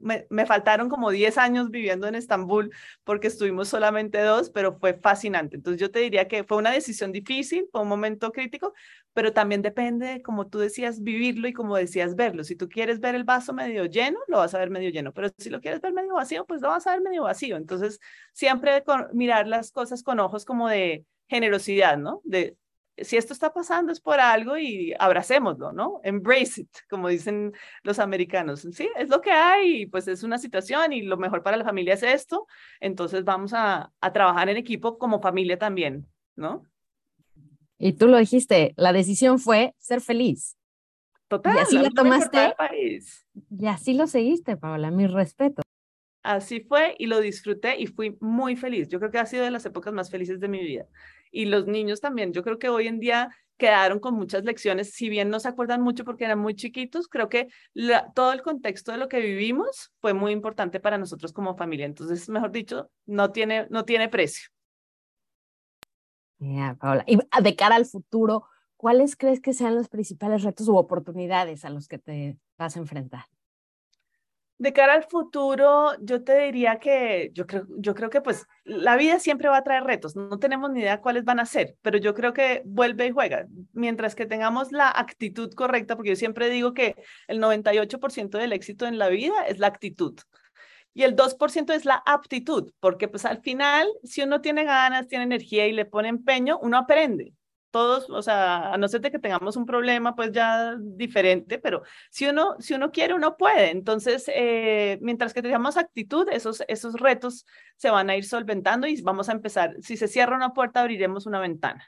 me, 0.00 0.46
faltaron 0.46 0.88
como 0.88 1.10
10 1.10 1.36
años 1.38 1.70
viviendo 1.70 2.06
en 2.08 2.14
Estambul 2.14 2.72
porque 3.04 3.28
estuvimos 3.28 3.68
solamente 3.68 4.20
dos, 4.22 4.50
pero 4.50 4.78
fue 4.78 4.94
fascinante. 4.94 5.56
Entonces 5.56 5.80
yo 5.80 5.90
te 5.90 6.00
diría 6.00 6.28
que 6.28 6.44
fue 6.44 6.56
una 6.58 6.70
decisión 6.70 7.12
difícil, 7.12 7.68
fue 7.70 7.82
un 7.82 7.88
momento 7.88 8.32
crítico, 8.32 8.72
pero 9.12 9.32
también 9.32 9.62
depende, 9.62 10.22
como 10.22 10.48
tú 10.48 10.58
decías, 10.58 11.02
vivirlo 11.02 11.48
y 11.48 11.52
como 11.52 11.76
decías, 11.76 12.16
verlo. 12.16 12.44
Si 12.44 12.56
tú 12.56 12.68
quieres 12.68 13.00
ver 13.00 13.14
el 13.14 13.24
vaso 13.24 13.52
medio 13.52 13.84
lleno, 13.86 14.18
lo 14.28 14.38
vas 14.38 14.54
a 14.54 14.58
ver 14.58 14.70
medio 14.70 14.90
lleno, 14.90 15.12
pero 15.12 15.28
si 15.36 15.50
lo 15.50 15.60
quieres 15.60 15.80
ver 15.80 15.92
medio 15.92 16.14
vacío, 16.14 16.46
pues 16.46 16.62
lo 16.62 16.68
vas 16.68 16.86
a 16.86 16.92
ver 16.92 17.02
medio 17.02 17.24
vacío. 17.24 17.56
Entonces 17.56 18.00
siempre 18.32 18.82
mirar 19.12 19.46
las 19.46 19.72
cosas 19.72 20.02
con 20.02 20.20
ojos 20.20 20.44
como 20.44 20.68
de 20.68 21.04
generosidad, 21.28 21.98
¿no? 21.98 22.20
De 22.24 22.56
si 23.02 23.16
esto 23.16 23.32
está 23.32 23.52
pasando 23.52 23.92
es 23.92 24.00
por 24.00 24.20
algo 24.20 24.56
y 24.56 24.94
abracémoslo, 24.98 25.72
¿no? 25.72 26.00
Embrace 26.02 26.62
it, 26.62 26.70
como 26.88 27.08
dicen 27.08 27.52
los 27.82 27.98
americanos. 27.98 28.66
Sí, 28.72 28.88
es 28.96 29.08
lo 29.08 29.20
que 29.20 29.30
hay, 29.30 29.86
pues 29.86 30.08
es 30.08 30.22
una 30.22 30.38
situación 30.38 30.92
y 30.92 31.02
lo 31.02 31.16
mejor 31.16 31.42
para 31.42 31.56
la 31.56 31.64
familia 31.64 31.94
es 31.94 32.02
esto, 32.02 32.46
entonces 32.80 33.24
vamos 33.24 33.52
a, 33.54 33.92
a 34.00 34.12
trabajar 34.12 34.48
en 34.48 34.56
equipo 34.56 34.98
como 34.98 35.20
familia 35.20 35.58
también, 35.58 36.06
¿no? 36.36 36.64
Y 37.78 37.94
tú 37.94 38.08
lo 38.08 38.18
dijiste, 38.18 38.74
la 38.76 38.92
decisión 38.92 39.38
fue 39.38 39.74
ser 39.78 40.00
feliz. 40.00 40.56
Total. 41.28 41.56
Y 41.56 41.58
así 41.60 41.78
lo 41.78 41.90
tomaste. 41.90 42.54
Y 43.50 43.66
así 43.66 43.94
lo 43.94 44.06
seguiste, 44.06 44.56
Paola, 44.56 44.90
mi 44.90 45.06
respeto. 45.06 45.62
Así 46.22 46.60
fue 46.60 46.94
y 46.98 47.06
lo 47.06 47.20
disfruté 47.20 47.80
y 47.80 47.86
fui 47.86 48.18
muy 48.20 48.56
feliz. 48.56 48.88
Yo 48.88 48.98
creo 48.98 49.10
que 49.10 49.18
ha 49.18 49.24
sido 49.24 49.44
de 49.44 49.50
las 49.50 49.64
épocas 49.64 49.94
más 49.94 50.10
felices 50.10 50.40
de 50.40 50.48
mi 50.48 50.60
vida 50.60 50.86
y 51.30 51.46
los 51.46 51.66
niños 51.66 52.00
también. 52.00 52.32
Yo 52.32 52.42
creo 52.42 52.58
que 52.58 52.68
hoy 52.68 52.88
en 52.88 53.00
día 53.00 53.30
quedaron 53.60 54.00
con 54.00 54.14
muchas 54.14 54.42
lecciones, 54.44 54.92
si 54.92 55.08
bien 55.08 55.28
no 55.28 55.38
se 55.38 55.48
acuerdan 55.48 55.82
mucho 55.82 56.04
porque 56.04 56.24
eran 56.24 56.38
muy 56.38 56.54
chiquitos, 56.54 57.06
creo 57.08 57.28
que 57.28 57.48
todo 58.14 58.32
el 58.32 58.42
contexto 58.42 58.90
de 58.90 58.98
lo 58.98 59.08
que 59.08 59.20
vivimos 59.20 59.92
fue 60.00 60.14
muy 60.14 60.32
importante 60.32 60.80
para 60.80 60.98
nosotros 60.98 61.32
como 61.32 61.56
familia. 61.56 61.86
Entonces, 61.86 62.28
mejor 62.28 62.50
dicho, 62.50 62.90
no 63.06 63.30
tiene, 63.30 63.66
no 63.70 63.84
tiene 63.84 64.08
precio. 64.08 64.48
Ya, 66.38 66.74
Paola. 66.80 67.04
Y 67.06 67.18
de 67.42 67.54
cara 67.54 67.76
al 67.76 67.84
futuro, 67.84 68.46
¿cuáles 68.76 69.14
crees 69.14 69.40
que 69.40 69.52
sean 69.52 69.74
los 69.74 69.88
principales 69.88 70.42
retos 70.42 70.66
u 70.68 70.76
oportunidades 70.76 71.66
a 71.66 71.70
los 71.70 71.86
que 71.86 71.98
te 71.98 72.38
vas 72.56 72.76
a 72.76 72.80
enfrentar? 72.80 73.26
De 74.60 74.74
cara 74.74 74.92
al 74.92 75.04
futuro, 75.04 75.92
yo 76.02 76.22
te 76.22 76.38
diría 76.38 76.78
que 76.78 77.30
yo 77.32 77.46
creo, 77.46 77.64
yo 77.78 77.94
creo 77.94 78.10
que 78.10 78.20
pues 78.20 78.46
la 78.64 78.96
vida 78.96 79.18
siempre 79.18 79.48
va 79.48 79.56
a 79.56 79.64
traer 79.64 79.84
retos. 79.84 80.16
No 80.16 80.38
tenemos 80.38 80.70
ni 80.70 80.80
idea 80.80 81.00
cuáles 81.00 81.24
van 81.24 81.40
a 81.40 81.46
ser, 81.46 81.76
pero 81.80 81.96
yo 81.96 82.12
creo 82.12 82.34
que 82.34 82.60
vuelve 82.66 83.06
y 83.06 83.10
juega. 83.10 83.46
Mientras 83.72 84.14
que 84.14 84.26
tengamos 84.26 84.70
la 84.70 84.90
actitud 84.90 85.50
correcta, 85.54 85.96
porque 85.96 86.10
yo 86.10 86.16
siempre 86.16 86.50
digo 86.50 86.74
que 86.74 86.94
el 87.26 87.40
98% 87.40 88.36
del 88.36 88.52
éxito 88.52 88.86
en 88.86 88.98
la 88.98 89.08
vida 89.08 89.46
es 89.48 89.60
la 89.60 89.68
actitud. 89.68 90.20
Y 90.92 91.04
el 91.04 91.16
2% 91.16 91.72
es 91.72 91.86
la 91.86 92.02
aptitud, 92.04 92.70
porque 92.80 93.08
pues 93.08 93.24
al 93.24 93.40
final, 93.40 93.88
si 94.04 94.20
uno 94.20 94.42
tiene 94.42 94.64
ganas, 94.64 95.08
tiene 95.08 95.24
energía 95.24 95.68
y 95.68 95.72
le 95.72 95.86
pone 95.86 96.08
empeño, 96.08 96.58
uno 96.60 96.76
aprende 96.76 97.32
todos, 97.70 98.08
o 98.10 98.22
sea, 98.22 98.72
a 98.72 98.78
no 98.78 98.88
ser 98.88 99.00
de 99.00 99.10
que 99.10 99.18
tengamos 99.18 99.56
un 99.56 99.66
problema, 99.66 100.14
pues 100.14 100.32
ya 100.32 100.76
diferente, 100.78 101.58
pero 101.58 101.82
si 102.10 102.26
uno, 102.26 102.56
si 102.58 102.74
uno 102.74 102.90
quiere, 102.90 103.14
uno 103.14 103.36
puede. 103.36 103.70
Entonces, 103.70 104.30
eh, 104.34 104.98
mientras 105.00 105.32
que 105.34 105.42
tengamos 105.42 105.76
actitud, 105.76 106.28
esos, 106.30 106.62
esos 106.68 106.94
retos 106.94 107.46
se 107.76 107.90
van 107.90 108.10
a 108.10 108.16
ir 108.16 108.24
solventando 108.24 108.86
y 108.86 109.00
vamos 109.02 109.28
a 109.28 109.32
empezar. 109.32 109.76
Si 109.80 109.96
se 109.96 110.08
cierra 110.08 110.36
una 110.36 110.52
puerta, 110.52 110.80
abriremos 110.80 111.26
una 111.26 111.40
ventana. 111.40 111.84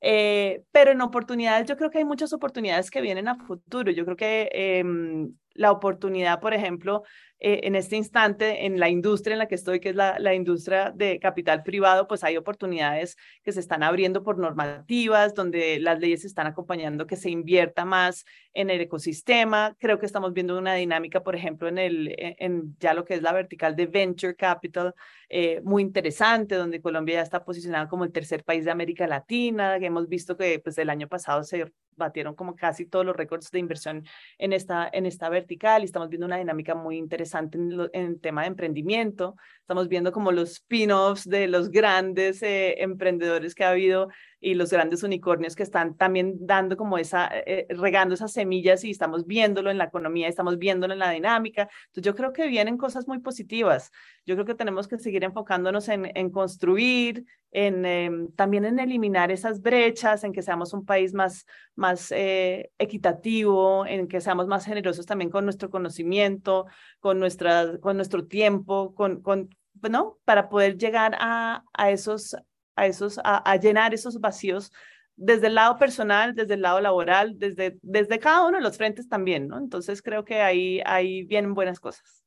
Eh, 0.00 0.62
pero 0.70 0.90
en 0.92 1.00
oportunidades, 1.00 1.66
yo 1.66 1.76
creo 1.76 1.90
que 1.90 1.98
hay 1.98 2.04
muchas 2.04 2.32
oportunidades 2.32 2.90
que 2.90 3.00
vienen 3.00 3.28
a 3.28 3.36
futuro. 3.36 3.90
Yo 3.90 4.04
creo 4.04 4.16
que 4.16 4.50
em, 4.52 5.34
la 5.54 5.72
oportunidad, 5.72 6.40
por 6.40 6.54
ejemplo, 6.54 7.02
eh, 7.40 7.60
en 7.64 7.74
este 7.74 7.96
instante, 7.96 8.64
en 8.64 8.80
la 8.80 8.88
industria 8.88 9.34
en 9.34 9.38
la 9.38 9.48
que 9.48 9.54
estoy, 9.54 9.78
que 9.78 9.90
es 9.90 9.94
la, 9.96 10.18
la, 10.18 10.34
industria 10.34 10.92
de 10.94 11.18
capital 11.18 11.62
privado, 11.62 12.08
pues 12.08 12.24
hay 12.24 12.36
oportunidades 12.36 13.16
que 13.42 13.52
se 13.52 13.60
están 13.60 13.82
abriendo 13.82 14.22
por 14.22 14.38
normativas, 14.38 15.34
donde 15.34 15.78
las 15.78 16.00
leyes 16.00 16.24
están 16.24 16.46
acompañando 16.46 17.06
que 17.06 17.16
se 17.16 17.30
invierta 17.30 17.84
más 17.84 18.24
en 18.54 18.70
el 18.70 18.80
ecosistema. 18.80 19.76
Creo 19.78 19.98
que 19.98 20.06
estamos 20.06 20.32
viendo 20.32 20.56
una 20.56 20.74
dinámica, 20.74 21.22
por 21.22 21.36
ejemplo, 21.36 21.68
en, 21.68 21.78
el, 21.78 22.08
e, 22.08 22.36
en 22.38 22.76
ya 22.78 22.94
lo 22.94 23.04
que 23.04 23.14
es 23.14 23.22
la 23.22 23.32
vertical 23.32 23.76
de 23.76 23.86
venture 23.86 24.34
capital, 24.36 24.94
eh, 25.28 25.60
muy 25.64 25.82
interesante, 25.82 26.54
donde 26.54 26.80
Colombia 26.80 27.16
ya 27.16 27.22
está 27.22 27.44
posicionada 27.44 27.88
como 27.88 28.04
el 28.04 28.12
tercer 28.12 28.44
país 28.44 28.64
de 28.64 28.70
América 28.70 29.06
Latina. 29.06 29.78
Que 29.78 29.86
hemos 29.86 30.08
visto 30.08 30.36
que 30.36 30.60
pues, 30.60 30.78
el 30.78 30.88
año 30.88 31.08
pasado 31.08 31.42
se 31.42 31.70
batieron 31.96 32.34
como 32.34 32.56
casi 32.56 32.86
todos 32.86 33.04
los 33.04 33.16
récords 33.16 33.50
de 33.50 33.58
inversión 33.58 34.04
en 34.38 34.52
esta, 34.52 34.88
en 34.92 35.06
esta 35.06 35.28
vertical 35.28 35.82
y 35.82 35.86
estamos 35.86 36.08
viendo 36.08 36.26
una 36.26 36.36
dinámica 36.36 36.74
muy 36.74 36.96
interesante 36.96 37.58
en, 37.58 37.90
el 37.92 38.20
tema 38.20 38.42
de 38.42 38.48
emprendimiento. 38.48 39.36
Estamos 39.60 39.88
viendo 39.88 40.12
como 40.12 40.32
los 40.32 40.52
spin-offs 40.52 41.28
de 41.28 41.46
los 41.46 41.70
grandes 41.70 42.42
eh, 42.42 42.82
emprendedores 42.82 43.54
que 43.54 43.64
ha 43.64 43.70
habido 43.70 44.08
y 44.44 44.54
los 44.54 44.70
grandes 44.70 45.02
unicornios 45.02 45.56
que 45.56 45.62
están 45.62 45.96
también 45.96 46.36
dando 46.40 46.76
como 46.76 46.98
esa, 46.98 47.30
eh, 47.32 47.66
regando 47.70 48.14
esas 48.14 48.30
semillas 48.30 48.84
y 48.84 48.90
estamos 48.90 49.26
viéndolo 49.26 49.70
en 49.70 49.78
la 49.78 49.84
economía, 49.84 50.28
estamos 50.28 50.58
viéndolo 50.58 50.92
en 50.92 50.98
la 50.98 51.10
dinámica. 51.10 51.62
Entonces 51.86 52.04
yo 52.04 52.14
creo 52.14 52.34
que 52.34 52.46
vienen 52.46 52.76
cosas 52.76 53.08
muy 53.08 53.20
positivas. 53.20 53.90
Yo 54.26 54.34
creo 54.34 54.44
que 54.44 54.54
tenemos 54.54 54.86
que 54.86 54.98
seguir 54.98 55.24
enfocándonos 55.24 55.88
en, 55.88 56.12
en 56.14 56.28
construir, 56.28 57.24
en, 57.52 57.86
em, 57.86 58.32
también 58.32 58.66
en 58.66 58.78
eliminar 58.78 59.30
esas 59.30 59.62
brechas, 59.62 60.24
en 60.24 60.32
que 60.32 60.42
seamos 60.42 60.74
un 60.74 60.84
país 60.84 61.14
más, 61.14 61.46
más 61.74 62.12
eh, 62.12 62.70
equitativo, 62.76 63.86
en 63.86 64.08
que 64.08 64.20
seamos 64.20 64.46
más 64.46 64.66
generosos 64.66 65.06
también 65.06 65.30
con 65.30 65.44
nuestro 65.44 65.70
conocimiento, 65.70 66.66
con, 67.00 67.18
nuestra, 67.18 67.78
con 67.78 67.96
nuestro 67.96 68.26
tiempo, 68.26 68.94
con, 68.94 69.22
con, 69.22 69.48
¿no? 69.90 70.18
Para 70.26 70.50
poder 70.50 70.76
llegar 70.76 71.16
a, 71.18 71.64
a 71.72 71.90
esos 71.90 72.36
a, 72.76 72.86
esos, 72.86 73.20
a, 73.22 73.56
llenar 73.56 73.94
esos 73.94 74.20
vacíos 74.20 74.72
desde 75.16 75.46
el 75.46 75.54
lado 75.54 75.78
personal, 75.78 76.34
desde 76.34 76.54
el 76.54 76.62
lado 76.62 76.80
laboral, 76.80 77.38
desde, 77.38 77.78
desde 77.82 78.18
cada 78.18 78.46
uno 78.46 78.58
de 78.58 78.64
los 78.64 78.76
frentes 78.76 79.08
también, 79.08 79.48
¿no? 79.48 79.58
Entonces 79.58 80.02
creo 80.02 80.24
que 80.24 80.40
ahí, 80.40 80.80
ahí 80.84 81.22
vienen 81.24 81.54
buenas 81.54 81.78
cosas. 81.78 82.22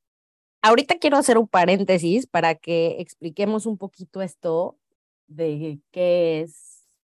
Ahorita 0.62 0.98
quiero 0.98 1.18
hacer 1.18 1.38
un 1.38 1.48
paréntesis 1.48 2.28
para 2.28 2.56
que 2.56 2.98
expliquemos 3.00 3.66
un 3.66 3.78
poquito 3.78 4.22
esto 4.22 4.78
de 5.28 5.80
qué 5.92 6.42
es 6.42 6.78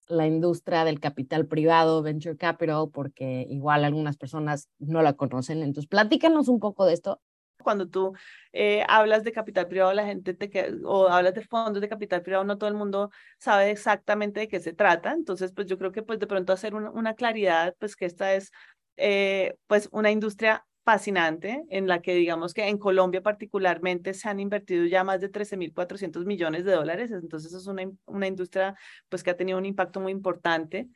la 0.08 0.26
industria 0.26 0.86
del 0.86 1.00
capital 1.00 1.48
privado, 1.48 2.02
venture 2.02 2.38
capital, 2.38 2.90
porque 2.92 3.46
igual 3.50 3.84
algunas 3.84 4.18
personas 4.18 4.70
no 4.80 5.02
la 5.02 5.14
conocen. 5.14 5.60
Entonces, 5.60 5.88
platícanos 5.88 6.48
un 6.48 6.60
poco 6.60 6.86
de 6.86 6.94
esto 6.94 7.22
cuando 7.68 7.90
tú 7.90 8.14
eh, 8.54 8.86
hablas 8.88 9.26
de 9.26 9.34
capital 9.34 9.68
privado, 9.68 9.92
la 9.92 10.06
gente 10.06 10.34
te 10.34 10.50
o 10.86 11.10
hablas 11.10 11.34
de 11.34 11.42
fondos 11.42 11.82
de 11.82 11.90
capital 11.90 12.22
privado, 12.22 12.46
no 12.46 12.58
todo 12.58 12.70
el 12.70 12.76
mundo 12.76 13.12
sabe 13.40 13.72
exactamente 13.72 14.40
de 14.40 14.48
qué 14.48 14.62
se 14.62 14.72
trata. 14.72 15.12
Entonces, 15.12 15.52
pues 15.52 15.68
yo 15.68 15.78
creo 15.78 15.92
que 15.92 16.02
pues 16.02 16.18
de 16.18 16.28
pronto 16.28 16.54
hacer 16.54 16.76
una, 16.76 17.14
claridad, 17.14 17.76
pues 17.78 17.98
que 17.98 18.06
esta 18.06 18.34
es 18.36 18.52
eh, 18.96 19.58
pues 19.68 19.90
una 19.92 20.12
industria 20.12 20.66
fascinante 20.86 21.66
en 21.70 21.88
la 21.90 22.02
que 22.02 22.14
digamos 22.16 22.54
que 22.54 22.70
en 22.70 22.78
Colombia 22.78 23.22
particularmente 23.22 24.14
se 24.14 24.30
han 24.30 24.40
invertido 24.40 24.86
ya 24.86 25.04
más 25.04 25.20
de 25.20 25.30
13.400 25.30 26.24
millones 26.26 26.64
de 26.64 26.72
dólares, 26.72 27.12
entonces 27.12 27.52
es 27.52 27.68
una, 27.68 27.84
una 28.06 28.28
industria 28.28 28.76
pues 29.10 29.24
que 29.24 29.32
ha 29.32 29.36
tenido 29.36 29.58
un 29.58 29.66
impacto 29.66 30.00
muy 30.00 30.14
importante, 30.14 30.88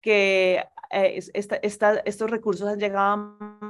que 0.00 0.62
eh, 0.92 1.20
esta, 1.34 1.56
esta, 1.56 1.98
estos 2.04 2.30
recursos 2.30 2.68
han 2.68 2.78
llegado 2.78 3.36
a 3.40 3.69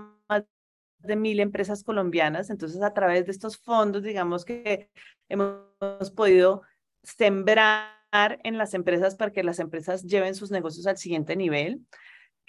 de 1.02 1.16
mil 1.16 1.40
empresas 1.40 1.82
colombianas. 1.82 2.50
Entonces, 2.50 2.82
a 2.82 2.92
través 2.92 3.26
de 3.26 3.32
estos 3.32 3.58
fondos, 3.58 4.02
digamos 4.02 4.44
que 4.44 4.90
hemos 5.28 6.10
podido 6.14 6.62
sembrar 7.02 7.90
en 8.42 8.58
las 8.58 8.74
empresas 8.74 9.14
para 9.16 9.32
que 9.32 9.42
las 9.42 9.60
empresas 9.60 10.02
lleven 10.02 10.34
sus 10.34 10.50
negocios 10.50 10.86
al 10.86 10.96
siguiente 10.96 11.36
nivel 11.36 11.80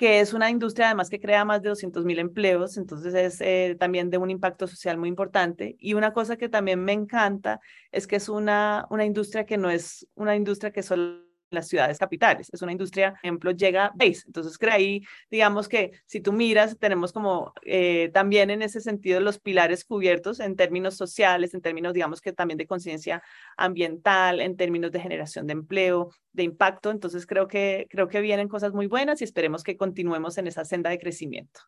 que 0.02 0.20
es 0.20 0.34
una 0.34 0.50
industria 0.50 0.88
además 0.88 1.12
que 1.12 1.20
crea 1.20 1.46
más 1.46 1.62
de 1.62 1.70
200 1.70 2.06
mil 2.06 2.18
empleos, 2.18 2.76
entonces 2.78 3.14
es 3.14 3.40
eh, 3.40 3.78
también 3.80 4.10
de 4.10 4.18
un 4.18 4.32
impacto 4.32 4.66
social 4.66 4.98
muy 4.98 5.10
importante. 5.10 5.76
Y 5.78 5.94
una 5.94 6.12
cosa 6.12 6.38
que 6.38 6.50
también 6.50 6.84
me 6.84 6.92
encanta 6.92 7.60
es 7.92 8.08
que 8.08 8.16
es 8.16 8.28
una, 8.28 8.88
una 8.90 9.06
industria 9.06 9.46
que 9.46 9.60
no 9.60 9.70
es 9.70 10.08
una 10.16 10.36
industria 10.36 10.72
que 10.72 10.82
solo 10.82 11.24
las 11.52 11.68
ciudades 11.68 12.00
capitales. 12.00 12.50
Es 12.52 12.62
una 12.62 12.72
industria, 12.72 13.12
por 13.12 13.20
ejemplo, 13.20 13.52
llega 13.52 13.92
base. 13.96 14.24
Entonces, 14.26 14.58
creo 14.58 14.74
ahí, 14.74 15.04
digamos 15.30 15.68
que 15.68 15.92
si 16.06 16.22
tú 16.22 16.34
miras, 16.34 16.78
tenemos 16.80 17.12
como 17.14 17.54
eh, 17.64 18.10
también 18.14 18.50
en 18.50 18.62
ese 18.62 18.82
sentido 18.82 19.20
los 19.20 19.40
pilares 19.40 19.86
cubiertos 19.86 20.40
en 20.40 20.56
términos 20.56 20.96
sociales, 20.96 21.54
en 21.54 21.62
términos, 21.62 21.94
digamos 21.94 22.22
que 22.22 22.34
también 22.34 22.58
de 22.58 22.68
conciencia 22.68 23.22
ambiental, 23.58 24.40
en 24.40 24.56
términos 24.56 24.92
de 24.92 25.00
generación 25.00 25.48
de 25.48 25.54
empleo, 25.54 26.12
de 26.32 26.44
impacto. 26.44 26.92
Entonces, 26.92 27.26
creo 27.26 27.48
que, 27.48 27.88
creo 27.90 28.08
que 28.08 28.22
vienen 28.22 28.48
cosas 28.48 28.74
muy 28.74 28.88
buenas 28.88 29.22
y 29.22 29.26
esperemos 29.26 29.64
que 29.64 29.78
continuemos 29.78 30.38
en 30.38 30.48
esa 30.48 30.66
senda 30.66 30.90
de 30.90 31.00
crecimiento. 31.00 31.62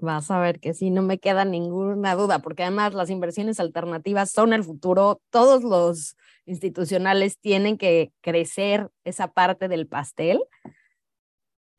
Vas 0.00 0.30
a 0.30 0.40
ver 0.40 0.60
que 0.60 0.72
sí, 0.72 0.90
no 0.90 1.02
me 1.02 1.18
queda 1.18 1.44
ninguna 1.44 2.14
duda, 2.14 2.38
porque 2.38 2.62
además 2.62 2.94
las 2.94 3.10
inversiones 3.10 3.60
alternativas 3.60 4.30
son 4.30 4.54
el 4.54 4.64
futuro. 4.64 5.20
Todos 5.30 5.62
los 5.62 6.16
institucionales 6.46 7.38
tienen 7.38 7.76
que 7.76 8.10
crecer 8.22 8.90
esa 9.04 9.28
parte 9.32 9.68
del 9.68 9.86
pastel 9.86 10.40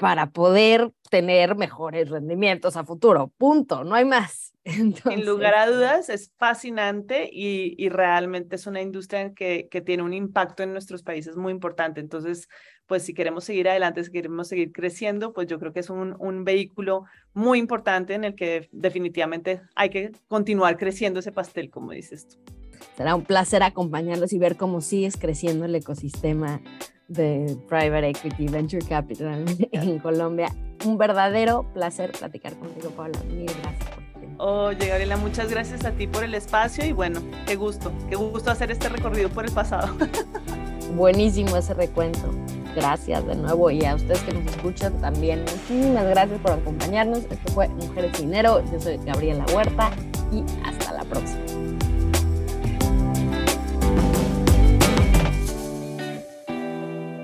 para 0.01 0.31
poder 0.31 0.91
tener 1.11 1.55
mejores 1.55 2.09
rendimientos 2.09 2.75
a 2.75 2.83
futuro. 2.83 3.31
Punto, 3.37 3.83
no 3.83 3.93
hay 3.93 4.03
más. 4.03 4.51
Sin 4.65 5.25
lugar 5.27 5.53
a 5.53 5.69
dudas, 5.69 6.09
es 6.09 6.31
fascinante 6.37 7.29
y, 7.31 7.87
realmente 7.89 8.55
es 8.55 8.65
una 8.65 8.81
industria 8.81 9.31
que, 9.35 9.67
que 9.69 9.79
tiene 9.81 10.01
un 10.01 10.15
impacto 10.15 10.63
en 10.63 10.73
nuestros 10.73 11.03
países 11.03 11.37
muy 11.37 11.51
importante. 11.51 11.99
Entonces, 11.99 12.49
pues 12.87 13.03
si 13.03 13.13
queremos 13.13 13.43
seguir 13.43 13.69
adelante, 13.69 14.03
si 14.03 14.11
queremos 14.11 14.47
seguir 14.47 14.71
creciendo, 14.71 15.33
pues 15.33 15.45
yo 15.45 15.59
creo 15.59 15.71
que 15.71 15.81
es 15.81 15.91
un, 15.91 16.15
un 16.17 16.45
vehículo 16.45 17.03
muy 17.33 17.59
importante 17.59 18.15
en 18.15 18.23
el 18.23 18.33
que 18.33 18.69
definitivamente 18.71 19.61
hay 19.75 19.91
que 19.91 20.13
continuar 20.27 20.77
creciendo 20.77 21.19
ese 21.19 21.31
pastel, 21.31 21.69
como 21.69 21.91
dices 21.91 22.27
tú. 22.27 22.60
Será 22.97 23.15
un 23.15 23.23
placer 23.23 23.63
acompañarlos 23.63 24.33
y 24.33 24.39
ver 24.39 24.57
cómo 24.57 24.81
sigues 24.81 25.17
creciendo 25.17 25.65
el 25.65 25.75
ecosistema 25.75 26.61
de 27.07 27.57
Private 27.67 28.09
Equity 28.09 28.47
Venture 28.47 28.85
Capital 28.85 29.45
en 29.71 29.99
Colombia. 29.99 30.47
Un 30.85 30.97
verdadero 30.97 31.71
placer 31.73 32.11
platicar 32.11 32.57
contigo, 32.57 32.89
Paula. 32.91 33.19
Mil 33.23 33.45
gracias 33.45 34.01
Oye, 34.43 34.87
Gabriela, 34.87 35.17
muchas 35.17 35.51
gracias 35.51 35.85
a 35.85 35.91
ti 35.91 36.07
por 36.07 36.23
el 36.23 36.33
espacio 36.33 36.83
y 36.83 36.93
bueno, 36.93 37.21
qué 37.45 37.55
gusto, 37.55 37.91
qué 38.09 38.15
gusto 38.15 38.49
hacer 38.49 38.71
este 38.71 38.89
recorrido 38.89 39.29
por 39.29 39.45
el 39.45 39.51
pasado. 39.51 39.95
Buenísimo 40.95 41.55
ese 41.57 41.75
recuento. 41.75 42.31
Gracias 42.75 43.25
de 43.27 43.35
nuevo 43.35 43.69
y 43.69 43.85
a 43.85 43.93
ustedes 43.93 44.19
que 44.21 44.33
nos 44.33 44.45
escuchan 44.55 44.99
también. 44.99 45.41
Muchísimas 45.41 46.05
gracias 46.05 46.39
por 46.39 46.53
acompañarnos. 46.53 47.19
Esto 47.19 47.51
fue 47.53 47.67
Mujeres 47.67 48.17
Dinero. 48.19 48.63
Yo 48.71 48.79
soy 48.79 48.97
Gabriela 49.05 49.45
Huerta 49.53 49.91
y 50.31 50.43
hasta 50.65 50.93
la 50.93 51.03
próxima. 51.03 51.70